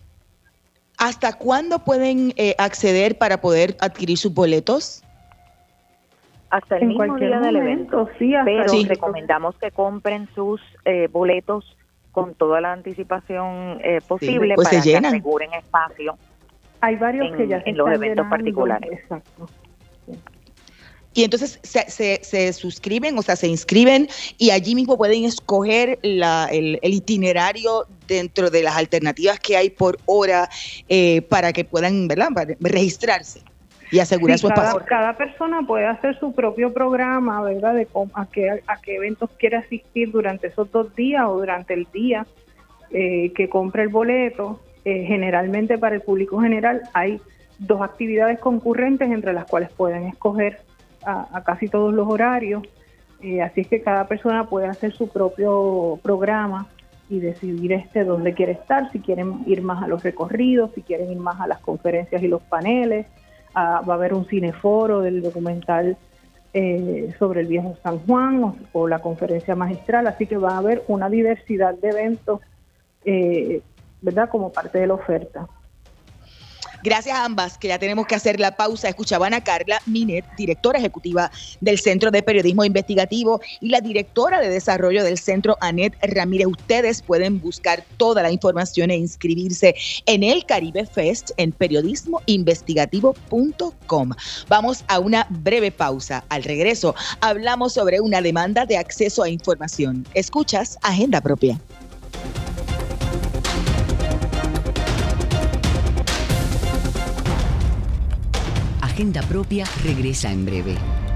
¿Hasta 0.98 1.34
cuándo 1.34 1.80
pueden 1.80 2.34
eh, 2.38 2.56
acceder 2.58 3.18
para 3.18 3.42
poder 3.42 3.76
adquirir 3.80 4.18
sus 4.18 4.34
boletos? 4.34 5.04
Hasta 6.50 6.78
el 6.78 6.88
mismo 6.88 7.16
día 7.18 7.40
del 7.40 7.56
evento, 7.56 8.08
sí, 8.20 8.34
pero 8.46 8.72
recomendamos 8.88 9.56
que 9.58 9.72
compren 9.72 10.30
sus 10.36 10.62
eh, 10.86 11.08
boletos 11.12 11.76
con 12.12 12.36
toda 12.36 12.62
la 12.62 12.74
anticipación 12.74 13.80
eh, 13.84 14.00
posible 14.08 14.54
pues 14.54 14.70
para 14.70 14.82
que 14.82 14.96
aseguren 14.96 15.52
espacio. 15.54 16.16
Hay 16.80 16.96
varios 16.98 17.28
en, 17.28 17.38
que 17.38 17.48
ya 17.48 17.64
se 17.64 17.72
en 17.72 17.78
los 17.78 17.90
eventos 17.90 18.28
particulares. 18.28 18.92
Exacto. 18.92 19.48
Y 21.14 21.24
entonces 21.24 21.60
se, 21.62 21.90
se, 21.90 22.24
se, 22.24 22.54
suscriben, 22.54 23.18
o 23.18 23.22
sea, 23.22 23.36
se 23.36 23.48
inscriben 23.48 24.08
y 24.38 24.50
allí 24.50 24.74
mismo 24.74 24.98
pueden 24.98 25.26
escoger 25.26 26.00
la, 26.02 26.48
el, 26.52 26.80
el, 26.82 26.94
itinerario 26.94 27.86
dentro 28.08 28.50
de 28.50 28.64
las 28.64 28.76
alternativas 28.76 29.40
que 29.40 29.56
hay 29.56 29.70
por 29.70 29.98
hora 30.06 30.50
eh, 30.90 31.22
para 31.24 31.54
que 31.54 31.66
puedan 31.66 32.08
¿verdad? 32.08 32.30
Para 32.34 32.56
registrarse 32.60 33.42
y 33.92 34.00
asegurar 34.00 34.40
sí, 34.40 34.42
su 34.42 34.50
cada, 34.50 34.70
espacio. 34.70 34.88
Cada 34.88 35.16
persona 35.16 35.62
puede 35.62 35.86
hacer 35.86 36.20
su 36.20 36.34
propio 36.34 36.74
programa, 36.74 37.44
¿verdad? 37.44 37.76
De 37.76 37.86
cómo, 37.86 38.12
a, 38.16 38.26
qué, 38.26 38.50
a 38.66 38.82
qué 38.82 38.96
eventos 38.96 39.30
quiere 39.38 39.58
asistir 39.58 40.12
durante 40.12 40.48
esos 40.48 40.72
dos 40.72 40.96
días 40.96 41.26
o 41.28 41.38
durante 41.38 41.76
el 41.76 41.88
día 41.94 42.26
eh, 42.92 43.32
que 43.36 43.50
compre 43.50 43.84
el 43.84 43.90
boleto. 43.90 44.60
Eh, 44.86 45.06
generalmente 45.06 45.78
para 45.78 45.96
el 45.96 46.02
público 46.02 46.42
general 46.42 46.82
hay 46.94 47.22
dos 47.60 47.82
actividades 47.82 48.40
concurrentes 48.40 49.10
entre 49.10 49.32
las 49.32 49.46
cuales 49.46 49.70
pueden 49.72 50.08
escoger 50.08 50.60
a, 51.06 51.44
casi 51.44 51.68
todos 51.68 51.94
los 51.94 52.08
horarios. 52.08 52.64
Eh, 53.22 53.42
así 53.42 53.62
es 53.62 53.68
que 53.68 53.82
cada 53.82 54.08
persona 54.08 54.50
puede 54.50 54.68
hacer 54.68 54.94
su 54.94 55.08
propio 55.08 56.00
programa 56.02 56.68
y 57.10 57.20
decidir 57.20 57.74
este 57.74 58.04
dónde 58.04 58.34
quiere 58.34 58.54
estar, 58.54 58.92
si 58.92 59.00
quieren 59.00 59.44
ir 59.46 59.62
más 59.62 59.84
a 59.84 59.88
los 59.88 60.04
recorridos, 60.04 60.72
si 60.74 60.82
quieren 60.82 61.12
ir 61.12 61.18
más 61.18 61.40
a 61.40 61.48
las 61.48 61.60
conferencias 61.60 62.22
y 62.22 62.28
los 62.28 62.42
paneles. 62.44 63.06
Ah, 63.56 63.82
va 63.88 63.94
a 63.94 63.98
haber 63.98 64.14
un 64.14 64.26
cineforo 64.26 65.02
del 65.02 65.22
documental 65.22 65.96
eh, 66.54 67.14
sobre 67.20 67.42
el 67.42 67.48
viejo 67.48 67.76
San 67.84 68.00
Juan 68.00 68.44
o, 68.44 68.56
o, 68.74 68.88
la 68.88 69.00
conferencia 69.00 69.56
magistral, 69.56 70.08
así 70.08 70.26
que 70.26 70.38
va 70.38 70.56
a 70.56 70.58
haber 70.58 70.84
una 70.88 71.10
diversidad 71.10 71.76
de 71.76 71.90
eventos, 71.90 72.42
eh, 73.06 73.62
¿verdad? 74.02 74.30
Como 74.30 74.52
parte 74.52 74.80
de 74.80 74.88
la 74.88 74.96
oferta. 74.96 75.48
Gracias 76.84 77.18
a 77.18 77.24
ambas, 77.24 77.58
que 77.58 77.70
ya 77.70 77.80
tenemos 77.80 78.06
que 78.08 78.16
hacer 78.16 78.42
la 78.42 78.58
pausa. 78.58 78.90
Escuchaban 78.90 79.34
a 79.34 79.42
Carla 79.42 79.82
Minet, 79.86 80.26
directora 80.36 80.80
ejecutiva 80.80 81.32
del 81.62 81.80
Centro 81.80 82.12
de 82.12 82.22
Periodismo 82.22 82.66
Investigativo 82.66 83.40
y 83.62 83.70
la 83.70 83.80
directora 83.80 84.42
de 84.42 84.50
desarrollo 84.50 85.06
del 85.06 85.18
Centro, 85.18 85.58
Anet 85.62 85.96
Ramírez. 86.02 86.48
Ustedes 86.48 87.02
pueden 87.02 87.40
buscar 87.40 87.86
toda 87.96 88.22
la 88.22 88.32
información 88.32 88.92
e 88.92 88.98
inscribirse 88.98 89.76
en 90.06 90.24
el 90.24 90.46
Caribe 90.46 90.86
Fest 90.86 91.32
en 91.38 91.54
periodismoinvestigativo.com. 91.54 94.10
Vamos 94.50 94.84
a 94.90 95.00
una 95.00 95.26
breve 95.30 95.72
pausa. 95.72 96.26
Al 96.28 96.44
regreso, 96.44 96.96
hablamos 97.22 97.72
sobre 97.72 98.02
una 98.02 98.22
demanda 98.22 98.66
de 98.66 98.78
acceso 98.78 99.24
a 99.24 99.30
información. 99.30 100.06
Escuchas 100.14 100.78
Agenda 100.82 101.22
Propia. 101.22 101.58
Agenda 108.94 109.24
Propia 109.24 109.66
regresa 109.84 110.32
en 110.32 110.46
breve. 110.46 110.76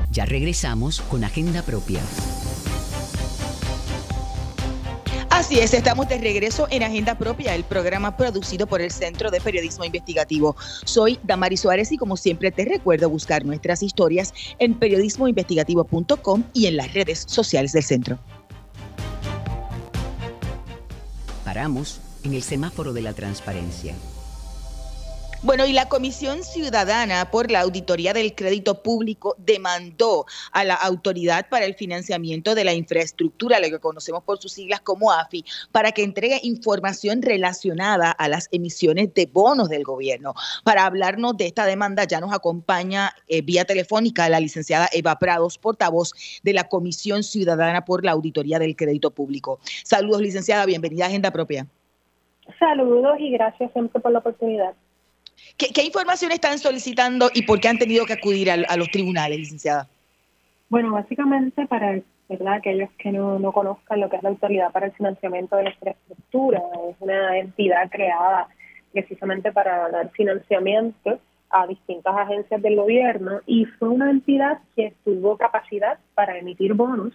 Ya 0.10 0.26
regresamos 0.26 1.00
con 1.00 1.24
Agenda 1.24 1.62
Propia. 1.62 2.00
Así 5.30 5.60
es, 5.60 5.76
estamos 5.76 6.10
de 6.10 6.18
regreso 6.18 6.68
en 6.72 6.82
Agenda 6.82 7.20
Propia, 7.20 7.54
el 7.54 7.64
programa 7.64 8.18
producido 8.18 8.66
por 8.66 8.82
el 8.82 8.90
Centro 8.90 9.30
de 9.30 9.40
Periodismo 9.40 9.86
Investigativo. 9.86 10.56
Soy 10.86 11.20
Damari 11.22 11.56
Suárez 11.56 11.92
y 11.92 11.98
como 11.98 12.18
siempre 12.18 12.50
te 12.50 12.66
recuerdo 12.66 13.12
buscar 13.12 13.46
nuestras 13.46 13.84
historias 13.84 14.34
en 14.58 14.74
periodismoinvestigativo.com 14.74 16.46
y 16.54 16.66
en 16.66 16.78
las 16.78 16.92
redes 16.96 17.26
sociales 17.28 17.74
del 17.74 17.84
centro. 17.84 18.18
Paramos 21.46 22.02
en 22.24 22.34
el 22.34 22.42
semáforo 22.42 22.92
de 22.92 23.04
la 23.04 23.14
transparencia 23.14 23.94
Bueno, 25.44 25.68
y 25.68 25.72
la 25.72 25.88
Comisión 25.88 26.42
Ciudadana 26.42 27.30
por 27.30 27.52
la 27.52 27.62
Auditoría 27.62 28.12
del 28.12 28.34
Crédito 28.34 28.82
Público 28.82 29.36
demandó 29.38 30.26
a 30.52 30.64
la 30.64 30.74
Autoridad 30.74 31.48
para 31.48 31.66
el 31.66 31.76
Financiamiento 31.76 32.56
de 32.56 32.64
la 32.64 32.74
Infraestructura, 32.74 33.60
lo 33.60 33.70
que 33.70 33.78
conocemos 33.78 34.24
por 34.24 34.40
sus 34.40 34.54
siglas 34.54 34.82
como 34.82 35.12
AFI, 35.12 35.46
para 35.72 35.92
que 35.92 36.02
entregue 36.02 36.40
información 36.42 37.22
relacionada 37.22 38.10
a 38.10 38.28
las 38.28 38.50
emisiones 38.52 39.14
de 39.14 39.28
bonos 39.32 39.70
del 39.70 39.84
gobierno. 39.84 40.34
Para 40.64 40.88
hablarnos 40.88 41.38
de 41.38 41.46
esta 41.46 41.68
demanda 41.68 42.06
ya 42.06 42.20
nos 42.20 42.34
acompaña 42.34 43.12
eh, 43.28 43.44
vía 43.44 43.64
telefónica 43.64 44.28
la 44.30 44.40
licenciada 44.40 44.90
Eva 44.92 45.20
Prados, 45.20 45.60
portavoz 45.60 46.14
de 46.42 46.54
la 46.54 46.68
Comisión 46.68 47.22
Ciudadana 47.22 47.86
por 47.86 48.04
la 48.04 48.14
Auditoría 48.14 48.58
del 48.58 48.76
Crédito 48.76 49.12
Público. 49.12 49.60
Saludos, 49.84 50.20
licenciada, 50.20 50.66
bienvenida 50.66 51.06
a 51.06 51.10
Agenda 51.10 51.30
Propia. 51.30 51.68
Saludos 52.58 53.18
y 53.20 53.30
gracias 53.30 53.72
siempre 53.74 54.02
por 54.02 54.12
la 54.12 54.20
oportunidad. 54.20 54.74
¿Qué, 55.58 55.84
información 55.84 56.32
están 56.32 56.60
solicitando 56.60 57.30
y 57.34 57.42
por 57.42 57.60
qué 57.60 57.68
han 57.68 57.80
tenido 57.80 58.06
que 58.06 58.14
acudir 58.14 58.52
a, 58.52 58.78
los 58.78 58.92
tribunales, 58.92 59.40
licenciada? 59.40 59.88
Bueno, 60.70 60.92
básicamente 60.92 61.66
para 61.66 62.00
¿verdad? 62.30 62.54
aquellos 62.54 62.90
que 63.00 63.12
no, 63.12 63.40
no 63.40 63.52
conozcan 63.52 64.00
lo 64.00 64.10
que 64.10 64.18
es 64.18 64.24
la 64.24 64.30
Autoridad 64.30 64.72
para 64.72 64.86
el 64.86 64.92
Financiamiento 64.92 65.56
de 65.56 65.64
la 65.64 65.70
Infraestructura, 65.72 66.62
es 66.90 66.96
una 67.00 67.40
entidad 67.40 67.90
creada 67.90 68.48
precisamente 68.92 69.52
para 69.52 69.90
dar 69.90 70.12
financiamiento 70.12 71.20
a 71.50 71.66
distintas 71.66 72.16
agencias 72.16 72.62
del 72.62 72.76
gobierno 72.76 73.42
y 73.46 73.66
fue 73.66 73.90
una 73.90 74.12
entidad 74.12 74.60
que 74.76 74.94
tuvo 75.04 75.38
capacidad 75.38 75.98
para 76.14 76.38
emitir 76.38 76.74
bonos 76.74 77.14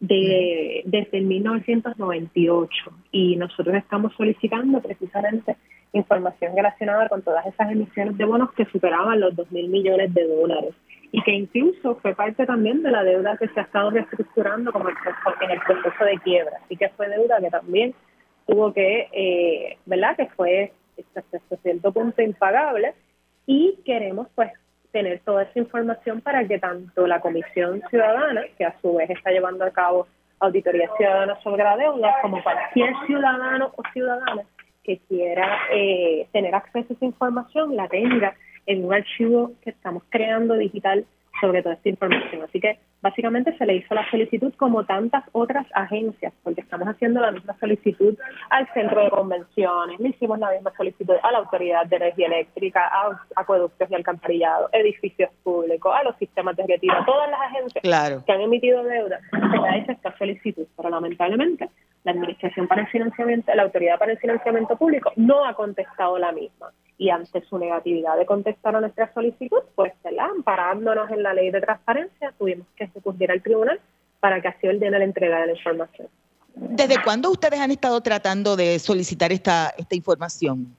de, 0.00 0.82
desde 0.84 1.18
el 1.18 1.24
1998 1.24 2.92
y 3.12 3.36
nosotros 3.36 3.74
estamos 3.76 4.12
solicitando 4.16 4.80
precisamente 4.80 5.56
información 5.92 6.54
relacionada 6.54 7.08
con 7.08 7.22
todas 7.22 7.46
esas 7.46 7.70
emisiones 7.70 8.16
de 8.16 8.24
bonos 8.24 8.52
que 8.52 8.64
superaban 8.66 9.20
los 9.20 9.34
2 9.34 9.50
mil 9.52 9.68
millones 9.68 10.12
de 10.12 10.26
dólares 10.26 10.74
y 11.12 11.22
que 11.22 11.32
incluso 11.32 11.96
fue 11.96 12.14
parte 12.14 12.44
también 12.46 12.82
de 12.82 12.90
la 12.90 13.04
deuda 13.04 13.36
que 13.36 13.48
se 13.48 13.60
ha 13.60 13.62
estado 13.62 13.90
reestructurando 13.90 14.72
como 14.72 14.88
en 14.88 15.50
el 15.50 15.60
proceso 15.60 16.04
de 16.04 16.18
quiebra. 16.18 16.58
Así 16.64 16.76
que 16.76 16.88
fue 16.90 17.08
deuda 17.08 17.40
que 17.40 17.50
también 17.50 17.94
tuvo 18.46 18.72
que, 18.72 19.08
eh, 19.12 19.78
¿verdad? 19.86 20.16
Que 20.16 20.26
fue 20.26 20.72
hasta 21.14 21.56
cierto 21.62 21.92
punto 21.92 22.22
impagable 22.22 22.94
y 23.46 23.78
queremos 23.84 24.28
pues 24.34 24.50
tener 24.92 25.20
toda 25.20 25.42
esa 25.42 25.58
información 25.58 26.20
para 26.20 26.46
que 26.46 26.58
tanto 26.58 27.06
la 27.06 27.20
Comisión 27.20 27.82
Ciudadana, 27.90 28.42
que 28.56 28.64
a 28.64 28.74
su 28.80 28.94
vez 28.94 29.10
está 29.10 29.30
llevando 29.30 29.64
a 29.64 29.70
cabo 29.70 30.06
auditoría 30.38 30.88
ciudadana 30.96 31.38
sobre 31.42 31.64
la 31.64 31.76
deuda, 31.76 32.14
como 32.22 32.42
cualquier 32.42 32.92
ciudadano 33.06 33.72
o 33.76 33.82
ciudadana 33.92 34.42
que 34.86 35.00
quiera 35.08 35.58
eh, 35.72 36.28
tener 36.32 36.54
acceso 36.54 36.86
a 36.90 36.94
esa 36.94 37.04
información 37.04 37.74
la 37.74 37.88
tenga 37.88 38.34
en 38.66 38.84
un 38.84 38.94
archivo 38.94 39.52
que 39.62 39.70
estamos 39.70 40.04
creando 40.10 40.54
digital 40.54 41.04
sobre 41.40 41.62
toda 41.62 41.74
esta 41.74 41.88
información. 41.88 42.42
Así 42.42 42.60
que 42.60 42.78
básicamente 43.02 43.56
se 43.58 43.66
le 43.66 43.76
hizo 43.76 43.94
la 43.94 44.08
solicitud 44.10 44.54
como 44.56 44.84
tantas 44.84 45.24
otras 45.32 45.66
agencias, 45.74 46.32
porque 46.42 46.62
estamos 46.62 46.88
haciendo 46.88 47.20
la 47.20 47.32
misma 47.32 47.56
solicitud 47.58 48.16
al 48.48 48.72
centro 48.72 49.04
de 49.04 49.10
convenciones, 49.10 50.00
le 50.00 50.10
hicimos 50.10 50.38
la 50.38 50.50
misma 50.52 50.72
solicitud 50.76 51.14
a 51.22 51.32
la 51.32 51.38
Autoridad 51.38 51.86
de 51.86 51.96
Energía 51.96 52.26
Eléctrica, 52.28 52.86
a 52.86 53.20
acueductos 53.36 53.90
y 53.90 53.94
alcantarillado, 53.94 54.70
edificios 54.72 55.30
públicos, 55.42 55.92
a 55.94 56.04
los 56.04 56.16
sistemas 56.16 56.56
de 56.56 56.66
retiro, 56.66 56.94
todas 57.04 57.30
las 57.30 57.40
agencias 57.40 58.22
que 58.24 58.32
han 58.32 58.40
emitido 58.40 58.82
deuda, 58.84 59.20
se 59.30 59.58
le 59.58 59.68
ha 59.68 59.76
hecho 59.76 59.92
esta 59.92 60.16
solicitud, 60.16 60.66
pero 60.76 60.88
lamentablemente 60.90 61.68
la 62.06 62.12
Administración 62.12 62.68
para 62.68 62.82
el 62.82 62.86
Financiamiento, 62.86 63.52
la 63.52 63.64
Autoridad 63.64 63.98
para 63.98 64.12
el 64.12 64.18
Financiamiento 64.18 64.76
Público 64.76 65.12
no 65.16 65.44
ha 65.44 65.54
contestado 65.54 66.16
la 66.18 66.30
misma 66.30 66.70
y 66.98 67.10
ante 67.10 67.40
su 67.46 67.58
negatividad 67.58 68.16
de 68.16 68.24
contestar 68.24 68.76
a 68.76 68.80
nuestra 68.80 69.12
solicitud, 69.12 69.58
pues 69.74 69.92
amparándonos 70.16 71.10
en 71.10 71.24
la 71.24 71.34
ley 71.34 71.50
de 71.50 71.60
transparencia, 71.60 72.32
tuvimos 72.38 72.64
que 72.76 72.88
recurrir 72.94 73.32
al 73.32 73.42
tribunal 73.42 73.80
para 74.20 74.40
que 74.40 74.46
así 74.46 74.68
ordene 74.68 74.96
la 75.00 75.04
entrega 75.04 75.40
de 75.40 75.46
la 75.46 75.52
información. 75.54 76.06
¿Desde 76.54 77.02
cuándo 77.02 77.28
ustedes 77.28 77.58
han 77.58 77.72
estado 77.72 78.00
tratando 78.00 78.54
de 78.54 78.78
solicitar 78.78 79.32
esta, 79.32 79.74
esta 79.76 79.96
información? 79.96 80.76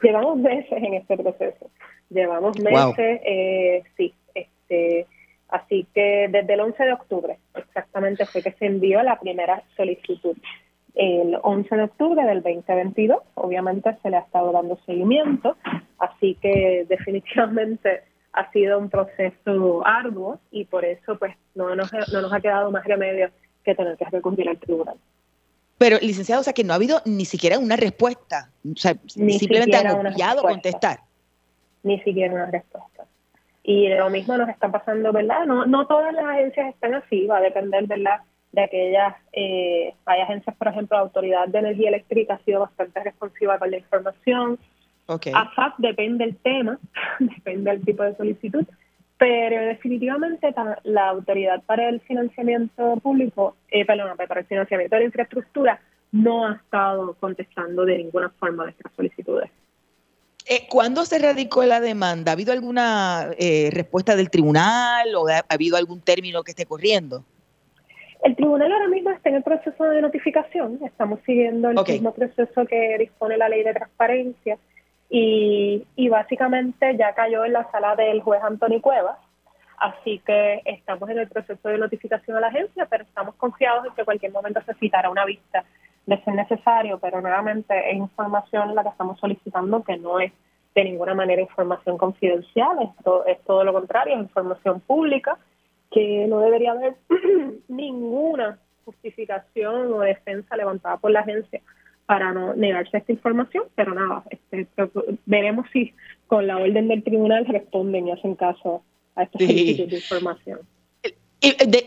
Llevamos 0.00 0.38
meses 0.38 0.72
en 0.72 0.94
este 0.94 1.18
proceso. 1.18 1.70
Llevamos 2.08 2.58
meses, 2.58 3.20
eh, 3.26 3.82
sí. 3.98 4.14
Este, 4.34 5.06
así 5.52 5.86
que 5.94 6.28
desde 6.30 6.54
el 6.54 6.60
11 6.60 6.84
de 6.84 6.92
octubre 6.92 7.38
exactamente 7.54 8.26
fue 8.26 8.42
que 8.42 8.52
se 8.52 8.66
envió 8.66 9.02
la 9.02 9.20
primera 9.20 9.62
solicitud 9.76 10.36
el 10.94 11.38
11 11.42 11.74
de 11.74 11.82
octubre 11.84 12.24
del 12.24 12.42
2022. 12.42 13.22
Obviamente 13.34 13.96
se 14.02 14.10
le 14.10 14.16
ha 14.16 14.20
estado 14.20 14.52
dando 14.52 14.78
seguimiento, 14.84 15.56
así 15.98 16.36
que 16.40 16.86
definitivamente 16.88 18.02
ha 18.32 18.50
sido 18.50 18.78
un 18.78 18.88
proceso 18.88 19.86
arduo 19.86 20.40
y 20.50 20.64
por 20.64 20.84
eso 20.84 21.18
pues 21.18 21.36
no 21.54 21.74
nos, 21.74 21.92
no 22.12 22.22
nos 22.22 22.32
ha 22.32 22.40
quedado 22.40 22.70
más 22.70 22.84
remedio 22.84 23.30
que 23.64 23.74
tener 23.74 23.96
que 23.96 24.06
recurrir 24.06 24.48
al 24.48 24.58
tribunal. 24.58 24.96
Pero, 25.78 25.98
licenciado, 26.00 26.40
o 26.40 26.44
sea 26.44 26.52
que 26.52 26.64
no 26.64 26.72
ha 26.72 26.76
habido 26.76 27.00
ni 27.04 27.24
siquiera 27.24 27.58
una 27.58 27.76
respuesta, 27.76 28.50
o 28.64 28.76
sea, 28.76 28.94
simplemente 29.06 29.76
han 29.76 30.06
obviado 30.06 30.42
contestar. 30.42 31.00
Ni 31.82 31.98
siquiera 32.00 32.32
una 32.32 32.46
respuesta. 32.46 32.91
Y 33.64 33.88
lo 33.88 34.10
mismo 34.10 34.36
nos 34.36 34.48
está 34.48 34.70
pasando, 34.70 35.12
¿verdad? 35.12 35.46
No, 35.46 35.66
no 35.66 35.86
todas 35.86 36.12
las 36.12 36.24
agencias 36.24 36.74
están 36.74 36.94
así, 36.94 37.26
va 37.26 37.38
a 37.38 37.42
depender, 37.42 37.86
¿verdad? 37.86 38.20
de 38.52 38.62
aquellas, 38.62 39.14
eh, 39.32 39.94
hay 40.04 40.20
agencias, 40.20 40.54
por 40.56 40.68
ejemplo, 40.68 40.96
la 40.96 41.04
Autoridad 41.04 41.48
de 41.48 41.58
Energía 41.58 41.88
Eléctrica 41.88 42.34
ha 42.34 42.44
sido 42.44 42.60
bastante 42.60 43.02
responsiva 43.02 43.58
con 43.58 43.70
la 43.70 43.78
información. 43.78 44.58
Okay. 45.06 45.32
AFAP 45.34 45.78
depende 45.78 46.24
del 46.26 46.36
tema, 46.36 46.78
depende 47.18 47.70
del 47.70 47.84
tipo 47.84 48.02
de 48.02 48.14
solicitud, 48.14 48.64
pero 49.18 49.66
definitivamente 49.66 50.54
la 50.84 51.08
Autoridad 51.08 51.62
para 51.64 51.88
el 51.88 52.00
Financiamiento 52.02 52.96
Público, 53.02 53.56
eh, 53.70 53.86
perdón, 53.86 54.16
para 54.16 54.40
el 54.40 54.46
financiamiento 54.46 54.96
de 54.96 55.00
la 55.00 55.06
infraestructura, 55.06 55.80
no 56.12 56.46
ha 56.46 56.54
estado 56.56 57.14
contestando 57.14 57.86
de 57.86 57.98
ninguna 57.98 58.28
forma 58.38 58.64
nuestras 58.64 58.92
solicitudes. 58.94 59.50
Eh, 60.48 60.66
¿Cuándo 60.68 61.04
se 61.04 61.18
radicó 61.18 61.64
la 61.64 61.80
demanda? 61.80 62.32
¿Ha 62.32 62.34
habido 62.34 62.52
alguna 62.52 63.28
eh, 63.38 63.70
respuesta 63.72 64.16
del 64.16 64.30
tribunal 64.30 65.14
o 65.14 65.28
ha 65.28 65.44
habido 65.48 65.76
algún 65.76 66.00
término 66.00 66.42
que 66.42 66.50
esté 66.50 66.66
corriendo? 66.66 67.24
El 68.22 68.36
tribunal 68.36 68.72
ahora 68.72 68.88
mismo 68.88 69.10
está 69.10 69.30
en 69.30 69.36
el 69.36 69.42
proceso 69.42 69.84
de 69.84 70.00
notificación, 70.00 70.78
estamos 70.84 71.20
siguiendo 71.26 71.70
el 71.70 71.76
mismo 71.76 72.14
proceso 72.14 72.64
que 72.66 72.96
dispone 72.98 73.36
la 73.36 73.48
ley 73.48 73.64
de 73.64 73.74
transparencia 73.74 74.58
y, 75.10 75.84
y 75.96 76.08
básicamente 76.08 76.96
ya 76.96 77.14
cayó 77.14 77.44
en 77.44 77.52
la 77.52 77.68
sala 77.72 77.96
del 77.96 78.20
juez 78.20 78.40
Antonio 78.42 78.80
Cuevas, 78.80 79.18
así 79.78 80.22
que 80.24 80.62
estamos 80.64 81.10
en 81.10 81.18
el 81.18 81.28
proceso 81.28 81.68
de 81.68 81.78
notificación 81.78 82.36
a 82.36 82.40
la 82.40 82.46
agencia, 82.46 82.86
pero 82.86 83.02
estamos 83.02 83.34
confiados 83.34 83.86
en 83.86 83.94
que 83.94 84.02
en 84.02 84.04
cualquier 84.04 84.32
momento 84.32 84.60
se 84.66 84.74
citará 84.74 85.10
una 85.10 85.24
vista 85.24 85.64
de 86.06 86.22
ser 86.22 86.34
necesario, 86.34 86.98
pero 86.98 87.20
nuevamente 87.20 87.90
es 87.90 87.96
información 87.96 88.74
la 88.74 88.82
que 88.82 88.88
estamos 88.90 89.18
solicitando 89.20 89.82
que 89.82 89.96
no 89.96 90.20
es 90.20 90.32
de 90.74 90.84
ninguna 90.84 91.14
manera 91.14 91.42
información 91.42 91.98
confidencial, 91.98 92.78
esto 92.82 93.26
es 93.26 93.40
todo 93.44 93.62
lo 93.62 93.72
contrario, 93.72 94.14
es 94.14 94.20
información 94.20 94.80
pública 94.80 95.38
que 95.90 96.26
no 96.26 96.40
debería 96.40 96.72
haber 96.72 96.96
ninguna 97.68 98.58
justificación 98.84 99.92
o 99.92 100.00
defensa 100.00 100.56
levantada 100.56 100.96
por 100.96 101.10
la 101.10 101.20
agencia 101.20 101.60
para 102.06 102.32
no 102.32 102.54
negarse 102.54 102.96
esta 102.96 103.12
información, 103.12 103.64
pero 103.74 103.94
nada, 103.94 104.24
este, 104.30 104.66
veremos 105.24 105.66
si 105.72 105.94
con 106.26 106.46
la 106.46 106.56
orden 106.56 106.88
del 106.88 107.04
tribunal 107.04 107.46
responden 107.46 108.08
y 108.08 108.12
hacen 108.12 108.34
caso 108.34 108.82
a 109.14 109.22
esta 109.22 109.38
de 109.38 109.96
información. 109.96 110.60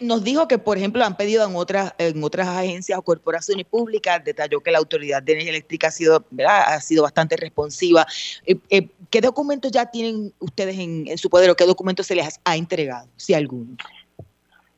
Nos 0.02 0.24
dijo 0.24 0.48
que, 0.48 0.58
por 0.58 0.78
ejemplo, 0.78 1.04
han 1.04 1.16
pedido 1.16 1.48
en 1.48 1.56
otras 1.56 1.94
en 1.98 2.24
otras 2.24 2.48
agencias 2.48 3.00
o 3.00 3.02
corporaciones 3.02 3.66
públicas, 3.66 4.24
detalló 4.24 4.62
que 4.62 4.72
la 4.72 4.80
Autoridad 4.80 5.24
de 5.24 5.34
Energía 5.34 5.52
Eléctrica 5.52 5.88
ha 5.88 5.92
sido, 5.92 6.26
ha 6.48 6.80
sido 6.82 7.04
bastante 7.04 7.38
responsiva. 7.38 8.06
Eh, 8.46 8.58
eh, 8.70 8.88
¿Qué 9.10 9.22
documentos 9.22 9.72
ya 9.72 9.90
tienen 9.90 10.34
ustedes 10.40 10.78
en, 10.78 11.08
en, 11.08 11.18
su 11.18 11.30
poder 11.30 11.50
o 11.50 11.56
qué 11.56 11.66
documentos 11.66 12.08
se 12.08 12.16
les 12.16 12.40
ha 12.44 12.56
entregado, 12.58 13.08
si 13.16 13.34
alguno? 13.34 13.78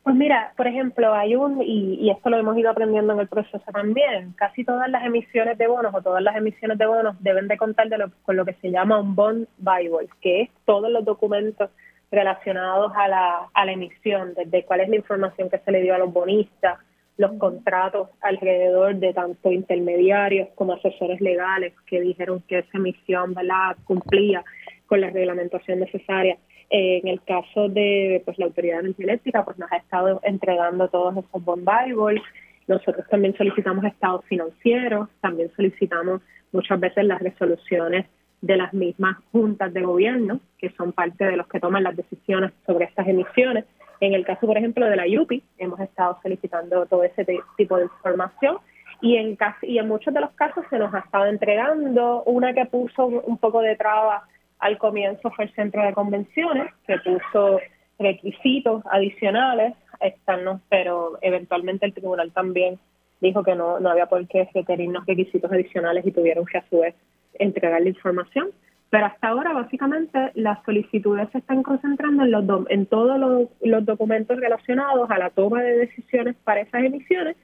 Pues 0.08 0.16
mira, 0.16 0.54
por 0.56 0.68
ejemplo, 0.68 1.14
hay 1.14 1.36
un, 1.36 1.62
y, 1.62 2.10
esto 2.10 2.30
lo 2.30 2.38
hemos 2.38 2.58
ido 2.58 2.70
aprendiendo 2.70 3.12
en 3.12 3.20
el 3.20 3.28
proceso 3.28 3.62
también, 3.74 4.32
casi 4.38 4.64
todas 4.64 4.90
las 4.90 5.06
emisiones 5.06 5.58
de 5.58 5.68
bonos 5.68 5.94
o 5.94 6.02
todas 6.02 6.24
las 6.24 6.38
emisiones 6.38 6.78
de 6.78 6.86
bonos 6.86 7.18
deben 7.20 7.50
de 7.50 7.58
contar 7.58 7.90
de 7.90 7.98
lo, 7.98 8.12
con 8.24 8.38
lo 8.38 8.46
que 8.46 8.54
se 8.62 8.72
llama 8.72 9.02
un 9.02 9.16
bond 9.16 9.48
bible, 9.58 10.08
que 10.22 10.44
es 10.44 10.50
todos 10.64 10.90
los 10.90 11.04
documentos 11.04 11.72
relacionados 12.12 12.91
a 12.95 13.08
la, 13.08 13.49
a 13.53 13.66
la 13.66 13.72
emisión, 13.72 14.34
desde 14.36 14.64
cuál 14.64 14.82
es 14.82 14.89
la 14.89 14.95
información 14.95 15.49
que 15.49 15.60
se 15.60 15.72
le 15.72 15.82
dio 15.82 15.93
a 15.93 15.97
los 15.97 16.12
bonistas, 16.12 16.80
los 17.18 17.34
contratos 17.34 18.10
alrededor 18.22 18.95
de 18.95 19.14
tanto 19.14 19.51
intermediarios 19.51 20.49
como 20.55 20.74
asesores 20.74 21.20
legales 21.20 21.74
que 21.88 21.99
dijeron 21.99 22.43
que 22.47 22.60
esa 22.60 22.78
emisión 22.78 23.34
¿verdad? 23.34 23.76
cumplía 23.86 24.43
con 24.86 25.01
la 25.01 25.10
reglamentación 25.10 25.80
necesaria 25.80 26.38
en 26.70 27.08
el 27.08 27.22
caso 27.24 27.70
de 27.70 28.22
pues 28.26 28.38
la 28.38 28.45
Autoridad 28.45 28.76
de 28.76 28.88
Energía 28.88 29.05
Eléctrica, 29.05 29.45
pues 29.45 29.58
nos 29.58 29.72
ha 29.72 29.78
estado 29.78 30.20
entregando 30.24 30.89
todos 30.89 31.16
esos 31.18 31.43
bond 31.43 31.68
Bibles. 31.68 32.22
Nosotros 32.68 33.05
también 33.10 33.36
solicitamos 33.38 33.86
estados 33.86 34.26
financieros, 34.26 35.08
también 35.22 35.49
solicitamos 35.55 36.22
muchas 36.51 36.80
veces 36.80 37.05
las 37.05 37.22
resoluciones 37.22 38.05
de 38.42 38.58
las 38.58 38.74
mismas 38.74 39.18
juntas 39.32 39.74
de 39.74 39.82
gobierno, 39.82 40.40
que 40.58 40.70
son 40.72 40.92
parte 40.92 41.26
de 41.26 41.38
los 41.38 41.48
que 41.48 41.60
toman 41.60 41.84
las 41.84 41.96
decisiones 41.96 42.52
sobre 42.66 42.86
estas 42.86 43.08
emisiones. 43.08 43.66
En 44.00 44.14
el 44.14 44.26
caso, 44.26 44.46
por 44.46 44.58
ejemplo, 44.58 44.86
de 44.86 44.96
la 44.96 45.06
UPI, 45.22 45.44
hemos 45.58 45.80
estado 45.80 46.20
solicitando 46.22 46.86
todo 46.86 47.04
ese 47.04 47.26
tipo 47.58 47.78
de 47.78 47.86
información 47.86 48.58
y 49.02 49.16
en, 49.16 49.36
casi, 49.36 49.68
y 49.68 49.80
en 49.80 49.88
muchos 49.88 50.14
de 50.14 50.22
los 50.22 50.32
casos 50.32 50.66
se 50.70 50.78
nos 50.78 50.94
ha 50.94 51.00
estado 51.00 51.26
entregando 51.26 52.24
una 52.24 52.54
que 52.54 52.66
puso 52.66 53.06
un 53.06 53.38
poco 53.38 53.62
de 53.62 53.76
traba 53.76 54.24
al 54.60 54.78
comienzo 54.78 55.30
fue 55.32 55.46
el 55.46 55.54
centro 55.54 55.84
de 55.84 55.94
convenciones, 55.94 56.74
que 56.88 56.98
puso 57.00 57.60
requisitos 58.00 58.84
adicionales 58.92 59.74
externos, 60.00 60.62
pero 60.70 61.18
eventualmente 61.22 61.86
el 61.86 61.94
tribunal 61.94 62.32
también 62.32 62.80
dijo 63.20 63.44
que 63.44 63.56
no, 63.56 63.80
no 63.80 63.90
había 63.90 64.06
por 64.06 64.28
qué 64.28 64.48
requerirnos 64.54 65.06
requisitos 65.06 65.52
adicionales 65.52 66.06
y 66.06 66.12
tuvieron 66.12 66.46
que 66.46 66.60
a 66.60 66.70
su 66.70 66.80
vez 66.80 66.96
entregar 67.40 67.82
la 67.82 67.90
información. 67.90 68.50
Pero 68.90 69.06
hasta 69.06 69.28
ahora, 69.28 69.54
básicamente, 69.54 70.32
las 70.36 70.64
solicitudes 70.64 71.28
se 71.32 71.40
están 71.40 71.62
concentrando 71.62 72.24
en, 72.24 72.32
los 72.32 72.46
en 72.70 72.86
todos 72.86 73.20
los, 73.20 73.50
los, 73.62 73.86
documentos 73.86 74.40
relacionados 74.40 75.12
a 75.12 75.18
la 75.18 75.30
toma 75.30 75.62
de 75.62 75.78
decisiones 75.78 76.36
para 76.44 76.62
esas 76.62 76.84
emisiones 76.84 77.36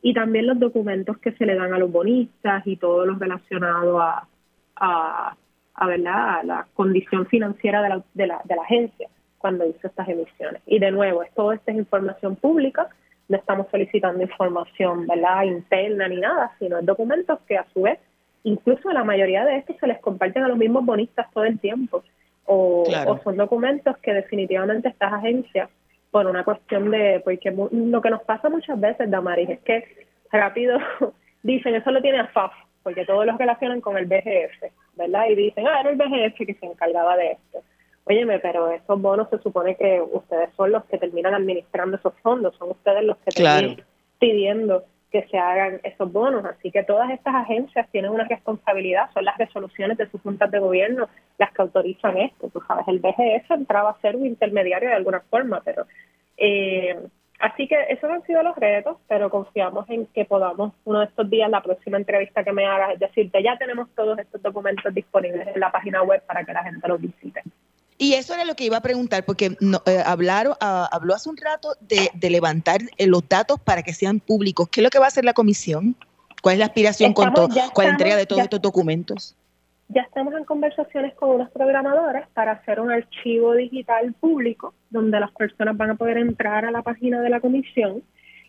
y 0.00 0.14
también 0.14 0.46
los 0.46 0.60
documentos 0.60 1.18
que 1.18 1.32
se 1.32 1.46
le 1.46 1.56
dan 1.56 1.72
a 1.72 1.78
los 1.78 1.90
bonistas 1.90 2.64
y 2.66 2.76
todos 2.76 3.06
los 3.06 3.18
relacionados 3.18 4.00
a, 4.00 4.28
a, 4.76 5.36
a, 5.74 5.84
a 5.84 6.44
la 6.44 6.66
condición 6.74 7.26
financiera 7.26 7.82
de 7.82 7.88
la, 7.88 8.04
de, 8.14 8.26
la, 8.28 8.40
de 8.44 8.54
la 8.54 8.62
agencia 8.62 9.08
cuando 9.38 9.66
hizo 9.66 9.88
estas 9.88 10.08
emisiones. 10.08 10.62
Y 10.66 10.78
de 10.78 10.92
nuevo, 10.92 11.24
es, 11.24 11.34
todo 11.34 11.52
esta 11.52 11.72
es 11.72 11.78
información 11.78 12.36
pública, 12.36 12.88
no 13.28 13.36
estamos 13.36 13.66
solicitando 13.70 14.22
información 14.22 15.06
¿verdad? 15.06 15.42
interna 15.42 16.06
ni 16.06 16.18
nada, 16.18 16.52
sino 16.60 16.80
documentos 16.82 17.40
que 17.48 17.58
a 17.58 17.66
su 17.72 17.82
vez 17.82 17.98
incluso 18.44 18.90
la 18.92 19.04
mayoría 19.04 19.44
de 19.44 19.56
estos 19.58 19.76
se 19.78 19.86
les 19.86 19.98
comparten 20.00 20.42
a 20.44 20.48
los 20.48 20.58
mismos 20.58 20.84
bonistas 20.84 21.30
todo 21.32 21.44
el 21.44 21.58
tiempo. 21.58 22.02
O, 22.44 22.84
son 23.22 23.36
documentos 23.36 23.96
que 23.98 24.12
definitivamente 24.12 24.88
estas 24.88 25.12
agencias, 25.12 25.70
por 26.10 26.26
una 26.26 26.44
cuestión 26.44 26.90
de, 26.90 27.20
porque 27.24 27.50
lo 27.50 28.02
que 28.02 28.10
nos 28.10 28.22
pasa 28.24 28.50
muchas 28.50 28.78
veces, 28.78 29.10
Damaris, 29.10 29.48
es 29.48 29.60
que 29.60 30.06
rápido 30.30 30.78
dicen, 31.42 31.74
eso 31.74 31.90
lo 31.90 32.02
tiene 32.02 32.18
a 32.18 32.26
FAF, 32.28 32.52
porque 32.82 33.06
todos 33.06 33.24
los 33.24 33.38
relacionan 33.38 33.80
con 33.80 33.96
el 33.96 34.06
BGF, 34.06 34.72
¿verdad? 34.96 35.26
Y 35.30 35.36
dicen, 35.36 35.66
ah, 35.66 35.80
era 35.80 35.90
el 35.90 35.96
BGF 35.96 36.46
que 36.46 36.54
se 36.54 36.66
encargaba 36.66 37.16
de 37.16 37.32
esto. 37.32 37.62
Óyeme, 38.04 38.40
pero 38.40 38.70
esos 38.70 39.00
bonos 39.00 39.30
se 39.30 39.38
supone 39.38 39.76
que 39.76 40.02
ustedes 40.12 40.50
son 40.56 40.72
los 40.72 40.84
que 40.86 40.98
terminan 40.98 41.34
administrando 41.34 41.96
esos 41.96 42.12
fondos, 42.20 42.54
son 42.56 42.72
ustedes 42.72 43.04
los 43.04 43.16
que 43.18 43.30
terminan 43.30 43.84
pidiendo 44.18 44.84
que 45.12 45.22
se 45.28 45.38
hagan 45.38 45.80
esos 45.84 46.10
bonos. 46.10 46.44
Así 46.44 46.70
que 46.70 46.82
todas 46.82 47.10
estas 47.10 47.34
agencias 47.34 47.88
tienen 47.90 48.10
una 48.10 48.24
responsabilidad, 48.24 49.10
son 49.12 49.24
las 49.24 49.36
resoluciones 49.36 49.98
de 49.98 50.08
sus 50.10 50.20
juntas 50.22 50.50
de 50.50 50.58
gobierno 50.58 51.08
las 51.38 51.52
que 51.52 51.62
autorizan 51.62 52.16
esto. 52.16 52.48
Tú 52.48 52.60
sabes, 52.66 52.88
el 52.88 52.98
BGS 52.98 53.50
entraba 53.50 53.90
a 53.90 54.00
ser 54.00 54.16
un 54.16 54.26
intermediario 54.26 54.88
de 54.88 54.96
alguna 54.96 55.20
forma, 55.20 55.60
pero... 55.64 55.86
Eh, 56.38 56.98
así 57.38 57.68
que 57.68 57.76
esos 57.90 58.10
han 58.10 58.22
sido 58.24 58.42
los 58.42 58.56
retos, 58.56 58.96
pero 59.06 59.28
confiamos 59.28 59.88
en 59.90 60.06
que 60.06 60.24
podamos 60.24 60.72
uno 60.84 61.00
de 61.00 61.06
estos 61.06 61.28
días, 61.28 61.50
la 61.50 61.62
próxima 61.62 61.98
entrevista 61.98 62.42
que 62.42 62.52
me 62.52 62.64
hagas, 62.64 62.94
es 62.94 63.00
decirte, 63.00 63.42
ya 63.42 63.56
tenemos 63.58 63.88
todos 63.94 64.18
estos 64.18 64.40
documentos 64.40 64.92
disponibles 64.94 65.46
en 65.46 65.60
la 65.60 65.70
página 65.70 66.02
web 66.02 66.22
para 66.26 66.42
que 66.44 66.52
la 66.52 66.64
gente 66.64 66.88
los 66.88 67.00
visite. 67.00 67.42
Y 68.02 68.14
eso 68.14 68.34
era 68.34 68.44
lo 68.44 68.56
que 68.56 68.64
iba 68.64 68.78
a 68.78 68.80
preguntar, 68.80 69.24
porque 69.24 69.56
no, 69.60 69.80
eh, 69.86 70.02
hablaron, 70.04 70.54
ah, 70.60 70.88
habló 70.90 71.14
hace 71.14 71.30
un 71.30 71.36
rato 71.36 71.76
de, 71.80 72.10
levantar 72.30 72.80
eh, 72.98 73.06
los 73.06 73.28
datos 73.28 73.60
para 73.60 73.84
que 73.84 73.92
sean 73.92 74.18
públicos. 74.18 74.68
¿Qué 74.68 74.80
es 74.80 74.82
lo 74.82 74.90
que 74.90 74.98
va 74.98 75.04
a 75.04 75.08
hacer 75.08 75.24
la 75.24 75.34
comisión? 75.34 75.94
¿Cuál 76.42 76.54
es 76.54 76.58
la 76.58 76.64
aspiración 76.64 77.12
con, 77.12 77.32
con 77.32 77.84
la 77.84 77.90
entrega 77.90 78.16
de 78.16 78.26
todos 78.26 78.42
estos 78.42 78.60
documentos? 78.60 79.36
Ya 79.86 80.02
estamos 80.02 80.34
en 80.34 80.44
conversaciones 80.44 81.14
con 81.14 81.30
unos 81.30 81.48
programadores 81.50 82.26
para 82.34 82.52
hacer 82.52 82.80
un 82.80 82.90
archivo 82.90 83.54
digital 83.54 84.12
público 84.14 84.74
donde 84.90 85.20
las 85.20 85.30
personas 85.30 85.76
van 85.76 85.90
a 85.90 85.94
poder 85.94 86.18
entrar 86.18 86.64
a 86.64 86.72
la 86.72 86.82
página 86.82 87.20
de 87.20 87.30
la 87.30 87.38
comisión 87.38 88.02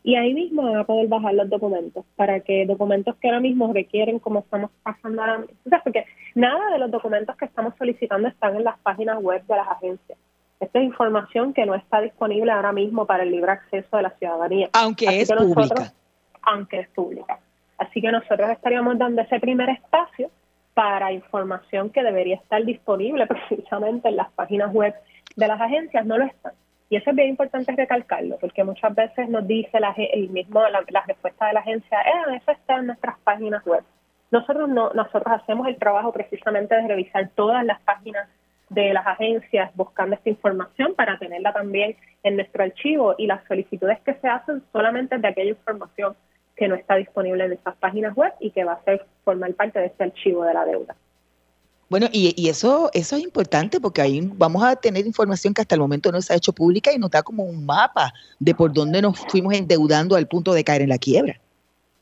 y 0.03 0.15
ahí 0.15 0.33
mismo 0.33 0.63
van 0.63 0.77
a 0.77 0.83
poder 0.83 1.07
bajar 1.07 1.33
los 1.33 1.49
documentos 1.49 2.05
para 2.17 2.41
que 2.41 2.65
documentos 2.65 3.15
que 3.15 3.29
ahora 3.29 3.39
mismo 3.39 3.71
requieren, 3.71 4.19
como 4.19 4.39
estamos 4.39 4.69
pasando 4.83 5.21
ahora 5.21 5.37
mismo, 5.39 5.55
porque 5.83 6.05
nada 6.35 6.71
de 6.71 6.79
los 6.79 6.91
documentos 6.91 7.37
que 7.37 7.45
estamos 7.45 7.73
solicitando 7.77 8.27
están 8.27 8.57
en 8.57 8.65
las 8.65 8.77
páginas 8.79 9.21
web 9.21 9.41
de 9.45 9.55
las 9.55 9.67
agencias. 9.67 10.17
Esta 10.59 10.79
es 10.79 10.85
información 10.85 11.53
que 11.53 11.65
no 11.65 11.73
está 11.75 12.01
disponible 12.01 12.51
ahora 12.51 12.73
mismo 12.73 13.05
para 13.05 13.23
el 13.23 13.31
libre 13.31 13.51
acceso 13.51 13.97
de 13.97 14.03
la 14.03 14.11
ciudadanía. 14.11 14.69
Aunque 14.73 15.21
es 15.21 15.31
pública. 15.31 15.93
Aunque 16.41 16.79
es 16.81 16.89
pública. 16.89 17.39
Así 17.77 18.01
que 18.01 18.11
nosotros 18.11 18.49
estaríamos 18.49 18.97
dando 18.97 19.21
ese 19.21 19.39
primer 19.39 19.69
espacio 19.69 20.29
para 20.73 21.11
información 21.11 21.89
que 21.89 22.03
debería 22.03 22.35
estar 22.35 22.63
disponible 22.63 23.25
precisamente 23.47 24.09
en 24.09 24.17
las 24.17 24.31
páginas 24.31 24.73
web 24.73 24.93
de 25.35 25.47
las 25.47 25.59
agencias. 25.59 26.05
No 26.05 26.17
lo 26.17 26.25
están. 26.25 26.53
Y 26.93 26.97
eso 26.97 27.09
es 27.09 27.15
bien 27.15 27.29
importante 27.29 27.71
recalcarlo, 27.71 28.37
porque 28.37 28.63
muchas 28.63 28.93
veces 28.93 29.27
nos 29.27 29.47
dice 29.47 29.79
la, 29.79 29.95
el 29.97 30.29
mismo 30.29 30.61
la, 30.67 31.01
respuesta 31.07 31.47
de 31.47 31.53
la 31.53 31.61
agencia, 31.61 31.99
eh, 32.01 32.35
eso 32.35 32.51
está 32.51 32.75
en 32.75 32.85
nuestras 32.85 33.17
páginas 33.23 33.65
web. 33.65 33.83
Nosotros 34.29 34.69
no, 34.69 34.91
nosotros 34.93 35.41
hacemos 35.41 35.65
el 35.67 35.77
trabajo 35.77 36.11
precisamente 36.13 36.75
de 36.75 36.87
revisar 36.87 37.31
todas 37.33 37.65
las 37.65 37.81
páginas 37.81 38.29
de 38.69 38.93
las 38.93 39.07
agencias 39.07 39.71
buscando 39.75 40.15
esta 40.15 40.29
información 40.29 40.93
para 40.93 41.17
tenerla 41.17 41.51
también 41.51 41.95
en 42.21 42.35
nuestro 42.35 42.63
archivo 42.63 43.15
y 43.17 43.25
las 43.25 43.43
solicitudes 43.47 43.99
que 44.01 44.13
se 44.13 44.27
hacen 44.27 44.61
solamente 44.71 45.17
de 45.17 45.27
aquella 45.27 45.49
información 45.49 46.15
que 46.55 46.67
no 46.67 46.75
está 46.75 46.93
disponible 46.97 47.45
en 47.45 47.53
esas 47.53 47.75
páginas 47.77 48.15
web 48.15 48.33
y 48.39 48.51
que 48.51 48.65
va 48.65 48.73
a 48.73 48.83
ser 48.83 49.03
formar 49.23 49.51
parte 49.55 49.79
de 49.79 49.87
este 49.87 50.03
archivo 50.03 50.43
de 50.43 50.53
la 50.53 50.63
deuda. 50.63 50.95
Bueno, 51.89 52.07
y, 52.11 52.49
eso, 52.49 52.89
eso 52.93 53.15
es 53.15 53.23
importante 53.23 53.79
porque 53.79 54.01
ahí 54.01 54.21
vamos 54.35 54.63
a 54.63 54.75
tener 54.75 55.05
información 55.05 55.53
que 55.53 55.61
hasta 55.61 55.75
el 55.75 55.81
momento 55.81 56.11
no 56.11 56.21
se 56.21 56.33
ha 56.33 56.37
hecho 56.37 56.53
pública 56.53 56.91
y 56.91 56.97
nos 56.97 57.11
da 57.11 57.21
como 57.21 57.43
un 57.43 57.65
mapa 57.65 58.13
de 58.39 58.55
por 58.55 58.73
dónde 58.73 59.01
nos 59.01 59.19
fuimos 59.27 59.53
endeudando 59.53 60.15
al 60.15 60.27
punto 60.27 60.53
de 60.53 60.63
caer 60.63 60.81
en 60.81 60.89
la 60.89 60.97
quiebra. 60.97 61.39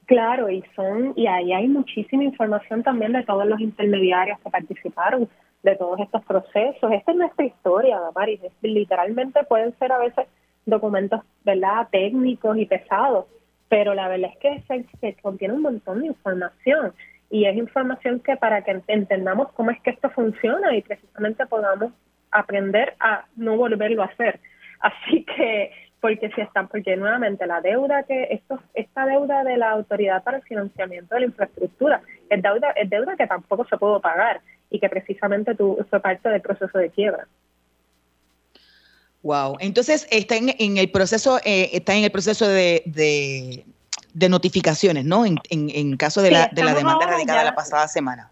Claro, 0.05 0.49
y 0.49 0.63
son 0.75 1.13
y 1.15 1.27
ahí 1.27 1.53
hay 1.53 1.67
muchísima 1.67 2.23
información 2.23 2.84
también 2.84 3.13
de 3.13 3.23
todos 3.23 3.45
los 3.45 3.59
intermediarios 3.59 4.39
que 4.39 4.49
participaron 4.49 5.29
de 5.63 5.75
todos 5.75 5.99
estos 5.99 6.23
procesos. 6.25 6.91
Esta 6.91 7.11
es 7.11 7.17
nuestra 7.17 7.45
historia, 7.45 7.99
Damaris. 7.99 8.39
Literalmente 8.61 9.43
pueden 9.43 9.77
ser 9.77 9.91
a 9.91 9.99
veces 9.99 10.27
documentos, 10.65 11.21
¿verdad?, 11.43 11.88
técnicos 11.91 12.57
y 12.57 12.65
pesados, 12.65 13.25
pero 13.69 13.93
la 13.93 14.07
verdad 14.07 14.32
es 14.34 14.65
que 14.67 14.86
se, 14.99 15.13
contiene 15.21 15.53
un 15.53 15.61
montón 15.61 16.01
de 16.01 16.07
información 16.07 16.93
y 17.32 17.45
es 17.45 17.55
información 17.55 18.19
que 18.19 18.36
para 18.36 18.61
que 18.63 18.82
entendamos 18.88 19.51
cómo 19.53 19.71
es 19.71 19.82
que 19.82 19.91
esto 19.91 20.09
funciona 20.09 20.75
y 20.75 20.82
precisamente 20.82 21.45
podamos 21.45 21.93
aprender 22.29 22.93
a 22.99 23.25
no 23.38 23.55
volverlo 23.55 24.03
a 24.03 24.07
hacer. 24.07 24.39
Así 24.82 25.23
que, 25.23 25.71
porque 26.01 26.29
si 26.32 26.41
están, 26.41 26.67
porque 26.67 26.97
nuevamente 26.97 27.47
la 27.47 27.61
deuda 27.61 28.03
que, 28.03 28.27
esto, 28.32 28.59
esta 28.73 29.05
deuda 29.05 29.45
de 29.45 29.55
la 29.55 29.71
Autoridad 29.71 30.23
para 30.23 30.38
el 30.38 30.43
Financiamiento 30.43 31.15
de 31.15 31.21
la 31.21 31.27
Infraestructura 31.27 32.01
es 32.29 32.41
deuda, 32.41 32.71
es 32.71 32.89
deuda 32.89 33.15
que 33.15 33.27
tampoco 33.27 33.65
se 33.65 33.77
pudo 33.77 34.01
pagar 34.01 34.41
y 34.69 34.79
que 34.79 34.89
precisamente 34.89 35.55
tu, 35.55 35.77
fue 35.89 36.01
parte 36.01 36.27
del 36.27 36.41
proceso 36.41 36.77
de 36.77 36.89
quiebra. 36.89 37.27
Wow, 39.23 39.57
entonces 39.59 40.07
está 40.11 40.36
en, 40.36 40.49
en 40.57 40.77
el 40.77 40.89
proceso, 40.89 41.38
eh, 41.45 41.69
está 41.73 41.95
en 41.95 42.03
el 42.03 42.11
proceso 42.11 42.47
de 42.47 42.82
de 42.88 43.63
notificaciones, 44.14 45.05
¿no? 45.05 45.26
En, 45.26 45.39
en, 45.49 45.97
caso 45.97 46.22
de, 46.22 46.32
la, 46.32 46.49
de 46.51 46.64
la 46.64 46.74
demanda 46.74 47.07
radicada 47.07 47.43
la 47.43 47.55
pasada 47.55 47.88
semana. 47.88 48.32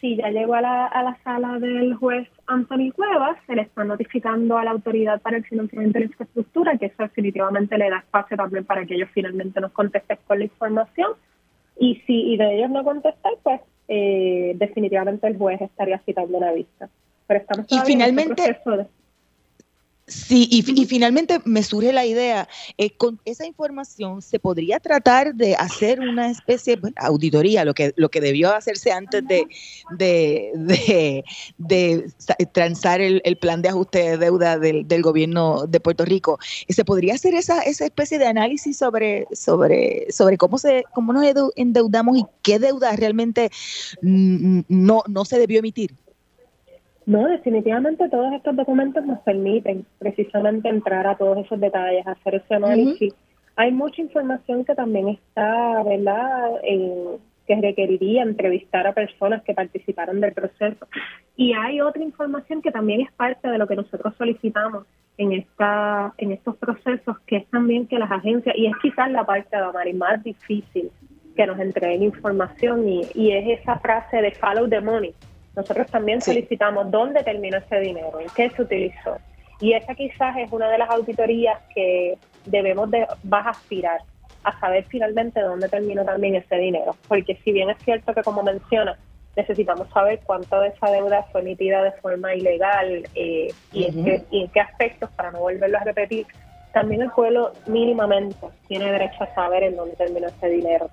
Sí, 0.00 0.16
ya 0.16 0.28
llegó 0.30 0.54
a 0.54 0.60
la, 0.60 0.86
a 0.86 1.02
la 1.02 1.18
sala 1.24 1.58
del 1.58 1.94
juez 1.94 2.28
Anthony 2.46 2.92
Cuevas, 2.94 3.36
se 3.46 3.56
le 3.56 3.62
está 3.62 3.82
notificando 3.82 4.56
a 4.56 4.64
la 4.64 4.70
Autoridad 4.70 5.20
para 5.20 5.38
el 5.38 5.44
Financiamiento 5.44 5.94
de 5.94 6.04
la 6.04 6.10
Infraestructura, 6.10 6.78
que 6.78 6.86
eso 6.86 7.02
definitivamente 7.02 7.76
le 7.76 7.90
da 7.90 7.98
espacio 7.98 8.36
también 8.36 8.64
para 8.64 8.86
que 8.86 8.94
ellos 8.94 9.08
finalmente 9.12 9.60
nos 9.60 9.72
contesten 9.72 10.18
con 10.26 10.38
la 10.38 10.44
información. 10.44 11.12
Y 11.80 11.96
si 12.06 12.32
y 12.32 12.36
de 12.36 12.58
ellos 12.58 12.70
no 12.70 12.84
contestar, 12.84 13.32
pues 13.42 13.60
eh, 13.88 14.52
definitivamente 14.56 15.26
el 15.26 15.36
juez 15.36 15.60
estaría 15.60 15.98
citando 16.00 16.38
una 16.38 16.52
vista. 16.52 16.88
Pero 17.26 17.40
estamos 17.40 17.66
y 17.68 17.78
finalmente, 17.84 18.56
Sí, 20.08 20.48
y, 20.50 20.62
finalmente 20.86 21.38
me 21.44 21.62
surge 21.62 21.92
la 21.92 22.06
idea, 22.06 22.48
eh, 22.78 22.90
con 22.96 23.20
esa 23.26 23.44
información 23.44 24.22
se 24.22 24.38
podría 24.38 24.80
tratar 24.80 25.34
de 25.34 25.54
hacer 25.54 26.00
una 26.00 26.30
especie 26.30 26.76
de 26.76 26.92
auditoría, 26.96 27.66
lo 27.66 27.74
que, 27.74 27.92
lo 27.96 28.08
que 28.08 28.22
debió 28.22 28.54
hacerse 28.54 28.90
antes 28.90 29.22
de, 29.28 29.46
de, 29.98 31.24
de, 31.58 32.10
transar 32.52 33.02
el, 33.02 33.20
plan 33.36 33.60
de 33.60 33.68
ajuste 33.68 33.98
de 33.98 34.16
deuda 34.16 34.58
del, 34.58 35.02
gobierno 35.02 35.66
de 35.66 35.78
Puerto 35.78 36.06
Rico. 36.06 36.38
¿Se 36.70 36.86
podría 36.86 37.12
hacer 37.12 37.34
esa, 37.34 37.60
esa 37.60 37.84
especie 37.84 38.18
de 38.18 38.26
análisis 38.26 38.78
sobre, 38.78 39.26
sobre, 39.32 40.06
sobre 40.10 40.38
cómo, 40.38 40.56
se, 40.56 40.84
cómo 40.94 41.12
nos 41.12 41.26
endeudamos 41.54 42.16
y 42.16 42.24
qué 42.42 42.58
deuda 42.58 42.96
realmente 42.96 43.50
no, 44.00 45.04
no 45.06 45.24
se 45.26 45.38
debió 45.38 45.58
emitir? 45.58 45.94
No, 47.08 47.26
definitivamente 47.26 48.06
todos 48.10 48.34
estos 48.34 48.54
documentos 48.54 49.02
nos 49.06 49.20
permiten 49.20 49.86
precisamente 49.98 50.68
entrar 50.68 51.06
a 51.06 51.16
todos 51.16 51.38
esos 51.38 51.58
detalles, 51.58 52.06
hacer 52.06 52.34
ese 52.34 52.54
análisis. 52.54 53.14
Hay 53.56 53.72
mucha 53.72 54.02
información 54.02 54.62
que 54.66 54.74
también 54.74 55.08
está, 55.08 55.82
¿verdad?, 55.84 56.60
que 57.46 57.56
requeriría 57.62 58.24
entrevistar 58.24 58.86
a 58.86 58.92
personas 58.92 59.42
que 59.42 59.54
participaron 59.54 60.20
del 60.20 60.34
proceso. 60.34 60.86
Y 61.34 61.54
hay 61.54 61.80
otra 61.80 62.02
información 62.02 62.60
que 62.60 62.70
también 62.70 63.00
es 63.00 63.12
parte 63.12 63.48
de 63.48 63.56
lo 63.56 63.66
que 63.66 63.76
nosotros 63.76 64.14
solicitamos 64.18 64.84
en 65.16 65.32
esta 65.32 66.12
en 66.18 66.32
estos 66.32 66.56
procesos, 66.56 67.18
que 67.20 67.36
es 67.36 67.46
también 67.46 67.86
que 67.86 67.98
las 67.98 68.10
agencias, 68.10 68.54
y 68.54 68.66
es 68.66 68.74
quizás 68.82 69.10
la 69.10 69.24
parte 69.24 69.56
de 69.56 69.94
más 69.94 70.22
difícil, 70.22 70.90
que 71.34 71.46
nos 71.46 71.58
entreguen 71.58 72.02
información, 72.02 72.86
y, 72.86 73.00
y 73.14 73.32
es 73.32 73.60
esa 73.60 73.78
frase 73.78 74.20
de 74.20 74.32
follow 74.32 74.68
the 74.68 74.82
money. 74.82 75.14
Nosotros 75.58 75.88
también 75.88 76.20
solicitamos 76.20 76.88
dónde 76.88 77.24
terminó 77.24 77.58
ese 77.58 77.80
dinero, 77.80 78.20
en 78.20 78.28
qué 78.36 78.48
se 78.50 78.62
utilizó. 78.62 79.18
Y 79.60 79.72
esa 79.72 79.92
quizás 79.96 80.36
es 80.36 80.52
una 80.52 80.70
de 80.70 80.78
las 80.78 80.88
auditorías 80.88 81.58
que 81.74 82.16
debemos 82.46 82.88
de, 82.92 83.04
vas 83.24 83.44
a 83.44 83.50
aspirar 83.50 84.00
a 84.44 84.60
saber 84.60 84.84
finalmente 84.84 85.40
dónde 85.40 85.68
terminó 85.68 86.04
también 86.04 86.36
ese 86.36 86.54
dinero. 86.58 86.94
Porque 87.08 87.34
si 87.42 87.50
bien 87.50 87.70
es 87.70 87.78
cierto 87.78 88.14
que, 88.14 88.22
como 88.22 88.44
menciona, 88.44 88.96
necesitamos 89.34 89.88
saber 89.90 90.20
cuánto 90.24 90.60
de 90.60 90.68
esa 90.68 90.92
deuda 90.92 91.24
fue 91.32 91.40
emitida 91.40 91.82
de 91.82 91.90
forma 91.90 92.32
ilegal 92.36 93.08
eh, 93.16 93.48
y, 93.72 93.84
en 93.84 94.04
qué, 94.04 94.22
y 94.30 94.42
en 94.42 94.48
qué 94.50 94.60
aspectos, 94.60 95.10
para 95.16 95.32
no 95.32 95.40
volverlo 95.40 95.78
a 95.78 95.82
repetir, 95.82 96.24
también 96.72 97.02
el 97.02 97.10
pueblo 97.10 97.52
mínimamente 97.66 98.46
tiene 98.68 98.92
derecho 98.92 99.24
a 99.24 99.34
saber 99.34 99.64
en 99.64 99.74
dónde 99.74 99.96
terminó 99.96 100.28
ese 100.28 100.50
dinero. 100.50 100.88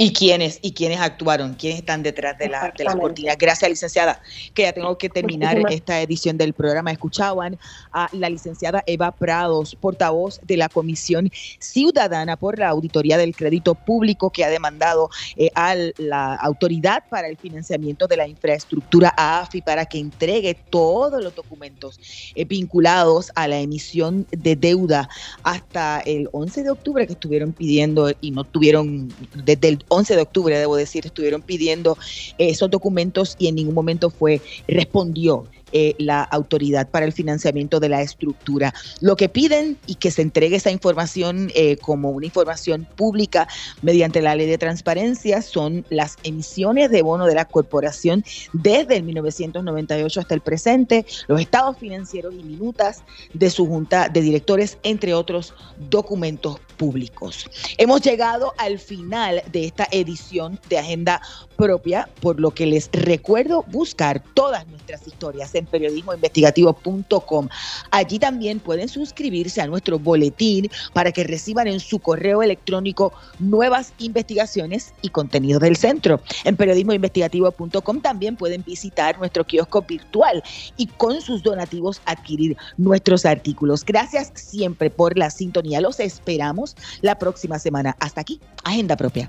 ¿Y 0.00 0.12
quiénes, 0.12 0.60
y 0.62 0.74
quiénes 0.74 1.00
actuaron? 1.00 1.54
¿Quiénes 1.54 1.80
están 1.80 2.04
detrás 2.04 2.38
de, 2.38 2.48
la, 2.48 2.72
de 2.76 2.84
las 2.84 2.94
cortinas? 2.94 3.36
Gracias, 3.36 3.68
licenciada. 3.68 4.22
Que 4.54 4.62
ya 4.62 4.72
tengo 4.72 4.96
que 4.96 5.08
terminar 5.08 5.58
esta 5.70 6.00
edición 6.00 6.38
del 6.38 6.52
programa. 6.52 6.92
Escuchaban 6.92 7.58
a 7.90 8.08
la 8.12 8.30
licenciada 8.30 8.84
Eva 8.86 9.10
Prados, 9.10 9.74
portavoz 9.74 10.40
de 10.44 10.56
la 10.56 10.68
Comisión 10.68 11.32
Ciudadana 11.58 12.36
por 12.36 12.60
la 12.60 12.68
Auditoría 12.68 13.18
del 13.18 13.34
Crédito 13.34 13.74
Público, 13.74 14.30
que 14.30 14.44
ha 14.44 14.50
demandado 14.50 15.10
eh, 15.36 15.50
a 15.56 15.74
la 15.96 16.36
Autoridad 16.36 17.02
para 17.10 17.26
el 17.26 17.36
Financiamiento 17.36 18.06
de 18.06 18.18
la 18.18 18.28
Infraestructura, 18.28 19.12
AFI, 19.16 19.62
para 19.62 19.84
que 19.86 19.98
entregue 19.98 20.54
todos 20.54 21.20
los 21.20 21.34
documentos 21.34 21.98
eh, 22.36 22.44
vinculados 22.44 23.32
a 23.34 23.48
la 23.48 23.58
emisión 23.58 24.28
de 24.30 24.54
deuda 24.54 25.08
hasta 25.42 25.98
el 26.06 26.28
11 26.30 26.62
de 26.62 26.70
octubre 26.70 27.04
que 27.04 27.14
estuvieron 27.14 27.52
pidiendo 27.52 28.12
y 28.20 28.30
no 28.30 28.44
tuvieron 28.44 29.12
desde 29.34 29.66
el 29.70 29.87
11 29.88 30.16
de 30.16 30.22
octubre, 30.22 30.58
debo 30.58 30.76
decir, 30.76 31.06
estuvieron 31.06 31.42
pidiendo 31.42 31.98
esos 32.38 32.70
documentos 32.70 33.36
y 33.38 33.48
en 33.48 33.56
ningún 33.56 33.74
momento 33.74 34.10
fue, 34.10 34.40
respondió 34.66 35.46
eh, 35.72 35.94
la 35.98 36.22
autoridad 36.22 36.88
para 36.88 37.06
el 37.06 37.12
financiamiento 37.12 37.80
de 37.80 37.88
la 37.88 38.02
estructura. 38.02 38.74
Lo 39.00 39.16
que 39.16 39.28
piden 39.28 39.76
y 39.86 39.96
que 39.96 40.10
se 40.10 40.22
entregue 40.22 40.56
esa 40.56 40.70
información 40.70 41.50
eh, 41.54 41.76
como 41.76 42.10
una 42.10 42.26
información 42.26 42.86
pública 42.96 43.48
mediante 43.82 44.22
la 44.22 44.34
ley 44.34 44.46
de 44.46 44.58
transparencia 44.58 45.42
son 45.42 45.84
las 45.90 46.16
emisiones 46.22 46.90
de 46.90 47.02
bono 47.02 47.26
de 47.26 47.34
la 47.34 47.44
corporación 47.44 48.24
desde 48.52 48.96
el 48.96 49.02
1998 49.04 50.20
hasta 50.20 50.34
el 50.34 50.40
presente, 50.40 51.06
los 51.26 51.40
estados 51.40 51.78
financieros 51.78 52.34
y 52.34 52.42
minutas 52.42 53.02
de 53.34 53.50
su 53.50 53.66
junta 53.66 54.08
de 54.08 54.20
directores, 54.20 54.78
entre 54.82 55.14
otros 55.14 55.54
documentos 55.90 56.60
públicos. 56.76 57.48
Hemos 57.76 58.00
llegado 58.02 58.54
al 58.56 58.78
final 58.78 59.42
de 59.52 59.66
esta 59.66 59.86
edición 59.90 60.58
de 60.68 60.78
Agenda 60.78 61.20
Propia, 61.56 62.08
por 62.20 62.40
lo 62.40 62.52
que 62.52 62.66
les 62.66 62.88
recuerdo 62.92 63.64
buscar 63.68 64.22
todas 64.34 64.66
nuestras 64.68 65.06
historias 65.06 65.54
en 65.58 65.66
periodismoinvestigativo.com. 65.66 67.48
Allí 67.90 68.18
también 68.18 68.60
pueden 68.60 68.88
suscribirse 68.88 69.60
a 69.60 69.66
nuestro 69.66 69.98
boletín 69.98 70.70
para 70.92 71.12
que 71.12 71.24
reciban 71.24 71.68
en 71.68 71.80
su 71.80 71.98
correo 71.98 72.42
electrónico 72.42 73.12
nuevas 73.38 73.92
investigaciones 73.98 74.94
y 75.02 75.10
contenidos 75.10 75.60
del 75.62 75.76
centro. 75.76 76.20
En 76.44 76.56
periodismoinvestigativo.com 76.56 78.00
también 78.00 78.36
pueden 78.36 78.62
visitar 78.64 79.18
nuestro 79.18 79.44
kiosco 79.44 79.82
virtual 79.82 80.42
y 80.76 80.86
con 80.86 81.20
sus 81.20 81.42
donativos 81.42 82.00
adquirir 82.06 82.56
nuestros 82.76 83.26
artículos. 83.26 83.84
Gracias 83.84 84.32
siempre 84.34 84.90
por 84.90 85.18
la 85.18 85.30
sintonía. 85.30 85.80
Los 85.80 86.00
esperamos 86.00 86.76
la 87.00 87.18
próxima 87.18 87.58
semana. 87.58 87.96
Hasta 88.00 88.20
aquí, 88.20 88.40
Agenda 88.64 88.96
Propia. 88.96 89.28